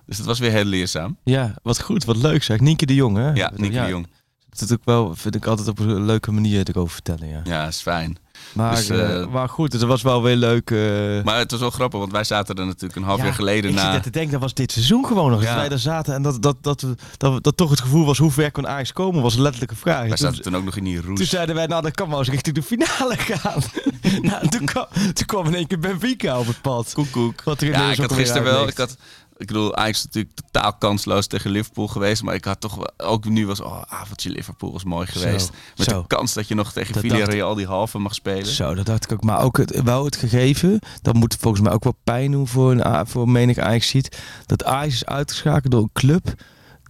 [0.06, 1.18] Dus dat was weer heel leerzaam.
[1.24, 2.60] Ja, wat goed, wat leuk zeg.
[2.60, 3.32] Nienke de Jong, hè?
[3.32, 4.08] Ja, Nick de Jong.
[4.50, 7.42] Dat ook wel, vind ik altijd op een leuke manier erover vertellen, ja.
[7.44, 8.18] Ja, is fijn.
[8.54, 10.72] Maar, Dus, eh, eh, maar goed, het was wel weer leuk.
[10.72, 10.78] eh,
[11.24, 13.70] Maar het was wel grappig, want wij zaten er natuurlijk een half ja, jaar geleden
[13.70, 13.82] ik na.
[13.82, 15.42] zit net te denken, dat was dit seizoen gewoon nog.
[15.42, 15.48] Ja.
[15.48, 16.86] Dat wij daar zaten en dat, dat, dat,
[17.18, 20.00] dat, toch het gevoel was, hoe ver kon Ajax komen, was een letterlijke vraag.
[20.00, 21.18] Wij Toen- zaten toen ook nog in die roes.
[21.18, 23.62] Toen zeiden wij, nou, dat kan wel eens richting de finale gaan.
[24.22, 26.92] nou, toen, kwam, toen kwam in één keer Benfica op het pad.
[26.94, 27.44] Koekoek.
[27.44, 28.68] Wat er Ja, ik had gisteren wel.
[28.68, 28.98] Ik had,
[29.38, 32.24] ik bedoel, Ajax is natuurlijk totaal kansloos tegen Liverpool geweest.
[32.24, 35.46] Maar ik had toch ook nu was, oh, avondje Liverpool was mooi geweest.
[35.46, 36.02] Zo, Met zo.
[36.02, 38.46] de kans dat je nog tegen Dat Villarreal die halve mag spelen.
[38.46, 39.24] Zo, dat dacht ik ook.
[39.24, 42.72] Maar ook het, wel het gegeven, dat moet volgens mij ook wel pijn doen voor,
[42.72, 44.18] een, voor menig Ajax ziet.
[44.46, 46.34] Dat Ajax is uitgeschakeld door een club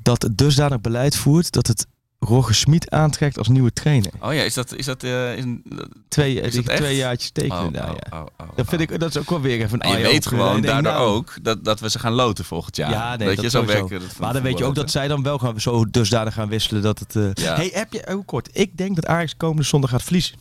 [0.01, 1.87] dat het dusdanig beleid voert dat het
[2.20, 4.11] Roger Smit aantrekt als nieuwe trainer.
[4.20, 5.63] Oh ja, is dat, is dat, is een-
[6.07, 8.20] Twee, Is dat twee jaartjes tekenen oh, daar, oh, ja.
[8.20, 10.28] oh, oh, Dat vind ik, dat is ook wel weer even een En je weet
[10.28, 12.89] gewoon daardoor nou, ook dat, dat we ze gaan loten volgend jaar.
[12.89, 15.38] Ja, nee, dat je, zo werken Maar dan weet je ook dat zij dan wel
[15.39, 17.15] gaan zo dusdanig gaan wisselen dat het...
[17.15, 17.55] eh Ja.
[17.55, 20.38] Hey, heb je, heel kort, ik denk dat Ajax komende zondag gaat verliezen.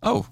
[0.00, 0.24] Oh,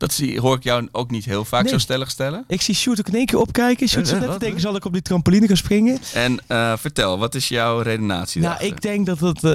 [0.00, 1.72] dat zie, hoor ik jou ook niet heel vaak Nee.
[1.72, 2.44] zo stellig stellen.
[2.48, 3.88] Ik zie Sjoerd ook in één keer opkijken.
[3.88, 5.98] Sjoerd Eh, zit net te denken, zal ik op die trampoline gaan springen?
[6.14, 8.76] En eh, vertel, wat is jouw redenatie Nou, daarachter?
[8.76, 9.44] ik denk dat het.
[9.44, 9.50] eh,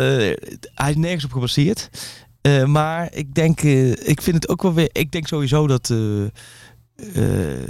[0.75, 1.89] hij is nergens op gebaseerd.
[2.41, 3.61] Eh, maar ik denk.
[3.61, 4.89] ik vind het ook wel weer.
[4.91, 5.89] Ik denk sowieso dat.
[5.89, 6.23] eh
[6.95, 7.67] eh,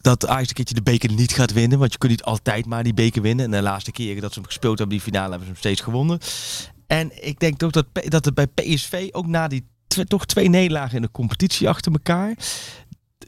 [0.00, 1.78] dat Ajax een keertje de beker niet gaat winnen.
[1.78, 3.44] Want je kunt niet altijd maar die beker winnen.
[3.44, 5.80] En de laatste keren dat ze hem gespeeld hebben, die finale, hebben ze hem steeds
[5.80, 6.18] gewonnen.
[6.86, 9.66] En ik denk ook dat, dat het bij PSV ook na die
[10.08, 12.34] toch twee nederlagen in de competitie achter elkaar.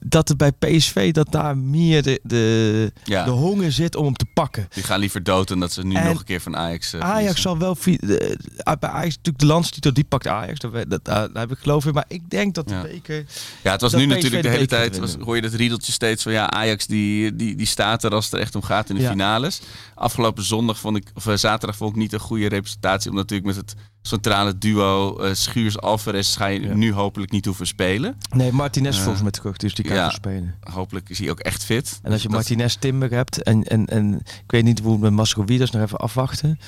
[0.07, 3.25] dat er bij PSV dat daar meer de, de, Ja.
[3.25, 4.67] de honger zit om hem te pakken.
[4.75, 7.01] Die gaan liever dood dan dat ze nu En nog een keer van Ajax eh,
[7.01, 7.77] Ajax zal wel...
[7.85, 10.59] de- ah, bij Ajax natuurlijk de landstitel, die pakt Ajax.
[10.59, 11.93] Dat, dat, daar heb ik geloof in.
[11.93, 12.83] Maar ik denk dat de Ja.
[12.83, 13.25] beker...
[13.63, 15.93] Ja, het was nu PSV natuurlijk de de hele tijd, was, hoor je dat riedeltje
[15.93, 18.89] steeds van ja, Ajax die, die, die staat er als het er echt om gaat
[18.89, 19.11] in de Ja.
[19.11, 19.61] finales.
[19.95, 23.57] Afgelopen zondag vond ik, of eh, zaterdag vond ik niet een goede representatie, omdat natuurlijk
[23.57, 26.75] met het centrale duo eh Schuurs-Alvarez ga je Ja.
[26.75, 28.17] nu hopelijk niet hoeven spelen.
[28.35, 30.11] Nee, Martinez Eh, volgens mij terug, dus die kan ja.
[30.11, 30.55] spelen.
[30.61, 31.99] Hopelijk is hij ook echt fit.
[32.03, 35.01] En als je Dat- Martinez Timber hebt en, en, en ik weet niet hoe het
[35.01, 36.59] met Mascovidas nog even afwachten.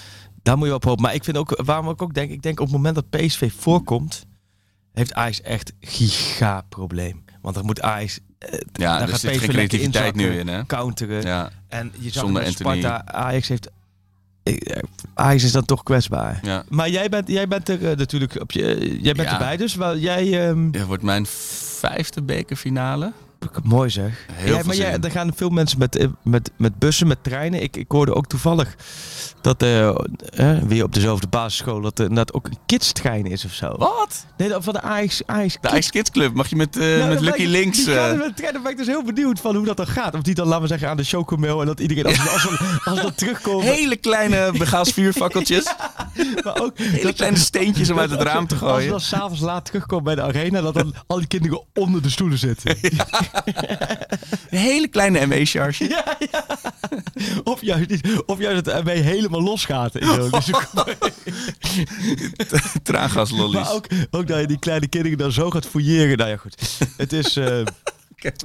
[0.42, 1.02] Daar moet je op hopen.
[1.02, 3.52] Maar ik vind ook, waarom ik ook denk, ik denk op het moment dat PSV
[3.56, 4.26] voorkomt,
[4.92, 7.24] heeft Ajax echt giga probleem.
[7.42, 10.66] Want dan moet Ajax eh, Ja, dan er gaat zit PSV creativiteit nu in, hè?
[10.66, 11.22] counteren.
[11.22, 12.80] Ja, En je zag Zonder Anthony.
[12.80, 13.70] Sparta, Ajax heeft...
[15.18, 16.38] Ajax is dan toch kwetsbaar.
[16.43, 16.64] ja.
[16.68, 19.32] Maar jij bent, jij bent er eh, natuurlijk op je, eh, jij bent Ja.
[19.32, 20.48] erbij, dus wel, jij...
[20.48, 21.26] ehm, Het wordt mijn
[21.78, 23.12] vijfde bekerfinale.
[23.62, 24.27] Mooi zeg.
[24.32, 25.02] Heel Ja, maar in.
[25.02, 27.62] er gaan veel mensen met, eh, met, met bussen, met treinen.
[27.62, 28.74] Ik, ik hoorde ook toevallig
[29.40, 29.97] dat eh,
[30.66, 33.74] weer op dezelfde basisschool dat er inderdaad ook een kidstrein is of zo.
[33.77, 34.27] Wat?
[34.36, 35.23] Nee, van de Ajax
[35.60, 36.35] De Kids Club.
[36.35, 37.85] Mag je met, Nou, met Lucky ik- Links...
[37.85, 40.14] Die er met trein, dan ben ik dus heel benieuwd van hoe dat dan gaat.
[40.14, 42.85] Of die dan, laten we zeggen, aan de chocomel en dat iedereen als, als, als,
[42.85, 43.62] als dat terugkomt.
[43.64, 45.64] hele kleine begaalsvuurfakkeltjes.
[46.44, 48.85] maar ook hele kleine steentjes om uit het als raam te Als gooien.
[48.85, 52.10] je dan s'avonds laat terugkomt bij de arena, dat dan al die kinderen onder de
[52.10, 52.77] stoelen zitten.
[54.50, 55.88] Een hele kleine ME-charge.
[55.88, 56.44] Ja, ja.
[57.44, 57.90] Of juist.
[58.26, 59.92] Of juist dat ermee helemaal losgaat.
[59.92, 60.30] dus
[62.82, 63.54] Traangaslollies.
[63.54, 66.16] maar ook, ook dat je die kleine kinderen dan zo gaat fouilleren.
[66.18, 66.78] Nou ja, goed.
[66.96, 67.36] Het is...
[67.36, 67.58] eh,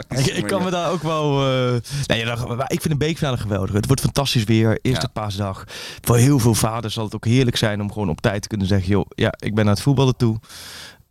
[0.09, 1.47] ik, ik kan me daar ook wel...
[1.47, 2.25] eh nee,
[2.67, 3.73] ik vind een beekfinale geweldig.
[3.75, 4.79] Het wordt fantastisch weer.
[4.81, 5.21] Eerste Ja.
[5.21, 5.63] paasdag.
[6.01, 8.67] Voor heel veel vaders zal het ook heerlijk zijn om gewoon op tijd te kunnen
[8.67, 8.89] zeggen...
[8.89, 10.39] joh, ja, ik ben naar het voetballen toe.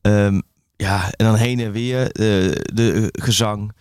[0.01, 0.41] Ehm,
[0.81, 2.13] ja, en dan heen en weer.
[2.13, 3.73] de gezang.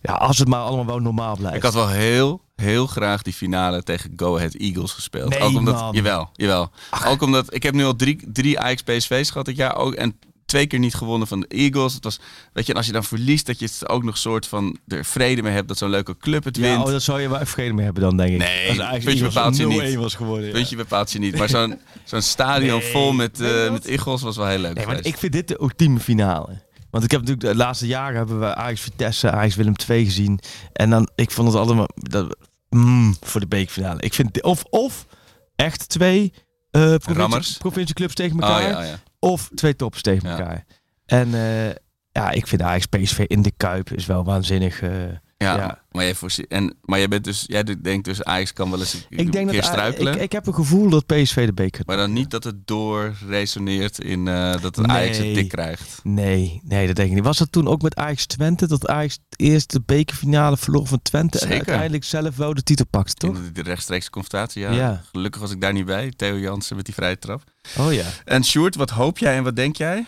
[0.00, 1.56] Ja, als het maar allemaal wel normaal blijft.
[1.56, 5.28] Ik had wel heel, heel graag die finale tegen Go Ahead Eagles gespeeld.
[5.28, 5.94] Nee, ook omdat, man.
[5.94, 6.70] Jawel, jawel.
[7.06, 9.76] Ook omdat, ik heb nu al drie, drie Ajax PSV's gehad dit jaar.
[9.76, 11.94] Ook, en twee keer niet gewonnen van de Eagles.
[11.94, 12.20] Het was,
[12.52, 15.04] weet je, en als je dan verliest, dat je het ook nog soort van er
[15.04, 16.84] vrede mee hebt dat zo'n leuke club het Ja, wint.
[16.84, 18.38] oh, dat zou je wel vrede mee hebben dan, denk ik.
[18.38, 19.94] Nee, Als puntje bepaalt je 0-1 niet.
[19.94, 20.46] was geworden.
[20.46, 20.52] ja.
[20.52, 21.38] Puntje bepaalt je niet.
[21.38, 22.90] Maar zo'n zo'n stadion Nee.
[22.90, 23.70] vol met, wat?
[23.72, 26.62] met Eagles was wel heel leuk Nee, maar ik vind dit de ultieme finale.
[26.90, 30.40] Want ik heb natuurlijk de laatste jaren hebben we Ajax Vitesse, Ajax Willem II gezien.
[30.72, 32.36] En dan, ik vond het allemaal dat,
[32.70, 34.00] mm, voor de beekfinale.
[34.00, 35.06] Ik vind of, of
[35.56, 36.32] echt twee
[36.70, 38.62] eh provincie, provincieclubs tegen Oh, elkaar.
[38.70, 38.98] ja, oh, ja.
[39.24, 40.64] Of twee toppers tegen elkaar.
[41.06, 41.68] En eh,
[42.10, 44.82] ja, ik vind Ajax PSV in de Kuip is wel waanzinnig.
[45.44, 45.82] Ja, Ja.
[45.90, 48.92] Maar, jij voorzie- en, maar jij bent dus, jij denkt dus Ajax kan wel eens
[48.94, 50.14] een, ik denk keer dat struikelen.
[50.14, 53.98] ik, ik heb een gevoel dat PSV de beker Maar dan niet dat het doorresoneert
[53.98, 56.00] in eh, dat het Ajax het dik krijgt.
[56.02, 57.24] Nee, nee, dat denk ik niet.
[57.24, 58.66] Was dat toen ook met Ajax Twente?
[58.66, 63.14] Dat Ajax eerst de bekerfinale verloor van Twente en uiteindelijk zelf wel de titel pakte,
[63.14, 63.36] toch?
[63.36, 64.70] In de, de rechtstreekse confrontatie, ja.
[64.72, 65.02] Ja.
[65.12, 66.12] Gelukkig was ik daar niet bij.
[66.16, 67.42] Theo Jansen met die vrije trap.
[67.78, 68.04] Oh ja.
[68.24, 70.06] En Sjoerd, wat hoop jij en wat denk jij?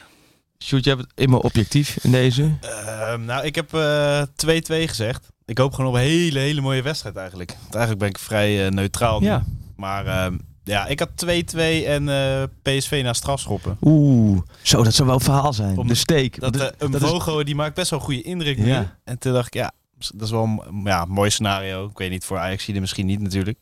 [0.65, 2.43] Sjoerd, jij bent immer objectief in deze.
[2.61, 4.29] Ehm, nou, ik heb eh, 2-2
[4.67, 5.29] gezegd.
[5.45, 7.51] Ik hoop gewoon op een hele, hele mooie wedstrijd eigenlijk.
[7.61, 9.27] Want eigenlijk ben ik vrij eh, neutraal nu.
[9.27, 9.45] Ja.
[9.77, 13.77] Maar ehm, ja, ik had 2-2 en eh, PSV naar strafschoppen.
[13.83, 15.79] Oeh, zo, dat zou wel een verhaal zijn.
[15.79, 16.41] Om- de steek.
[16.41, 18.67] Dat, eh een is- Vogo, die maakt best wel een goede indruk nu.
[18.67, 18.99] Ja.
[19.05, 19.73] En toen dacht ik, ja,
[20.15, 21.87] dat is wel een ja, mooi scenario.
[21.87, 23.59] Ik weet niet, voor Ajax er misschien niet natuurlijk.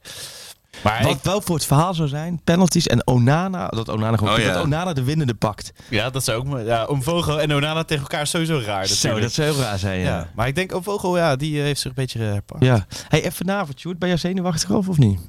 [0.82, 4.34] Maar Wat ik- wel voor het verhaal zou zijn, penalties en Onana, dat Onana gewoon
[4.34, 4.52] Oh, ja.
[4.52, 5.72] dat Onana de winnende pakt.
[5.88, 6.66] ja, dat zou ook...
[6.66, 10.00] Ja, Omvogo en Onana tegen elkaar is sowieso raar Zo, dat zou heel raar zijn,
[10.00, 10.06] ja.
[10.06, 10.28] ja.
[10.34, 12.64] Maar ik denk Omvogo, ja, die eh, heeft zich een beetje herpakt.
[12.64, 12.86] Ja.
[13.08, 15.20] Hey, even vanavond, Sjoerd, ben jij zenuwachtig of, of niet?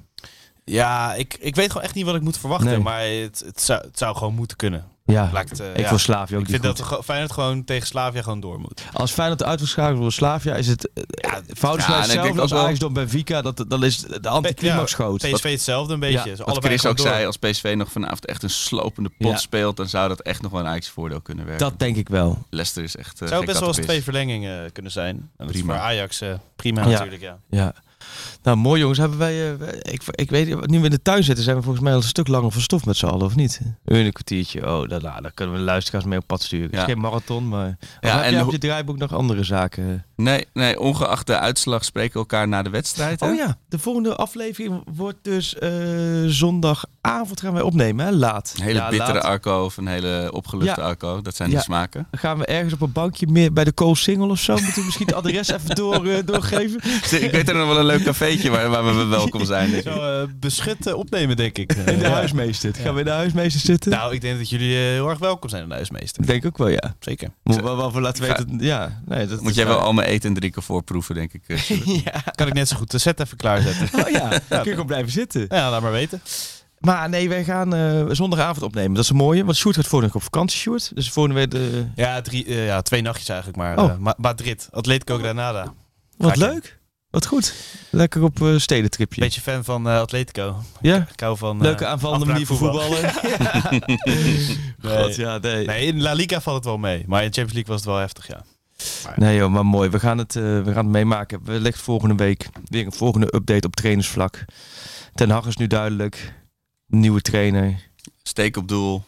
[0.66, 2.68] Ja, ik, ik weet gewoon echt niet wat ik moet verwachten.
[2.70, 2.80] Nee.
[2.80, 4.86] Maar het, het, zou, het zou gewoon moeten kunnen.
[5.06, 5.90] Ja, Lijkt, eh, ik ja.
[5.90, 6.78] wil Slavia ook Ik vind goed.
[6.90, 8.82] dat Feyenoord gewoon tegen Slavia gewoon door moet.
[8.94, 12.54] Als Feyenoord uit wordt Slavia, is het ja, fout ja, en ik hetzelfde denk als
[12.54, 13.42] Ajax door Benfica.
[13.42, 15.18] Dat, dat is de anticlimax Ja, groot.
[15.18, 16.30] PSV hetzelfde een beetje.
[16.36, 17.08] Ja, Wat Chris ook door.
[17.08, 19.38] zei, als PSV nog vanavond echt een slopende pot Ja.
[19.38, 21.70] speelt, dan zou dat echt nog wel een Ajax voordeel kunnen werken.
[21.70, 22.46] Dat denk ik wel.
[22.50, 25.30] Leicester is echt uh, zou best wel eens twee verlengingen kunnen zijn.
[25.38, 25.74] En Prima.
[25.74, 26.88] voor Ajax eh, prima Ja.
[26.90, 27.38] natuurlijk, ja.
[27.50, 27.74] Ja.
[28.46, 29.00] Nou, mooi jongens.
[29.00, 31.84] Hebben wij, eh, ik, ik weet, nu we in de tuin zitten, zijn we volgens
[31.84, 33.62] mij al een stuk langer van stof met z'n allen, of niet?
[33.86, 34.62] Een kwartiertje.
[34.68, 36.66] Oh, dan, nou, dan kunnen we de luisteraars mee op pad sturen.
[36.66, 36.80] Het Ja.
[36.82, 37.78] is geen marathon, maar...
[38.02, 40.06] Ja, heb en op hoe- je draaiboek nog andere zaken?
[40.16, 43.20] Nee, nee, ongeacht de uitslag spreken we elkaar na de wedstrijd.
[43.20, 43.28] hè?
[43.30, 45.70] Oh ja, de volgende aflevering wordt dus eh,
[46.26, 48.12] zondagavond gaan wij opnemen, hè?
[48.12, 48.54] Laat.
[48.58, 49.24] Een hele Ja, bittere laat.
[49.24, 50.88] Arco of een hele opgeluchte Ja.
[50.88, 51.22] Arco.
[51.22, 52.08] Dat zijn de smaken.
[52.12, 54.54] Gaan we ergens op een bankje meer bij de Cool Single of zo.
[54.54, 56.80] Moeten we misschien het adres even door, eh, doorgeven?
[57.22, 59.72] Ik weet er nog wel een leuk cafeetje waar, waar we welkom zijn.
[59.72, 59.92] denk ik.
[59.92, 61.74] Zo eh, beschut eh, opnemen, denk ik.
[61.74, 62.10] In de Ja.
[62.12, 62.74] huismeester.
[62.76, 63.92] Gaan we in de huismeester zitten?
[63.92, 66.22] Nou, ik denk dat jullie eh, heel erg welkom zijn in de huismeester.
[66.22, 66.96] ik denk ook wel, ja.
[67.00, 67.30] Zeker.
[67.44, 68.58] Moet wel, wel voor laten weten.
[68.60, 69.86] Ja, nee, dat Moet jij wel waar.
[69.86, 71.42] al mijn we eten en drinken voorproeven, denk ik.
[71.48, 72.24] eh, ja.
[72.36, 74.06] Kan ik net zo goed de set even klaarzetten.
[74.06, 75.46] Oh ja, dan kun je gewoon blijven zitten.
[75.50, 76.22] ja, laat maar weten.
[76.80, 78.94] Maar nee, wij gaan eh, zondagavond opnemen.
[78.94, 79.46] Dat is een mooie.
[79.46, 80.92] Want Sjoerd gaat volgende week op vakantie, Sjoerd.
[80.96, 81.86] Dus volgende week de...
[81.96, 83.78] Ja, drie, eh, ja, twee nachtjes eigenlijk maar.
[83.78, 83.90] Oh.
[83.92, 85.74] eh, Ma- Madrid, Atletico Granada.
[86.18, 86.75] Wat leuk.
[87.16, 87.54] Wat goed.
[87.90, 89.22] Lekker op eh stedentripje.
[89.22, 90.64] Beetje fan van eh, Atletico.
[90.82, 91.08] Ja?
[91.12, 91.62] Ik hou van...
[91.62, 93.02] Leuke eh, aanvallende manier voetballen.
[94.82, 95.04] Nee.
[95.04, 95.66] God, ja, nee.
[95.66, 97.04] Nee, in La Liga valt het wel mee.
[97.08, 98.44] Maar in Champions League was het wel heftig, ja.
[99.16, 99.90] Nee joh, maar mooi.
[99.90, 101.40] We gaan het, eh, we gaan het meemaken.
[101.44, 104.46] Wellicht volgende week weer een volgende update op trainersvlak.
[105.14, 106.34] Ten Hag is nu duidelijk.
[106.88, 107.90] Nieuwe trainer.
[108.24, 109.04] Steek op doel.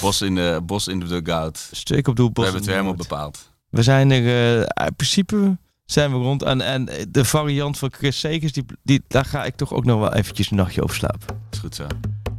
[0.00, 1.68] Bos in de, bos in de dugout.
[1.72, 2.26] Steek op doel.
[2.26, 3.52] We Bos hebben het weer helemaal bepaald.
[3.68, 4.26] We zijn er,
[4.66, 6.42] eh, in principe zijn we rond.
[6.42, 10.00] En, en de variant van Chris Segers, die, die, daar ga ik toch ook nog
[10.00, 11.42] wel eventjes een nachtje over slapen.
[11.50, 11.86] Is goed zo.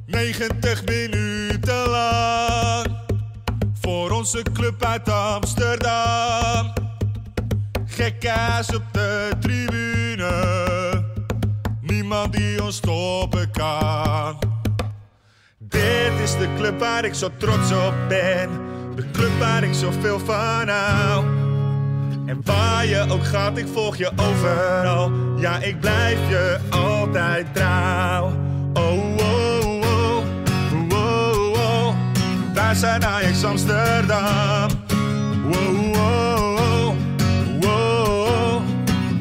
[0.05, 2.87] 90 minuten lang
[3.81, 6.73] voor onze club uit Amsterdam.
[7.85, 11.03] Gekkaas op de tribune,
[11.81, 14.39] niemand die ons stoppen kan.
[15.57, 18.49] Dit is de club waar ik zo trots op ben,
[18.95, 21.44] de club waar ik zoveel van hou.
[22.25, 25.11] En waar je ook gaat, ik volg je overal.
[25.37, 28.33] Ja, ik blijf je altijd trouw.
[28.73, 30.17] Oh, oh, oh,
[30.71, 31.95] oh, oh, oh.
[32.53, 34.69] Wij zijn Ajax Amsterdam.
[35.51, 36.95] Oh, oh, oh,
[37.61, 38.61] oh, oh.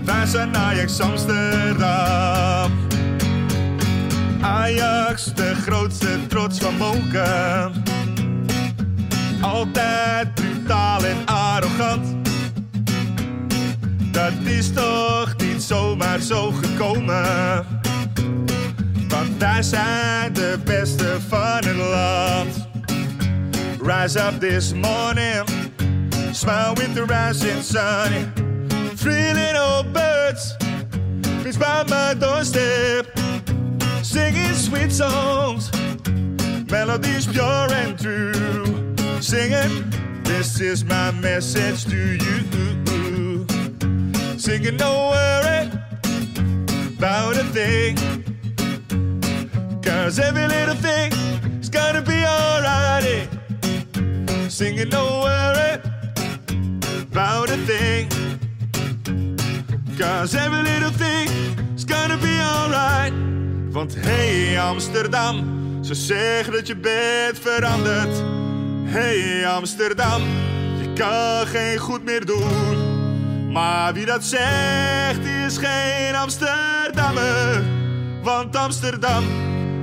[0.05, 2.73] Wij zijn Ajax Amsterdam.
[4.41, 7.73] Ajax, de grootste trots van Moken.
[9.41, 12.23] Altijd brutaal en arrogant.
[14.25, 17.67] Dat is toch niet zomaar zo gekomen.
[19.09, 22.69] Want wij zijn de beste van het land.
[23.83, 25.45] Rise up this morning,
[26.33, 28.33] smile with the rising sun.
[28.97, 30.57] Three little birds,
[31.45, 33.13] it's by my doorstep,
[34.01, 35.71] singing sweet songs,
[36.67, 38.95] melodies pure and true.
[39.19, 39.93] Singing,
[40.23, 42.84] this is my message to you.
[44.45, 45.71] Singing, don't worry
[46.99, 47.97] about a thing.
[49.81, 51.13] Cause every little thing
[51.63, 53.27] is gonna be alright.
[54.49, 55.81] Singing, don't worry
[57.11, 58.07] about a thing.
[59.99, 61.27] Cause every little thing
[61.75, 63.15] is gonna be alright.
[63.73, 65.37] Want hey Amsterdam,
[65.85, 68.23] ze zeggen dat je bent veranderd.
[68.85, 70.23] Hey Amsterdam,
[70.81, 72.84] je kan geen goed meer doen.
[73.55, 77.63] Maar wie dat zegt is geen Amsterdammer.
[78.23, 79.25] Want Amsterdam,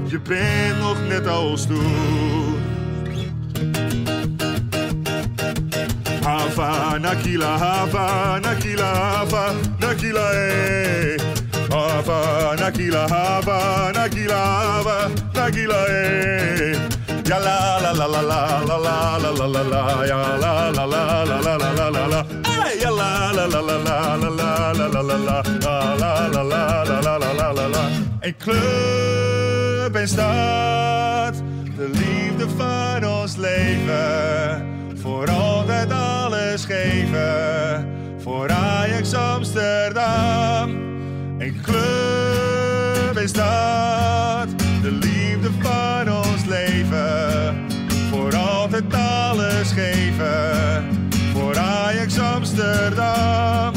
[0.05, 2.59] je bent nog net als toen.
[6.23, 11.19] Hava, Nakila, Hava, Nakila, Hava, Nakila, eh.
[11.69, 16.77] Hava, Nakila, Hava, Nakila, Hava, Nakila, eh.
[17.23, 21.57] Ja la la la la la la la la la la la la la la
[21.57, 22.50] la la la
[22.89, 25.41] la la la la la la la la la
[25.93, 27.89] la la la la
[28.19, 31.33] Een club en stad,
[31.77, 34.65] de liefde van ons leven.
[35.01, 37.87] Voor altijd alles geven,
[38.19, 40.69] voor Ajax Amsterdam.
[41.37, 44.47] Een club en stad,
[44.81, 47.67] de liefde van ons leven.
[48.09, 51.00] Voor altijd alles geven,
[51.91, 53.73] Ajax Amsterdam.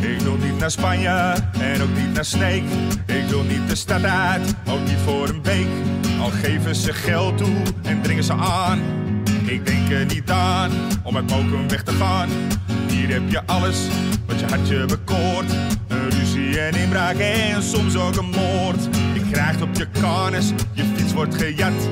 [0.00, 2.62] Ik wil niet naar Spanje en ook niet naar Sneek.
[3.06, 5.66] Ik wil niet de stad uit, ook niet voor een week.
[6.20, 8.80] Al geven ze geld toe en dringen ze aan.
[9.44, 10.70] Ik denk er niet aan
[11.02, 12.28] om uit Mokum weg te gaan.
[12.88, 13.78] Hier heb je alles
[14.26, 15.50] wat je hartje bekoort.
[15.88, 18.84] Een ruzie en inbraak en soms ook een moord.
[19.14, 21.88] Je krijgt op je karnes, je fiets wordt gejat.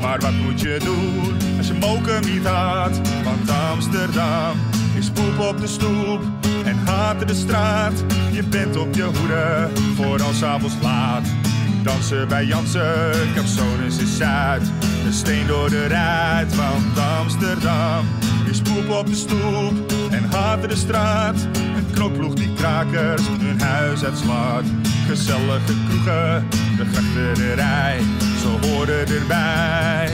[0.00, 3.00] Maar wat moet je doen als je Mokum niet had?
[3.24, 4.56] Want Amsterdam
[4.98, 6.20] is poep op de stoep
[6.64, 8.04] en haat de straat.
[8.32, 11.26] Je bent op je hoede voor als avonds laat.
[11.82, 14.62] Dansen bij Jansen, Capsones is Zuid.
[15.06, 18.06] Een steen door de ruit, want Amsterdam
[18.50, 21.48] is poep op de stoep en haat de straat.
[21.76, 24.64] Een knokploeg die krakers hun huis uitslaat.
[25.06, 26.46] Gezellige kroegen,
[26.76, 27.98] de grachterij,
[28.40, 30.10] ze horen erbij.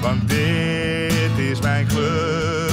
[0.00, 2.72] Want dit is mijn club,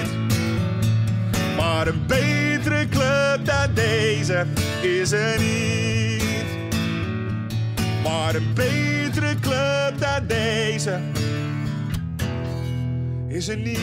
[1.71, 4.45] Maar een betere club dan deze
[4.81, 6.23] is er niet.
[8.03, 10.99] Maar een betere club dan deze
[13.27, 13.79] is er niet.